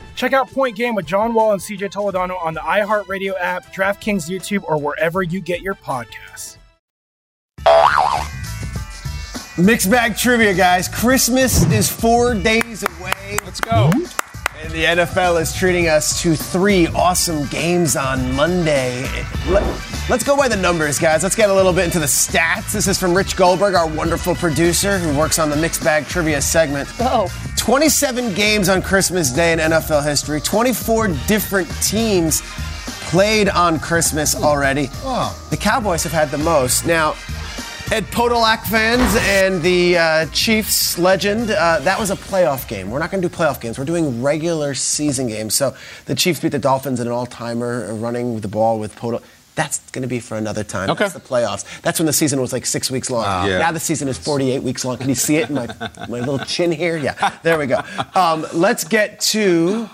Check 0.15 0.33
out 0.33 0.49
Point 0.51 0.75
Game 0.75 0.95
with 0.95 1.05
John 1.05 1.33
Wall 1.33 1.53
and 1.53 1.61
CJ 1.61 1.91
Toledano 1.91 2.41
on 2.43 2.53
the 2.53 2.59
iHeartRadio 2.61 3.33
app, 3.39 3.73
DraftKings 3.73 4.29
YouTube, 4.29 4.63
or 4.67 4.77
wherever 4.77 5.23
you 5.23 5.41
get 5.41 5.61
your 5.61 5.75
podcasts. 5.75 6.57
Mixed 9.57 9.91
bag 9.91 10.17
trivia, 10.17 10.53
guys. 10.53 10.87
Christmas 10.87 11.69
is 11.71 11.91
four 11.91 12.33
days 12.33 12.83
away. 12.83 13.37
Let's 13.45 13.59
go. 13.59 13.91
And 14.63 14.71
the 14.71 14.83
NFL 14.83 15.41
is 15.41 15.53
treating 15.53 15.87
us 15.87 16.21
to 16.21 16.35
three 16.35 16.87
awesome 16.87 17.47
games 17.47 17.95
on 17.95 18.33
Monday. 18.33 19.01
Let, 19.47 19.63
us 20.09 20.23
go 20.23 20.37
by 20.37 20.47
the 20.47 20.55
numbers, 20.55 20.99
guys. 20.99 21.23
Let's 21.23 21.35
get 21.35 21.49
a 21.49 21.53
little 21.53 21.73
bit 21.73 21.85
into 21.85 21.99
the 21.99 22.05
stats. 22.05 22.71
This 22.71 22.87
is 22.87 22.99
from 22.99 23.15
Rich 23.15 23.35
Goldberg, 23.35 23.73
our 23.73 23.87
wonderful 23.87 24.35
producer 24.35 24.99
who 24.99 25.17
works 25.17 25.39
on 25.39 25.49
the 25.49 25.55
Mixed 25.55 25.83
Bag 25.83 26.05
Trivia 26.05 26.41
segment. 26.41 26.87
Oh. 26.99 27.27
27 27.61 28.33
games 28.33 28.69
on 28.69 28.81
Christmas 28.81 29.29
Day 29.29 29.53
in 29.53 29.59
NFL 29.59 30.03
history, 30.03 30.41
24 30.41 31.09
different 31.27 31.69
teams 31.83 32.41
played 33.11 33.49
on 33.49 33.79
Christmas 33.79 34.35
already. 34.35 34.87
The 35.51 35.57
Cowboys 35.57 36.01
have 36.01 36.11
had 36.11 36.31
the 36.31 36.39
most. 36.39 36.87
Now, 36.87 37.11
Ed 37.91 38.05
Podolak 38.05 38.63
fans 38.63 39.15
and 39.27 39.61
the 39.61 39.95
uh, 39.95 40.25
Chiefs 40.31 40.97
legend, 40.97 41.51
uh, 41.51 41.81
that 41.81 41.99
was 41.99 42.09
a 42.09 42.15
playoff 42.15 42.67
game. 42.67 42.89
We're 42.89 42.97
not 42.97 43.11
going 43.11 43.21
to 43.21 43.29
do 43.29 43.35
playoff 43.35 43.61
games. 43.61 43.77
We're 43.77 43.85
doing 43.85 44.23
regular 44.23 44.73
season 44.73 45.27
games. 45.27 45.53
So 45.53 45.75
the 46.07 46.15
Chiefs 46.15 46.39
beat 46.39 46.53
the 46.53 46.59
Dolphins 46.59 46.99
in 46.99 47.05
an 47.05 47.13
all-timer, 47.13 47.91
uh, 47.91 47.93
running 47.93 48.39
the 48.39 48.47
ball 48.47 48.79
with 48.79 48.95
Podolak. 48.95 49.21
That's 49.55 49.79
going 49.91 50.03
to 50.03 50.07
be 50.07 50.19
for 50.19 50.37
another 50.37 50.63
time. 50.63 50.89
Okay. 50.89 51.03
That's 51.03 51.13
the 51.13 51.19
playoffs. 51.19 51.81
That's 51.81 51.99
when 51.99 52.05
the 52.05 52.13
season 52.13 52.39
was 52.39 52.53
like 52.53 52.65
six 52.65 52.89
weeks 52.89 53.09
long. 53.09 53.23
Wow. 53.23 53.45
Yeah. 53.45 53.57
Now 53.59 53.71
the 53.71 53.79
season 53.79 54.07
is 54.07 54.17
48 54.17 54.63
weeks 54.63 54.85
long. 54.85 54.97
Can 54.97 55.09
you 55.09 55.15
see 55.15 55.37
it 55.37 55.49
in 55.49 55.55
my, 55.55 55.67
my 56.07 56.19
little 56.19 56.39
chin 56.39 56.71
here? 56.71 56.97
Yeah, 56.97 57.37
there 57.43 57.57
we 57.59 57.67
go. 57.67 57.81
Um, 58.15 58.45
let's 58.53 58.83
get 58.85 59.19
to 59.21 59.89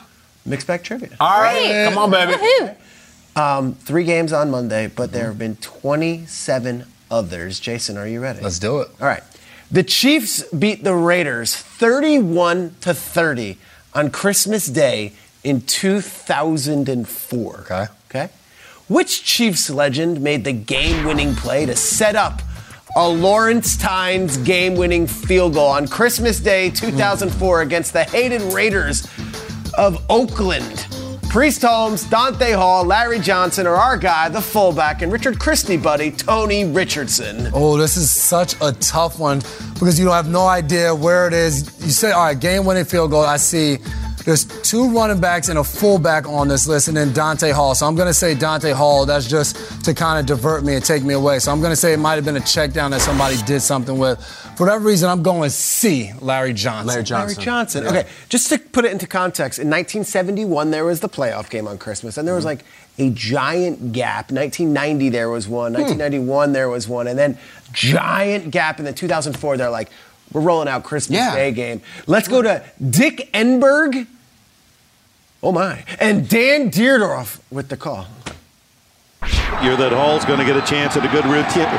mixed 0.46 0.68
bag 0.68 0.84
trivia. 0.84 1.10
All 1.20 1.42
right, 1.42 1.90
come 1.92 1.98
on, 1.98 2.12
baby. 2.12 2.74
Um, 3.36 3.74
three 3.76 4.04
games 4.04 4.34
on 4.34 4.50
Monday, 4.50 4.88
but 4.88 5.12
there 5.12 5.28
have 5.28 5.38
been 5.38 5.56
27 5.58 6.86
others. 7.12 7.60
Jason, 7.60 7.98
are 7.98 8.08
you 8.08 8.20
ready? 8.20 8.42
Let's 8.42 8.60
do 8.60 8.80
it. 8.80 8.90
All 9.00 9.08
right. 9.08 9.24
The 9.70 9.84
Chiefs 9.84 10.44
beat 10.54 10.84
the 10.84 10.96
Raiders 10.96 11.56
31 11.56 12.76
to 12.82 12.94
30 12.94 13.58
on 13.94 14.10
Christmas 14.12 14.68
Day 14.68 15.14
in 15.44 15.62
2004. 15.62 17.60
Okay. 17.60 17.86
Okay. 18.10 18.30
Which 18.88 19.26
Chiefs 19.26 19.70
legend 19.70 20.22
made 20.22 20.46
the 20.46 20.54
game-winning 20.54 21.36
play 21.36 21.66
to 21.66 21.76
set 21.76 22.16
up 22.16 22.42
a 22.96 23.06
Lawrence 23.06 23.76
Tynes 23.76 24.38
game-winning 24.38 25.08
field 25.08 25.56
goal 25.56 25.68
on 25.68 25.90
Christmas 25.90 26.40
Day 26.40 26.70
2004 26.70 27.64
against 27.64 27.92
the 27.92 28.06
hated 28.06 28.42
Raiders 28.54 29.06
of 29.78 30.02
Oakland? 30.10 30.88
Priest 31.28 31.64
Holmes, 31.64 32.06
Dante 32.06 32.54
Hall, 32.54 32.86
Larry 32.86 33.20
Johnson, 33.20 33.68
or 33.68 33.76
our 33.76 33.98
guy, 33.98 34.30
the 34.30 34.42
fullback, 34.42 35.02
and 35.02 35.12
Richard 35.12 35.38
Christie 35.38 35.76
buddy, 35.76 36.10
Tony 36.10 36.64
Richardson. 36.64 37.52
Oh, 37.54 37.76
this 37.76 37.98
is 37.98 38.10
such 38.10 38.56
a 38.62 38.72
tough 38.72 39.20
one 39.20 39.40
because 39.74 40.00
you 40.00 40.06
don't 40.06 40.14
have 40.14 40.30
no 40.30 40.48
idea 40.48 40.96
where 40.96 41.28
it 41.28 41.34
is. 41.34 41.78
You 41.84 41.92
say, 41.92 42.14
all 42.14 42.24
right, 42.24 42.40
game 42.40 42.64
winning 42.64 42.86
field 42.86 43.12
goal. 43.12 43.24
I 43.24 43.36
see 43.36 43.80
there's 44.28 44.44
two 44.44 44.90
running 44.94 45.22
backs 45.22 45.48
and 45.48 45.58
a 45.58 45.64
fullback 45.64 46.28
on 46.28 46.50
this 46.50 46.68
list, 46.68 46.90
and 46.90 46.98
then 46.98 47.14
Dante 47.14 47.52
Hall. 47.52 47.74
So 47.76 47.88
I'm 47.88 47.96
going 47.96 48.10
to 48.10 48.14
say 48.14 48.36
Dante 48.36 48.72
Hall. 48.74 49.06
That's 49.06 49.26
just 49.26 49.86
to 49.86 49.94
kind 49.94 50.20
of 50.20 50.26
divert 50.26 50.66
me 50.66 50.76
and 50.76 50.84
take 50.84 51.02
me 51.02 51.14
away. 51.14 51.40
So 51.40 51.50
I'm 51.50 51.62
going 51.62 51.72
to 51.72 51.78
say 51.78 51.94
it 51.94 51.98
might 51.98 52.16
have 52.16 52.26
been 52.26 52.36
a 52.36 52.42
check 52.42 52.74
down 52.74 52.92
that 52.92 53.00
somebody 53.00 53.38
did 53.44 53.62
something 53.62 53.98
with. 53.98 54.20
For 54.58 54.66
whatever 54.66 54.84
reason, 54.86 55.10
I'm 55.10 55.24
going 55.24 55.50
C, 55.50 56.12
Larry 56.20 56.52
Johnson. 56.52 56.88
Larry 56.88 57.04
Johnson. 57.04 57.36
Larry 57.38 57.46
Johnson. 57.46 57.88
Okay, 57.88 58.06
just 58.28 58.50
to 58.50 58.60
put 58.60 58.84
it 58.84 58.92
into 58.92 59.08
context, 59.08 59.60
in 59.60 59.68
1971 59.70 60.72
there 60.72 60.84
was 60.84 61.00
the 61.00 61.08
playoff 61.08 61.50
game 61.50 61.66
on 61.66 61.78
Christmas, 61.78 62.18
and 62.18 62.28
there 62.28 62.36
was 62.36 62.44
Mm-hmm. 62.44 62.48
like 62.60 62.66
a 63.00 63.10
giant 63.12 63.94
gap. 63.94 64.30
1990 64.32 65.08
there 65.10 65.30
was 65.30 65.48
one, 65.48 65.72
Hmm. 65.74 65.82
1991 65.84 66.52
there 66.52 66.68
was 66.70 66.86
one, 66.88 67.08
and 67.08 67.18
then 67.18 67.38
giant 67.72 68.52
gap. 68.52 68.78
And 68.80 68.86
then 68.88 68.94
2004 68.94 69.56
they're 69.56 69.70
like, 69.70 69.90
we're 70.34 70.42
rolling 70.42 70.68
out 70.68 70.84
Christmas 70.84 71.18
Yeah. 71.18 71.34
Day 71.34 71.52
game. 71.54 71.82
Let's 72.08 72.28
go 72.28 72.42
to 72.42 72.62
Dick 72.90 73.30
Enberg. 73.34 74.08
Oh 75.44 75.52
my, 75.52 75.84
and 76.00 76.28
Dan 76.28 76.72
Deerdorf 76.72 77.40
with 77.52 77.70
the 77.70 77.78
call. 77.78 78.08
Figure 79.22 79.78
that 79.78 79.94
Hall's 79.94 80.26
going 80.26 80.40
to 80.40 80.46
get 80.46 80.58
a 80.58 80.66
chance 80.66 80.98
at 80.98 81.06
a 81.06 81.12
good 81.14 81.26
routine. 81.26 81.70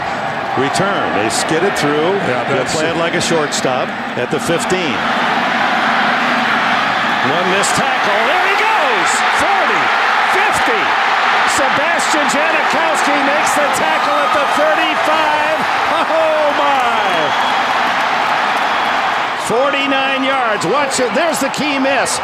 Return. 0.58 1.06
They 1.14 1.30
skid 1.30 1.62
it 1.62 1.74
through. 1.78 2.18
They'll 2.26 2.46
that's 2.50 2.74
play 2.74 2.90
it 2.90 2.98
it. 2.98 3.02
like 3.02 3.14
a 3.14 3.22
shortstop 3.22 3.86
at 4.18 4.30
the 4.34 4.38
15. 4.42 4.58
One 7.30 7.46
missed 7.54 7.74
tackle. 7.78 8.18
There 8.26 8.46
he 8.46 8.56
goes. 8.58 9.10
40, 9.38 9.78
50. 10.34 10.82
Sebastian 11.54 12.26
Janikowski 12.30 13.16
makes 13.26 13.52
the 13.54 13.68
tackle 13.78 14.18
at 14.18 14.32
the 14.34 14.46
35. 14.58 16.10
Oh 16.10 16.46
my. 16.58 17.30
49 19.46 20.24
yards. 20.24 20.66
Watch 20.66 20.98
it. 20.98 21.14
There's 21.14 21.38
the 21.38 21.50
key 21.54 21.78
miss. 21.78 22.18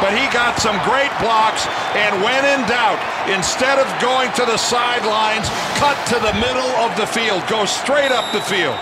But 0.00 0.12
he 0.16 0.24
got 0.32 0.58
some 0.58 0.76
great 0.84 1.10
blocks 1.20 1.66
and 1.94 2.14
when 2.22 2.44
in 2.44 2.60
doubt 2.68 3.00
instead 3.28 3.78
of 3.78 3.86
going 4.00 4.30
to 4.32 4.44
the 4.44 4.56
sidelines 4.56 5.48
cut 5.78 5.96
to 6.06 6.18
the 6.20 6.34
middle 6.34 6.70
of 6.84 6.96
the 6.96 7.06
field 7.06 7.42
go 7.48 7.64
straight 7.64 8.12
up 8.12 8.32
the 8.32 8.40
field 8.40 8.78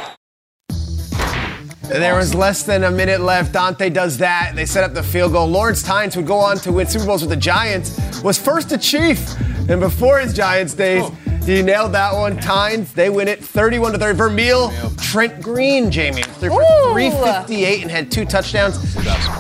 There 1.88 2.16
was 2.16 2.34
less 2.34 2.62
than 2.62 2.84
a 2.84 2.90
minute 2.90 3.20
left. 3.20 3.52
Dante 3.52 3.90
does 3.90 4.16
that. 4.18 4.52
They 4.56 4.64
set 4.64 4.84
up 4.84 4.94
the 4.94 5.02
field 5.02 5.32
goal. 5.32 5.46
Lawrence 5.46 5.82
Tynes 5.82 6.16
would 6.16 6.26
go 6.26 6.38
on 6.38 6.56
to 6.58 6.72
win 6.72 6.86
Super 6.86 7.04
Bowls 7.04 7.20
with 7.20 7.28
the 7.28 7.36
Giants. 7.36 8.22
Was 8.22 8.38
first 8.38 8.72
a 8.72 8.78
Chief, 8.78 9.20
and 9.68 9.80
before 9.80 10.18
his 10.18 10.32
Giants 10.32 10.72
days, 10.72 11.02
oh. 11.04 11.16
He 11.44 11.60
nailed 11.62 11.92
that 11.92 12.14
one. 12.14 12.38
Tynes, 12.38 12.92
they 12.94 13.10
win 13.10 13.28
it 13.28 13.44
31 13.44 13.92
to 13.92 13.98
30. 13.98 14.16
Vermeil, 14.16 14.72
Trent 14.96 15.42
Green, 15.42 15.90
Jamie, 15.90 16.22
threw 16.22 16.48
for 16.50 16.62
Ooh. 16.62 16.92
358 16.94 17.82
and 17.82 17.90
had 17.90 18.10
two 18.10 18.24
touchdowns. 18.24 18.78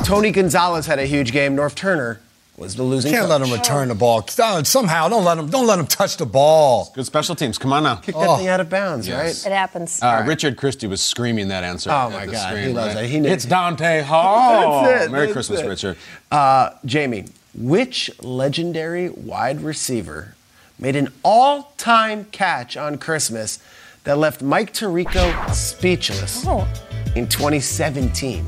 Tony 0.06 0.30
Gonzalez 0.30 0.84
had 0.86 0.98
a 0.98 1.06
huge 1.06 1.32
game. 1.32 1.56
Norv 1.56 1.74
Turner 1.74 2.20
was 2.58 2.76
the 2.76 2.82
losing. 2.82 3.10
Can't 3.10 3.28
let 3.30 3.40
him 3.40 3.50
return 3.50 3.88
the 3.88 3.94
ball. 3.94 4.26
Somehow, 4.28 5.08
don't 5.08 5.24
let 5.24 5.38
him. 5.38 5.48
Don't 5.48 5.66
let 5.66 5.78
him 5.78 5.86
touch 5.86 6.18
the 6.18 6.26
ball. 6.26 6.92
Good 6.94 7.06
special 7.06 7.34
teams. 7.34 7.56
Come 7.56 7.72
on 7.72 7.82
now. 7.84 7.96
Kick 7.96 8.14
that 8.14 8.36
thing 8.38 8.48
out 8.48 8.60
of 8.60 8.68
bounds, 8.68 9.08
Yes. 9.08 9.46
It 9.46 9.52
happens. 9.52 10.02
Uh, 10.02 10.24
Richard 10.26 10.58
Christie 10.58 10.86
was 10.86 11.00
screaming 11.02 11.48
that 11.48 11.64
answer. 11.64 11.90
Oh 11.90 12.10
my 12.10 12.26
God, 12.26 12.48
screen, 12.50 12.68
he 12.68 12.72
loves 12.74 12.94
right? 12.94 13.00
that. 13.02 13.08
He 13.08 13.18
knows- 13.20 13.32
it's 13.32 13.44
Dante 13.46 14.02
Hall. 14.06 14.82
That's 14.84 15.06
it, 15.06 15.10
Merry 15.10 15.26
that's 15.28 15.32
Christmas, 15.32 15.60
it. 15.62 15.66
Richard. 15.68 15.96
Uh, 16.30 16.70
Jamie, 16.84 17.24
which 17.56 18.10
legendary 18.22 19.08
wide 19.08 19.62
receiver 19.62 20.34
made 20.78 20.96
an 20.96 21.08
all-time 21.22 22.24
catch 22.32 22.76
on 22.76 22.98
Christmas 22.98 23.58
that 24.04 24.18
left 24.18 24.42
Mike 24.42 24.72
Tirico 24.72 25.52
speechless 25.54 26.44
Oh. 26.46 26.66
in 27.14 27.26
2017? 27.28 28.44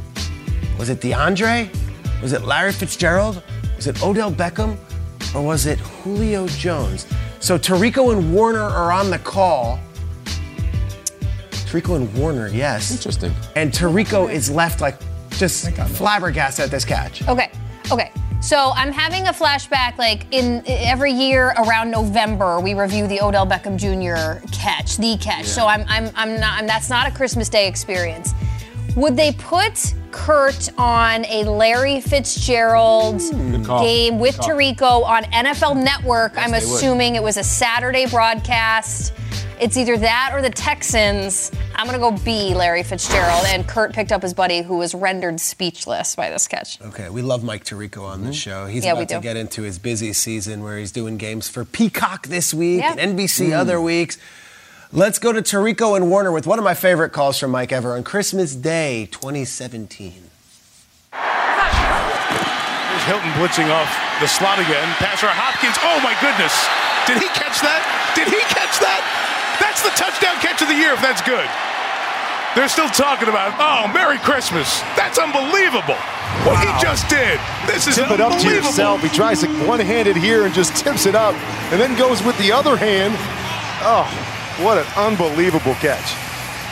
Was 0.78 0.88
it 0.90 1.00
DeAndre? 1.00 1.68
Was 2.20 2.32
it 2.32 2.42
Larry 2.44 2.72
Fitzgerald? 2.72 3.42
Was 3.76 3.86
it 3.86 4.02
Odell 4.02 4.30
Beckham? 4.32 4.76
Or 5.34 5.42
was 5.42 5.66
it 5.66 5.78
Julio 5.78 6.46
Jones? 6.48 7.06
So 7.40 7.58
Tirico 7.58 8.12
and 8.12 8.34
Warner 8.34 8.62
are 8.62 8.90
on 8.92 9.10
the 9.10 9.18
call. 9.18 9.78
Tirico 11.50 11.96
and 11.96 12.12
Warner, 12.14 12.48
yes. 12.48 12.90
Interesting. 12.90 13.34
And 13.54 13.72
Tirico 13.72 14.30
is 14.32 14.50
left 14.50 14.80
like 14.80 14.96
just 15.30 15.70
flabbergasted 15.70 16.64
at 16.66 16.70
this 16.70 16.84
catch. 16.84 17.26
Okay. 17.28 17.50
Okay. 17.90 18.10
So 18.46 18.70
I'm 18.76 18.92
having 18.92 19.26
a 19.26 19.32
flashback. 19.32 19.98
Like 19.98 20.24
in 20.30 20.62
every 20.68 21.10
year 21.10 21.48
around 21.58 21.90
November, 21.90 22.60
we 22.60 22.74
review 22.74 23.08
the 23.08 23.20
Odell 23.20 23.44
Beckham 23.44 23.76
Jr. 23.76 24.46
catch, 24.52 24.98
the 24.98 25.16
catch. 25.16 25.46
So 25.46 25.66
I'm, 25.66 25.84
I'm, 25.88 26.12
I'm 26.14 26.38
not. 26.38 26.60
I'm, 26.60 26.66
that's 26.68 26.88
not 26.88 27.08
a 27.08 27.10
Christmas 27.10 27.48
Day 27.48 27.66
experience. 27.66 28.34
Would 28.94 29.16
they 29.16 29.32
put 29.32 29.94
Kurt 30.12 30.70
on 30.78 31.24
a 31.24 31.42
Larry 31.42 32.00
Fitzgerald 32.00 33.20
hmm. 33.20 33.64
game 33.64 34.20
with. 34.20 34.36
Tirico 34.36 35.02
on 35.04 35.24
NFL 35.24 35.82
Network. 35.82 36.38
I'm 36.38 36.52
they 36.52 36.58
would. 36.58 36.62
assuming 36.62 37.16
it 37.16 37.22
was 37.24 37.38
a 37.38 37.42
Saturday 37.42 38.06
broadcast. 38.06 39.12
It's 39.58 39.76
either 39.78 39.96
that 39.98 40.32
or 40.34 40.42
the 40.42 40.50
Texans. 40.50 41.50
I'm 41.74 41.86
going 41.86 41.98
to 41.98 42.00
go 42.00 42.10
B, 42.24 42.54
Larry 42.54 42.82
Fitzgerald. 42.82 43.44
And 43.46 43.66
Kurt 43.66 43.94
picked 43.94 44.12
up 44.12 44.20
his 44.22 44.34
buddy 44.34 44.60
who 44.60 44.76
was 44.76 44.94
rendered 44.94 45.40
speechless 45.40 46.14
by 46.14 46.28
this 46.28 46.46
catch. 46.46 46.78
Okay, 46.82 47.08
we 47.08 47.22
love 47.22 47.42
Mike 47.42 47.64
Tirico 47.64 48.02
on 48.02 48.18
Mm-hmm. 48.18 48.26
this 48.28 48.36
show. 48.36 48.66
He's 48.66 48.84
Yeah, 48.84 48.92
about 48.92 49.08
to 49.08 49.20
get 49.20 49.36
into 49.38 49.62
his 49.62 49.78
busy 49.78 50.12
season 50.12 50.62
where 50.62 50.76
he's 50.78 50.92
doing 50.92 51.16
games 51.16 51.48
for 51.48 51.64
Peacock 51.64 52.26
this 52.26 52.52
week 52.52 52.80
Yeah. 52.82 52.92
and 52.98 53.00
NBC 53.18 53.48
Mm. 53.50 53.56
other 53.58 53.80
weeks. 53.80 54.18
Let's 54.92 55.18
go 55.18 55.32
to 55.32 55.40
Tirico 55.42 55.96
and 55.96 56.10
Warner 56.10 56.30
with 56.32 56.46
one 56.46 56.58
of 56.58 56.64
my 56.64 56.74
favorite 56.74 57.10
calls 57.10 57.38
from 57.38 57.50
Mike 57.50 57.72
ever 57.72 57.94
on 57.96 58.04
Christmas 58.04 58.54
Day 58.54 59.08
2017. 59.10 60.12
Here's 61.12 63.04
Hilton 63.04 63.30
blitzing 63.32 63.70
off 63.72 63.88
the 64.20 64.28
slot 64.28 64.58
again. 64.58 64.86
Passer 65.00 65.26
Hopkins. 65.28 65.76
Oh 65.82 65.98
my 66.04 66.14
goodness. 66.20 66.52
Did 67.06 67.18
he 67.22 67.28
catch 67.34 67.60
that? 67.62 68.12
Did 68.14 68.28
he 68.28 68.40
catch 68.52 68.78
that? 68.80 69.02
That's 69.60 69.82
the 69.82 69.90
touchdown 69.96 70.36
catch 70.40 70.62
of 70.62 70.68
the 70.68 70.74
year 70.74 70.92
if 70.92 71.00
that's 71.00 71.22
good. 71.22 71.46
They're 72.54 72.68
still 72.68 72.88
talking 72.88 73.28
about, 73.28 73.52
oh, 73.60 73.92
Merry 73.92 74.18
Christmas. 74.18 74.80
That's 74.96 75.18
unbelievable. 75.18 75.98
What 76.48 76.58
he 76.64 76.72
just 76.80 77.08
did. 77.08 77.38
This 77.66 77.86
is 77.86 77.96
Tip 77.96 78.10
it 78.10 78.20
up 78.20 78.38
to 78.40 78.48
yourself. 78.48 79.02
He 79.02 79.08
tries 79.10 79.40
to 79.42 79.48
one-handed 79.66 80.16
here 80.16 80.44
and 80.46 80.54
just 80.54 80.74
tips 80.76 81.04
it 81.04 81.14
up, 81.14 81.34
and 81.70 81.80
then 81.80 81.96
goes 81.98 82.22
with 82.22 82.36
the 82.38 82.52
other 82.52 82.76
hand. 82.76 83.14
Oh, 83.84 84.04
what 84.64 84.78
an 84.78 84.86
unbelievable 84.96 85.74
catch! 85.74 86.14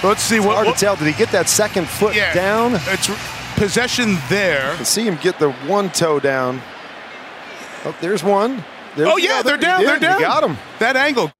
Let's 0.02 0.22
see 0.22 0.40
what. 0.40 0.54
hard 0.54 0.66
what- 0.68 0.78
to 0.78 0.80
tell. 0.80 0.96
Did 0.96 1.06
he 1.06 1.12
get 1.12 1.30
that 1.32 1.48
second 1.50 1.86
foot 1.86 2.14
Yeah, 2.14 2.32
down? 2.32 2.76
It's 2.86 3.10
possession 3.56 4.16
there. 4.30 4.72
I 4.72 4.76
can 4.76 4.84
see 4.86 5.04
him 5.06 5.18
get 5.20 5.38
the 5.38 5.52
one 5.52 5.90
toe 5.90 6.18
down. 6.18 6.62
Oh, 7.84 7.94
there's 8.00 8.24
one. 8.24 8.64
There's 8.96 9.08
oh 9.08 9.16
yeah, 9.18 9.42
they're 9.42 9.58
down. 9.58 9.84
They're 9.84 9.98
down. 9.98 10.18
He 10.18 10.24
got 10.24 10.42
him. 10.42 10.56
That 10.78 10.96
angle. 10.96 11.30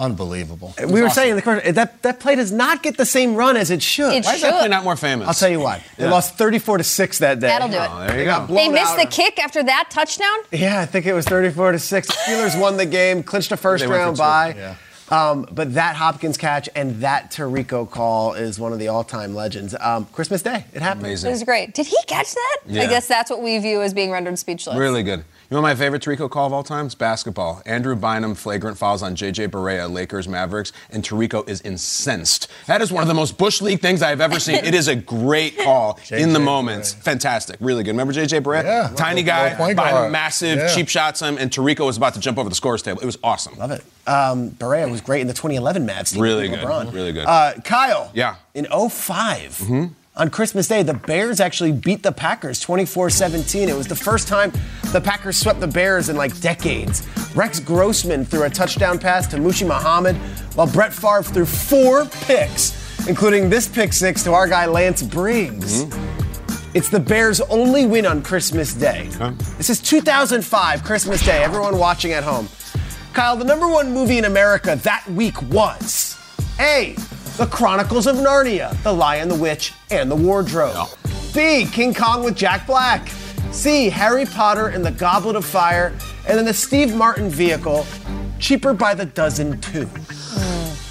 Unbelievable. 0.00 0.74
We 0.88 1.02
were 1.02 1.10
saying 1.10 1.30
in 1.30 1.36
the 1.36 1.42
corner, 1.42 1.60
that 1.72 2.00
that 2.02 2.20
play 2.20 2.34
does 2.34 2.50
not 2.50 2.82
get 2.82 2.96
the 2.96 3.04
same 3.04 3.34
run 3.36 3.58
as 3.58 3.70
it 3.70 3.82
should. 3.82 4.14
It 4.14 4.24
Why 4.24 4.34
is 4.36 4.40
that 4.42 4.58
play 4.58 4.68
not 4.68 4.82
more 4.82 4.96
famous? 4.96 5.28
I'll 5.28 5.34
tell 5.34 5.50
you 5.50 5.60
why. 5.60 5.84
They 5.98 6.04
Yeah. 6.04 6.10
lost 6.10 6.36
34 6.38 6.78
to 6.78 6.84
6 6.84 7.18
that 7.18 7.38
day. 7.38 7.48
That'll 7.48 7.68
do 7.68 7.74
it. 7.76 7.90
Oh, 7.92 7.98
there 8.00 8.10
you 8.12 8.16
They 8.20 8.24
go. 8.24 8.30
got 8.30 8.48
They 8.48 8.68
missed 8.70 8.92
out. 8.92 8.98
the 8.98 9.06
kick 9.06 9.38
after 9.38 9.62
that 9.62 9.90
touchdown? 9.90 10.38
Yeah, 10.50 10.80
I 10.80 10.86
think 10.86 11.04
it 11.04 11.12
was 11.12 11.26
34 11.26 11.72
to 11.72 11.78
6. 11.78 12.08
Steelers 12.08 12.58
won 12.58 12.78
the 12.78 12.86
game, 12.86 13.22
clinched 13.22 13.52
a 13.52 13.58
first 13.58 13.84
They 13.84 13.90
round 13.90 14.16
bye. 14.16 14.54
Yeah. 14.56 14.74
Um, 15.10 15.46
but 15.52 15.74
that 15.74 15.96
Hopkins 15.96 16.38
catch 16.38 16.68
and 16.74 17.00
that 17.02 17.30
Tirico 17.32 17.88
call 17.90 18.34
is 18.34 18.58
one 18.58 18.72
of 18.72 18.78
the 18.78 18.88
all 18.88 19.02
time 19.04 19.34
legends. 19.34 19.74
Um, 19.78 20.06
Christmas 20.12 20.40
Day, 20.40 20.64
it 20.72 20.80
happened. 20.80 21.08
It 21.08 21.24
was 21.28 21.42
great. 21.42 21.74
Did 21.74 21.86
he 21.86 21.96
catch 22.06 22.32
that? 22.32 22.58
I 22.70 22.86
guess 22.86 23.06
that's 23.08 23.28
what 23.28 23.42
we 23.42 23.58
view 23.58 23.82
as 23.82 23.92
being 23.92 24.12
rendered 24.12 24.38
speechless. 24.38 24.76
Really 24.78 25.02
good. 25.02 25.24
You 25.50 25.56
know 25.56 25.62
my 25.62 25.74
favorite 25.74 26.00
Tirico 26.00 26.30
call 26.30 26.46
of 26.46 26.52
all 26.52 26.62
time? 26.62 26.86
It's 26.86 26.94
basketball. 26.94 27.60
Andrew 27.66 27.96
Bynum 27.96 28.36
flagrant 28.36 28.78
fouls 28.78 29.02
on 29.02 29.16
JJ 29.16 29.48
Barea, 29.48 29.90
Lakers 29.92 30.28
Mavericks, 30.28 30.70
and 30.90 31.02
Tirico 31.02 31.46
is 31.48 31.60
incensed. 31.62 32.46
That 32.68 32.80
is 32.80 32.92
one 32.92 33.02
of 33.02 33.08
the 33.08 33.14
most 33.14 33.36
Bush 33.36 33.60
League 33.60 33.80
things 33.80 34.00
I've 34.00 34.20
ever 34.20 34.38
seen. 34.38 34.64
it 34.64 34.74
is 34.76 34.86
a 34.86 34.94
great 34.94 35.58
call 35.58 35.98
in 36.12 36.32
the 36.34 36.38
moments. 36.38 36.92
Fantastic. 36.92 37.56
Really 37.58 37.82
good. 37.82 37.90
Remember 37.90 38.12
JJ 38.12 38.42
Barea? 38.42 38.62
Yeah. 38.62 38.92
Tiny 38.94 39.24
guy, 39.24 39.56
Bynum 39.58 39.74
guard. 39.74 40.12
massive, 40.12 40.56
Yeah. 40.58 40.72
cheap 40.72 40.88
shots 40.88 41.20
him, 41.20 41.36
and 41.36 41.50
Tirico 41.50 41.84
was 41.84 41.96
about 41.96 42.14
to 42.14 42.20
jump 42.20 42.38
over 42.38 42.48
the 42.48 42.54
scores 42.54 42.80
table. 42.82 43.00
It 43.02 43.06
was 43.06 43.18
awesome. 43.24 43.58
Love 43.58 43.72
it. 43.72 43.82
Um, 44.06 44.50
Barea 44.52 44.88
was 44.88 45.00
great 45.00 45.20
in 45.20 45.26
the 45.26 45.34
2011 45.34 45.84
Mavs 45.84 46.12
team. 46.12 46.22
Really 46.22 46.46
good. 46.48 46.60
LeBron. 46.60 46.92
Really 46.94 47.12
good. 47.12 47.26
Uh, 47.26 47.54
Kyle. 47.64 48.12
Yeah. 48.14 48.36
In 48.54 48.66
5 48.66 49.68
on 50.16 50.28
Christmas 50.28 50.66
Day, 50.68 50.82
the 50.82 50.94
Bears 50.94 51.40
actually 51.40 51.72
beat 51.72 52.02
the 52.02 52.12
Packers 52.12 52.60
24 52.60 53.10
17. 53.10 53.68
It 53.68 53.76
was 53.76 53.86
the 53.86 53.96
first 53.96 54.28
time 54.28 54.52
the 54.92 55.00
Packers 55.00 55.36
swept 55.36 55.60
the 55.60 55.68
Bears 55.68 56.08
in 56.08 56.16
like 56.16 56.38
decades. 56.40 57.06
Rex 57.34 57.60
Grossman 57.60 58.24
threw 58.24 58.42
a 58.42 58.50
touchdown 58.50 58.98
pass 58.98 59.26
to 59.28 59.36
Muhsin 59.36 59.68
Muhammad, 59.68 60.16
while 60.56 60.66
Brett 60.66 60.92
Favre 60.92 61.22
threw 61.22 61.46
four 61.46 62.06
picks, 62.06 63.06
including 63.08 63.48
this 63.48 63.68
pick 63.68 63.92
six 63.92 64.24
to 64.24 64.32
our 64.32 64.48
guy 64.48 64.66
Lance 64.66 65.02
Briggs. 65.02 65.84
Mm-hmm. 65.84 66.76
It's 66.76 66.88
the 66.88 67.00
Bears' 67.00 67.40
only 67.42 67.86
win 67.86 68.06
on 68.06 68.22
Christmas 68.22 68.74
Day. 68.74 69.08
This 69.56 69.70
is 69.70 69.80
2005, 69.80 70.84
Christmas 70.84 71.24
Day. 71.24 71.42
Everyone 71.42 71.78
watching 71.78 72.12
at 72.12 72.22
home. 72.22 72.48
Kyle, 73.12 73.36
the 73.36 73.44
number 73.44 73.68
one 73.68 73.92
movie 73.92 74.18
in 74.18 74.24
America 74.24 74.76
that 74.82 75.04
week 75.08 75.40
was 75.42 76.16
A. 76.60 76.94
The 77.40 77.46
Chronicles 77.46 78.06
of 78.06 78.16
Narnia, 78.16 78.76
The 78.82 78.92
Lion, 78.92 79.30
the 79.30 79.34
Witch, 79.34 79.72
and 79.90 80.10
the 80.10 80.14
Wardrobe. 80.14 80.88
B. 81.34 81.64
King 81.64 81.94
Kong 81.94 82.22
with 82.22 82.36
Jack 82.36 82.66
Black. 82.66 83.08
C. 83.50 83.88
Harry 83.88 84.26
Potter 84.26 84.66
and 84.66 84.84
the 84.84 84.90
Goblet 84.90 85.36
of 85.36 85.46
Fire. 85.46 85.94
And 86.28 86.36
then 86.36 86.44
the 86.44 86.52
Steve 86.52 86.94
Martin 86.94 87.30
vehicle, 87.30 87.86
Cheaper 88.38 88.74
by 88.74 88.92
the 88.92 89.06
Dozen 89.06 89.58
2. 89.62 89.88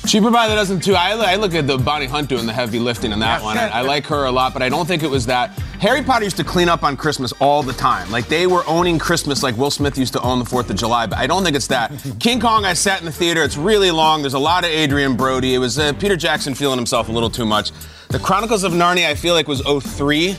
Cheaper 0.09 0.23
provided 0.23 0.57
us 0.57 0.69
dozen 0.69 0.79
too. 0.79 0.95
I, 0.95 1.11
I 1.11 1.35
look 1.35 1.53
at 1.53 1.67
the 1.67 1.77
Bonnie 1.77 2.07
Hunt 2.07 2.29
doing 2.29 2.47
the 2.47 2.53
heavy 2.53 2.79
lifting 2.79 3.11
in 3.11 3.19
that 3.19 3.43
one. 3.43 3.59
I, 3.59 3.67
I 3.67 3.81
like 3.81 4.07
her 4.07 4.25
a 4.25 4.31
lot, 4.31 4.53
but 4.53 4.63
I 4.63 4.67
don't 4.67 4.87
think 4.87 5.03
it 5.03 5.09
was 5.09 5.27
that. 5.27 5.51
Harry 5.79 6.01
Potter 6.01 6.23
used 6.23 6.37
to 6.37 6.43
clean 6.43 6.67
up 6.67 6.81
on 6.81 6.97
Christmas 6.97 7.31
all 7.33 7.61
the 7.61 7.73
time. 7.73 8.09
Like 8.09 8.27
they 8.27 8.47
were 8.47 8.63
owning 8.65 8.97
Christmas 8.97 9.43
like 9.43 9.55
Will 9.55 9.69
Smith 9.69 9.99
used 9.99 10.13
to 10.13 10.21
own 10.21 10.39
the 10.39 10.45
Fourth 10.45 10.67
of 10.71 10.77
July, 10.77 11.05
but 11.05 11.19
I 11.19 11.27
don't 11.27 11.43
think 11.43 11.55
it's 11.55 11.67
that. 11.67 11.91
King 12.19 12.39
Kong, 12.39 12.65
I 12.65 12.73
sat 12.73 13.01
in 13.01 13.05
the 13.05 13.11
theater. 13.11 13.43
It's 13.43 13.55
really 13.55 13.91
long. 13.91 14.21
There's 14.21 14.33
a 14.33 14.39
lot 14.39 14.63
of 14.63 14.71
Adrien 14.71 15.15
Brody. 15.15 15.53
It 15.53 15.59
was 15.59 15.77
uh, 15.77 15.93
Peter 15.93 16.17
Jackson 16.17 16.55
feeling 16.55 16.79
himself 16.79 17.07
a 17.07 17.11
little 17.11 17.29
too 17.29 17.45
much. 17.45 17.71
The 18.07 18.17
Chronicles 18.17 18.63
of 18.63 18.71
Narnia, 18.71 19.05
I 19.05 19.13
feel 19.13 19.35
like 19.35 19.47
was 19.47 19.61
03. 19.61 20.35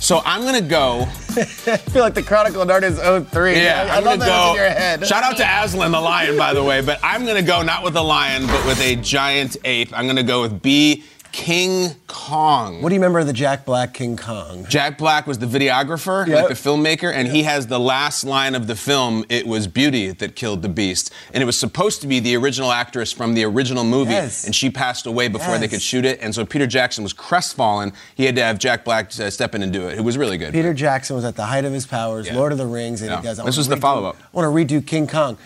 So 0.00 0.22
I'm 0.24 0.42
gonna 0.44 0.60
go. 0.62 1.02
I 1.30 1.44
feel 1.76 2.02
like 2.02 2.14
the 2.14 2.22
Chronicle 2.22 2.62
of 2.62 2.68
Narnia 2.68 2.84
is 2.84 3.28
03. 3.30 3.54
Yeah, 3.62 3.86
I, 3.90 3.94
I 3.94 3.98
I'm 3.98 4.04
love 4.04 4.18
gonna 4.18 4.30
that 4.30 4.44
go. 4.46 4.50
in 4.50 4.56
your 4.56 4.70
head. 4.70 5.06
Shout 5.06 5.22
out 5.22 5.36
to 5.36 5.44
Aslan 5.46 5.92
the 5.92 6.00
lion, 6.00 6.36
by 6.38 6.54
the 6.54 6.64
way. 6.64 6.80
But 6.80 6.98
I'm 7.02 7.26
gonna 7.26 7.42
go 7.42 7.62
not 7.62 7.84
with 7.84 7.94
a 7.96 8.02
lion, 8.02 8.46
but 8.46 8.64
with 8.66 8.80
a 8.80 8.96
giant 8.96 9.58
ape. 9.64 9.92
I'm 9.96 10.06
gonna 10.06 10.22
go 10.22 10.40
with 10.40 10.62
B. 10.62 11.04
King 11.32 11.90
Kong. 12.06 12.82
What 12.82 12.88
do 12.88 12.94
you 12.94 13.00
remember 13.00 13.20
of 13.20 13.26
the 13.26 13.32
Jack 13.32 13.64
Black 13.64 13.94
King 13.94 14.16
Kong? 14.16 14.66
Jack 14.68 14.98
Black 14.98 15.26
was 15.26 15.38
the 15.38 15.46
videographer, 15.46 16.26
Yep. 16.26 16.36
like 16.36 16.48
the 16.48 16.54
filmmaker, 16.54 17.12
and 17.12 17.28
he 17.28 17.44
has 17.44 17.66
the 17.68 17.78
last 17.78 18.24
line 18.24 18.54
of 18.54 18.66
the 18.66 18.74
film. 18.74 19.24
It 19.28 19.46
was 19.46 19.66
Beauty 19.66 20.10
that 20.10 20.34
killed 20.36 20.62
the 20.62 20.68
Beast, 20.68 21.12
and 21.32 21.42
it 21.42 21.46
was 21.46 21.58
supposed 21.58 22.00
to 22.00 22.06
be 22.06 22.18
the 22.20 22.36
original 22.36 22.72
actress 22.72 23.12
from 23.12 23.34
the 23.34 23.44
original 23.44 23.84
movie, 23.84 24.12
Yes. 24.12 24.44
and 24.44 24.54
she 24.54 24.70
passed 24.70 25.06
away 25.06 25.28
before 25.28 25.58
they 25.58 25.68
could 25.68 25.82
shoot 25.82 26.04
it. 26.04 26.18
And 26.20 26.34
so 26.34 26.44
Peter 26.44 26.66
Jackson 26.66 27.04
was 27.04 27.12
crestfallen. 27.12 27.92
He 28.14 28.26
had 28.26 28.34
to 28.36 28.42
have 28.42 28.58
Jack 28.58 28.84
Black 28.84 29.06
uh, 29.20 29.30
step 29.30 29.54
in 29.54 29.62
and 29.62 29.72
do 29.72 29.88
it. 29.88 29.98
It 29.98 30.02
was 30.02 30.18
really 30.18 30.36
good. 30.38 30.52
Peter 30.52 30.74
Jackson 30.74 31.14
was 31.16 31.24
at 31.24 31.36
the 31.36 31.46
height 31.46 31.64
of 31.64 31.72
his 31.72 31.86
powers, 31.86 32.26
Yeah. 32.26 32.34
Lord 32.36 32.52
of 32.52 32.58
the 32.58 32.66
Rings, 32.66 33.02
and 33.02 33.10
Yeah. 33.10 33.18
he 33.18 33.22
goes, 33.22 33.38
I 33.38 33.44
This 33.44 33.56
was 33.56 33.68
the 33.68 33.76
follow-up. 33.76 34.16
I 34.20 34.26
want 34.36 34.68
to 34.70 34.76
redo 34.76 34.84
King 34.84 35.06
Kong. 35.06 35.38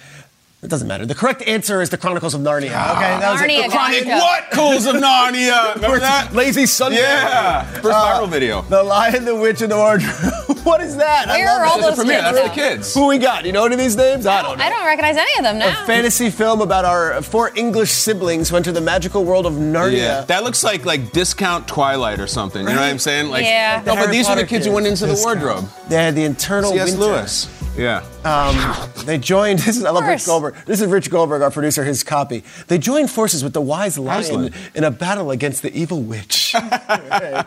It 0.65 0.71
doesn't 0.71 0.89
matter. 0.89 1.05
The 1.05 1.15
correct 1.15 1.43
answer 1.43 1.83
is 1.83 1.91
the 1.91 1.99
Chronicles 1.99 2.33
of 2.35 2.41
Narnia. 2.41 2.71
Ah. 2.75 2.93
Okay, 2.97 3.21
that 3.21 3.31
was 3.33 3.41
it. 3.43 3.51
Narnia, 3.51 3.65
The 3.65 3.69
Chronic- 3.71 4.05
gotcha. 4.05 4.25
What? 4.25 4.51
Cools 4.51 4.87
of 4.87 4.95
Narnia. 4.97 5.75
Remember 5.75 5.99
that? 5.99 6.33
Lazy 6.33 6.65
Sunday. 6.65 6.99
Yeah. 6.99 7.65
First 7.83 7.87
uh, 7.87 7.93
viral 8.21 8.29
video. 8.31 8.63
The 8.63 8.83
Lion, 8.83 9.25
the 9.27 9.35
Witch, 9.37 9.61
and 9.61 9.71
the 9.71 9.77
Wardrobe. 9.77 10.59
what 10.65 10.81
is 10.81 10.97
that? 10.97 11.29
I 11.29 11.37
Where 11.37 11.47
love 11.47 11.61
are 11.61 11.65
all 11.67 11.77
It's 11.77 11.85
a 11.87 11.91
those 11.91 11.97
premiere. 11.99 12.21
kids 12.23 12.33
That's 12.35 12.49
the 12.49 12.55
kids. 12.55 12.95
Who 12.95 13.07
we 13.09 13.19
got? 13.19 13.45
You 13.45 13.53
know 13.53 13.67
any 13.67 13.75
of 13.75 13.81
these 13.81 13.95
names? 13.95 14.27
I 14.27 14.41
don't 14.41 14.57
know. 14.59 14.65
I 14.65 14.71
don't 14.71 14.87
recognize 14.87 15.17
any 15.19 15.37
of 15.39 15.45
them 15.45 15.59
now. 15.59 15.83
A 15.83 15.87
fantasy 15.87 16.31
film 16.31 16.63
about 16.63 16.87
our 16.87 17.21
four 17.21 17.51
English 17.55 17.91
siblings 17.91 18.49
who 18.49 18.57
enter 18.57 18.73
the 18.73 18.81
magical 18.81 19.25
world 19.27 19.45
of 19.45 19.53
Narnia. 19.55 19.99
Yeah, 19.99 20.21
that 20.23 20.45
looks 20.45 20.65
like 20.65 20.87
like 20.87 21.13
discount 21.13 21.69
Twilight 21.69 22.21
or 22.21 22.27
something. 22.27 22.63
You 22.63 22.71
know 22.73 22.81
what 22.81 22.85
I'm 22.89 22.99
saying? 22.99 23.29
Like, 23.29 23.45
Yeah. 23.45 23.83
No, 23.85 23.93
but 23.93 23.99
Harry 23.99 24.13
these 24.13 24.27
are 24.29 24.35
the 24.35 24.43
Potter 24.43 24.47
kids 24.49 24.65
who 24.67 24.73
went 24.73 24.87
kids. 24.87 25.03
into 25.03 25.15
the 25.15 25.21
wardrobe. 25.23 25.69
They 25.89 25.97
had 25.97 26.15
the 26.15 26.25
internal 26.25 26.73
C.S. 26.73 26.93
winter. 26.93 27.05
Lewis. 27.07 27.49
Yeah. 27.77 28.05
Um, 28.25 28.57
they 29.05 29.19
joined. 29.19 29.59
This 29.65 29.77
is 29.77 29.85
I 29.85 29.91
love 29.91 30.05
Rich. 30.05 30.27
Goldberg. 30.27 30.55
This 30.67 30.81
is 30.81 30.89
Rich 30.89 31.11
Goldberg, 31.11 31.43
our 31.43 31.51
producer. 31.51 31.83
His 31.85 32.05
copy. 32.05 32.45
They 32.69 32.79
joined 32.79 33.11
forces 33.11 33.43
with 33.43 33.53
the 33.53 33.61
wise 33.61 33.99
lion 33.99 34.53
in 34.75 34.85
a 34.85 34.91
battle 34.91 35.31
against 35.31 35.63
the 35.63 35.73
evil 35.77 36.01
witch. 36.03 36.55
Okay. 36.65 37.43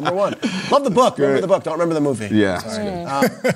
Number 0.00 0.14
one. 0.14 0.34
Love 0.70 0.84
the 0.84 0.90
book. 0.90 1.16
Remember 1.18 1.40
the 1.40 1.46
book. 1.46 1.62
Don't 1.62 1.74
remember 1.74 1.94
the 1.94 2.00
movie. 2.00 2.28
Yeah. 2.34 2.58
Um, 3.08 3.52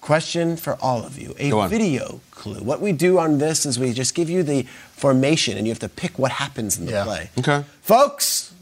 question 0.00 0.56
for 0.56 0.76
all 0.80 1.04
of 1.04 1.18
you. 1.18 1.34
A 1.38 1.68
video 1.68 2.20
clue. 2.30 2.60
What 2.62 2.80
we 2.80 2.92
do 2.92 3.18
on 3.18 3.38
this 3.38 3.66
is 3.66 3.78
we 3.78 3.92
just 3.92 4.14
give 4.14 4.30
you 4.30 4.42
the 4.42 4.62
formation, 4.92 5.58
and 5.58 5.66
you 5.66 5.72
have 5.72 5.78
to 5.80 5.88
pick 5.88 6.18
what 6.18 6.32
happens 6.32 6.78
in 6.78 6.86
the 6.86 6.92
Yeah. 6.92 7.04
play. 7.04 7.30
Okay. 7.38 7.64
Folks, 7.82 8.52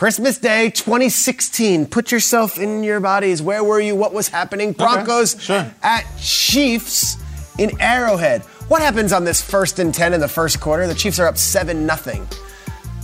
Christmas 0.00 0.38
Day 0.38 0.70
2016. 0.70 1.84
Put 1.84 2.10
yourself 2.10 2.58
in 2.58 2.82
your 2.82 3.00
bodies. 3.00 3.42
Where 3.42 3.62
were 3.62 3.80
you? 3.80 3.94
What 3.94 4.14
was 4.14 4.28
happening? 4.28 4.72
Broncos 4.72 5.38
sure. 5.38 5.70
at 5.82 6.06
Chiefs 6.18 7.18
in 7.58 7.78
Arrowhead. 7.82 8.40
What 8.68 8.80
happens 8.80 9.12
on 9.12 9.24
this 9.24 9.42
first 9.42 9.78
and 9.78 9.92
10 9.92 10.14
in 10.14 10.20
the 10.20 10.26
first 10.26 10.58
quarter? 10.58 10.86
The 10.86 10.94
Chiefs 10.94 11.18
are 11.18 11.26
up 11.26 11.36
7 11.36 11.86
0. 11.86 12.26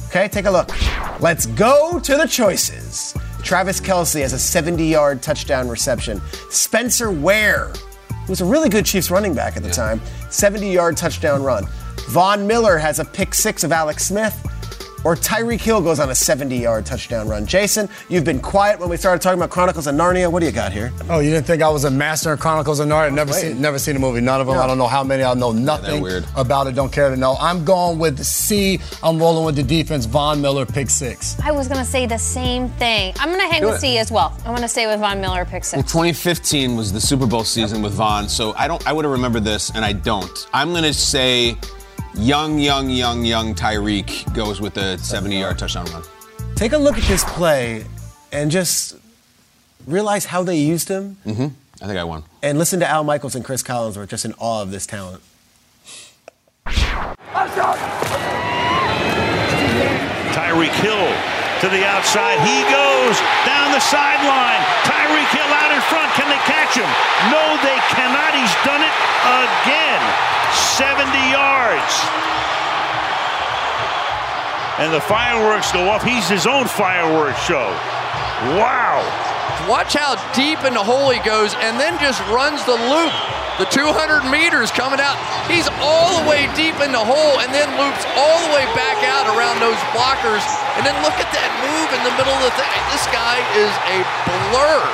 Okay, 0.06 0.26
take 0.28 0.46
a 0.46 0.50
look. 0.50 0.70
Let's 1.20 1.44
go 1.44 2.00
to 2.00 2.16
the 2.16 2.26
choices. 2.26 3.14
Travis 3.42 3.78
Kelce 3.78 4.22
has 4.22 4.32
a 4.32 4.38
70 4.38 4.82
yard 4.82 5.20
touchdown 5.20 5.68
reception. 5.68 6.22
Spencer 6.48 7.10
Ware, 7.10 7.74
who 8.24 8.32
was 8.32 8.40
a 8.40 8.46
really 8.46 8.70
good 8.70 8.86
Chiefs 8.86 9.10
running 9.10 9.34
back 9.34 9.58
at 9.58 9.62
the 9.62 9.70
time, 9.70 10.00
70 10.30 10.72
yard 10.72 10.96
touchdown 10.96 11.42
run. 11.42 11.66
Von 12.08 12.46
Miller 12.46 12.78
has 12.78 13.00
a 13.00 13.04
pick 13.04 13.34
six 13.34 13.64
of 13.64 13.70
Alex 13.70 14.06
Smith. 14.06 14.34
Or 15.06 15.14
Tyreek 15.14 15.60
Hill 15.60 15.82
goes 15.82 16.00
on 16.00 16.10
a 16.10 16.16
70 16.16 16.56
yard 16.56 16.84
touchdown 16.84 17.28
run. 17.28 17.46
Jason, 17.46 17.88
you've 18.08 18.24
been 18.24 18.40
quiet 18.40 18.80
when 18.80 18.88
we 18.88 18.96
started 18.96 19.22
talking 19.22 19.38
about 19.38 19.50
Chronicles 19.50 19.86
of 19.86 19.94
Narnia. 19.94 20.28
What 20.28 20.40
do 20.40 20.46
you 20.46 20.50
got 20.52 20.72
here? 20.72 20.92
Oh, 21.08 21.20
you 21.20 21.30
didn't 21.30 21.46
think 21.46 21.62
I 21.62 21.68
was 21.68 21.84
a 21.84 21.90
master 21.92 22.32
of 22.32 22.40
Chronicles 22.40 22.80
of 22.80 22.88
Narnia? 22.88 23.14
Never 23.14 23.32
seen, 23.32 23.60
never 23.60 23.78
seen 23.78 23.94
the 23.94 24.00
movie. 24.00 24.20
None 24.20 24.40
of 24.40 24.48
them. 24.48 24.56
No. 24.56 24.62
I 24.62 24.66
don't 24.66 24.78
know 24.78 24.88
how 24.88 25.04
many. 25.04 25.22
I 25.22 25.32
know 25.34 25.52
nothing 25.52 26.02
weird. 26.02 26.24
about 26.34 26.66
it. 26.66 26.74
Don't 26.74 26.90
care 26.90 27.08
to 27.08 27.16
know. 27.16 27.36
I'm 27.38 27.64
going 27.64 28.00
with 28.00 28.20
C. 28.24 28.80
I'm 29.00 29.16
rolling 29.16 29.44
with 29.44 29.54
the 29.54 29.62
defense. 29.62 30.06
Von 30.06 30.42
Miller, 30.42 30.66
pick 30.66 30.90
six. 30.90 31.38
I 31.38 31.52
was 31.52 31.68
going 31.68 31.78
to 31.78 31.86
say 31.88 32.06
the 32.06 32.18
same 32.18 32.68
thing. 32.70 33.14
I'm 33.20 33.28
going 33.28 33.40
to 33.40 33.46
hang 33.46 33.60
Do 33.60 33.68
with 33.68 33.76
it. 33.76 33.82
C 33.82 33.98
as 33.98 34.10
well. 34.10 34.34
I'm 34.38 34.50
going 34.50 34.62
to 34.62 34.68
stay 34.68 34.88
with 34.88 34.98
Von 34.98 35.20
Miller, 35.20 35.44
pick 35.44 35.62
Well, 35.62 35.82
six. 35.82 35.92
2015 35.92 36.74
was 36.74 36.92
the 36.92 37.00
Super 37.00 37.28
Bowl 37.28 37.44
season 37.44 37.80
with 37.80 37.92
Von, 37.92 38.28
so 38.28 38.54
I 38.54 38.66
don't. 38.66 38.84
I 38.88 38.92
would 38.92 39.04
have 39.04 39.12
remembered 39.12 39.44
this, 39.44 39.70
and 39.70 39.84
I 39.84 39.92
don't. 39.92 40.48
I'm 40.52 40.72
gonna 40.72 40.92
say, 40.92 41.56
young, 42.16 42.58
young, 42.58 42.90
young, 42.90 43.24
young 43.24 43.54
Tyreek 43.54 44.32
goes 44.34 44.60
with 44.60 44.76
a 44.76 44.96
70-yard 44.96 45.58
touchdown 45.58 45.86
run. 45.86 46.02
Take 46.54 46.72
a 46.72 46.78
look 46.78 46.96
at 46.96 47.04
this 47.04 47.24
play 47.24 47.84
and 48.32 48.50
just 48.50 48.96
realize 49.86 50.24
how 50.26 50.42
they 50.42 50.56
used 50.58 50.88
him 50.88 51.16
Mm-hmm. 51.24 51.46
I 51.82 51.86
think 51.86 51.98
I 51.98 52.04
won. 52.04 52.24
and 52.42 52.58
listen 52.58 52.80
to 52.80 52.88
Al 52.88 53.04
Michaels 53.04 53.34
and 53.34 53.44
Chris 53.44 53.62
Collinsworth 53.62 54.08
just 54.08 54.24
in 54.24 54.32
awe 54.38 54.62
of 54.62 54.70
this 54.70 54.86
talent. 54.86 55.22
Tyreek 60.32 60.72
Hill 60.80 61.35
to 61.60 61.68
the 61.72 61.84
outside. 61.88 62.36
He 62.44 62.60
goes 62.68 63.16
down 63.48 63.72
the 63.72 63.80
sideline. 63.80 64.60
Tyreek 64.84 65.30
Hill 65.32 65.52
out 65.56 65.72
in 65.72 65.80
front. 65.88 66.08
Can 66.12 66.28
they 66.28 66.40
catch 66.44 66.76
him? 66.76 66.88
No, 67.32 67.56
they 67.64 67.78
cannot. 67.96 68.36
He's 68.36 68.52
done 68.64 68.84
it 68.84 68.94
again. 69.24 70.02
70 70.76 71.08
yards. 71.32 71.94
And 74.78 74.92
the 74.92 75.00
fireworks 75.00 75.72
go 75.72 75.88
off. 75.88 76.04
He's 76.04 76.28
his 76.28 76.46
own 76.46 76.66
fireworks 76.66 77.40
show. 77.42 77.72
Wow. 78.60 79.00
Watch 79.66 79.94
how 79.94 80.20
deep 80.34 80.62
in 80.64 80.74
the 80.74 80.84
hole 80.84 81.08
he 81.08 81.20
goes 81.20 81.54
and 81.54 81.80
then 81.80 81.98
just 81.98 82.20
runs 82.28 82.62
the 82.66 82.76
loop. 82.76 83.12
The 83.58 83.64
200 83.72 84.28
meters 84.28 84.70
coming 84.70 85.00
out. 85.00 85.16
He's 85.48 85.64
all 85.80 86.20
the 86.20 86.28
way 86.28 86.44
deep 86.52 86.76
in 86.84 86.92
the 86.92 87.00
hole 87.00 87.40
and 87.40 87.48
then 87.52 87.68
loops 87.80 88.04
all 88.12 88.36
the 88.44 88.52
way 88.52 88.68
back 88.76 89.00
out 89.08 89.24
around 89.32 89.60
those 89.64 89.80
blockers. 89.96 90.44
And 90.76 90.84
then 90.84 90.92
look 91.00 91.16
at 91.16 91.32
that 91.32 91.50
move 91.64 91.88
in 91.96 92.04
the 92.04 92.12
middle 92.20 92.36
of 92.36 92.44
the 92.44 92.52
thing. 92.52 92.76
This 92.92 93.08
guy 93.08 93.40
is 93.56 93.72
a 93.88 94.04
blur. 94.52 94.84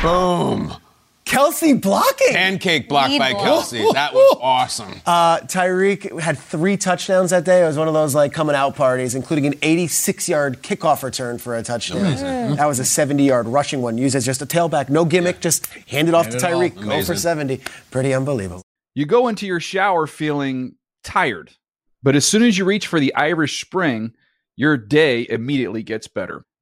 Boom. 0.00 0.83
Kelce 1.24 1.80
blocking. 1.80 2.28
Pancake 2.32 2.88
block 2.88 3.08
Lead 3.08 3.18
by 3.18 3.32
block. 3.32 3.64
Kelce. 3.64 3.92
That 3.94 4.12
was 4.12 4.38
awesome. 4.42 4.92
Uh, 5.06 5.40
Tyreek 5.40 6.20
had 6.20 6.38
three 6.38 6.76
touchdowns 6.76 7.30
that 7.30 7.44
day. 7.44 7.62
It 7.62 7.66
was 7.66 7.78
one 7.78 7.88
of 7.88 7.94
those 7.94 8.14
like 8.14 8.32
coming 8.32 8.54
out 8.54 8.76
parties, 8.76 9.14
including 9.14 9.46
an 9.46 9.54
86-yard 9.54 10.62
kickoff 10.62 11.02
return 11.02 11.38
for 11.38 11.56
a 11.56 11.62
touchdown. 11.62 11.98
Amazing. 12.00 12.56
That 12.56 12.66
was 12.66 12.78
a 12.78 12.82
70-yard 12.82 13.46
rushing 13.48 13.80
one, 13.80 13.96
used 13.96 14.14
as 14.14 14.24
just 14.26 14.42
a 14.42 14.46
tailback, 14.46 14.90
no 14.90 15.04
gimmick, 15.04 15.40
just 15.40 15.66
hand 15.88 16.08
it 16.08 16.14
off 16.14 16.26
Hand 16.26 16.40
to. 16.40 16.46
Tyreek. 16.46 16.74
Go 16.82 17.02
for 17.02 17.16
70. 17.16 17.60
Pretty 17.90 18.12
unbelievable. 18.12 18.62
You 18.94 19.06
go 19.06 19.26
into 19.28 19.46
your 19.46 19.60
shower 19.60 20.06
feeling 20.06 20.76
tired, 21.02 21.52
but 22.02 22.14
as 22.14 22.26
soon 22.26 22.42
as 22.42 22.58
you 22.58 22.64
reach 22.64 22.86
for 22.86 23.00
the 23.00 23.14
Irish 23.14 23.60
Spring, 23.60 24.12
your 24.56 24.76
day 24.76 25.26
immediately 25.28 25.82
gets 25.82 26.06
better. 26.06 26.44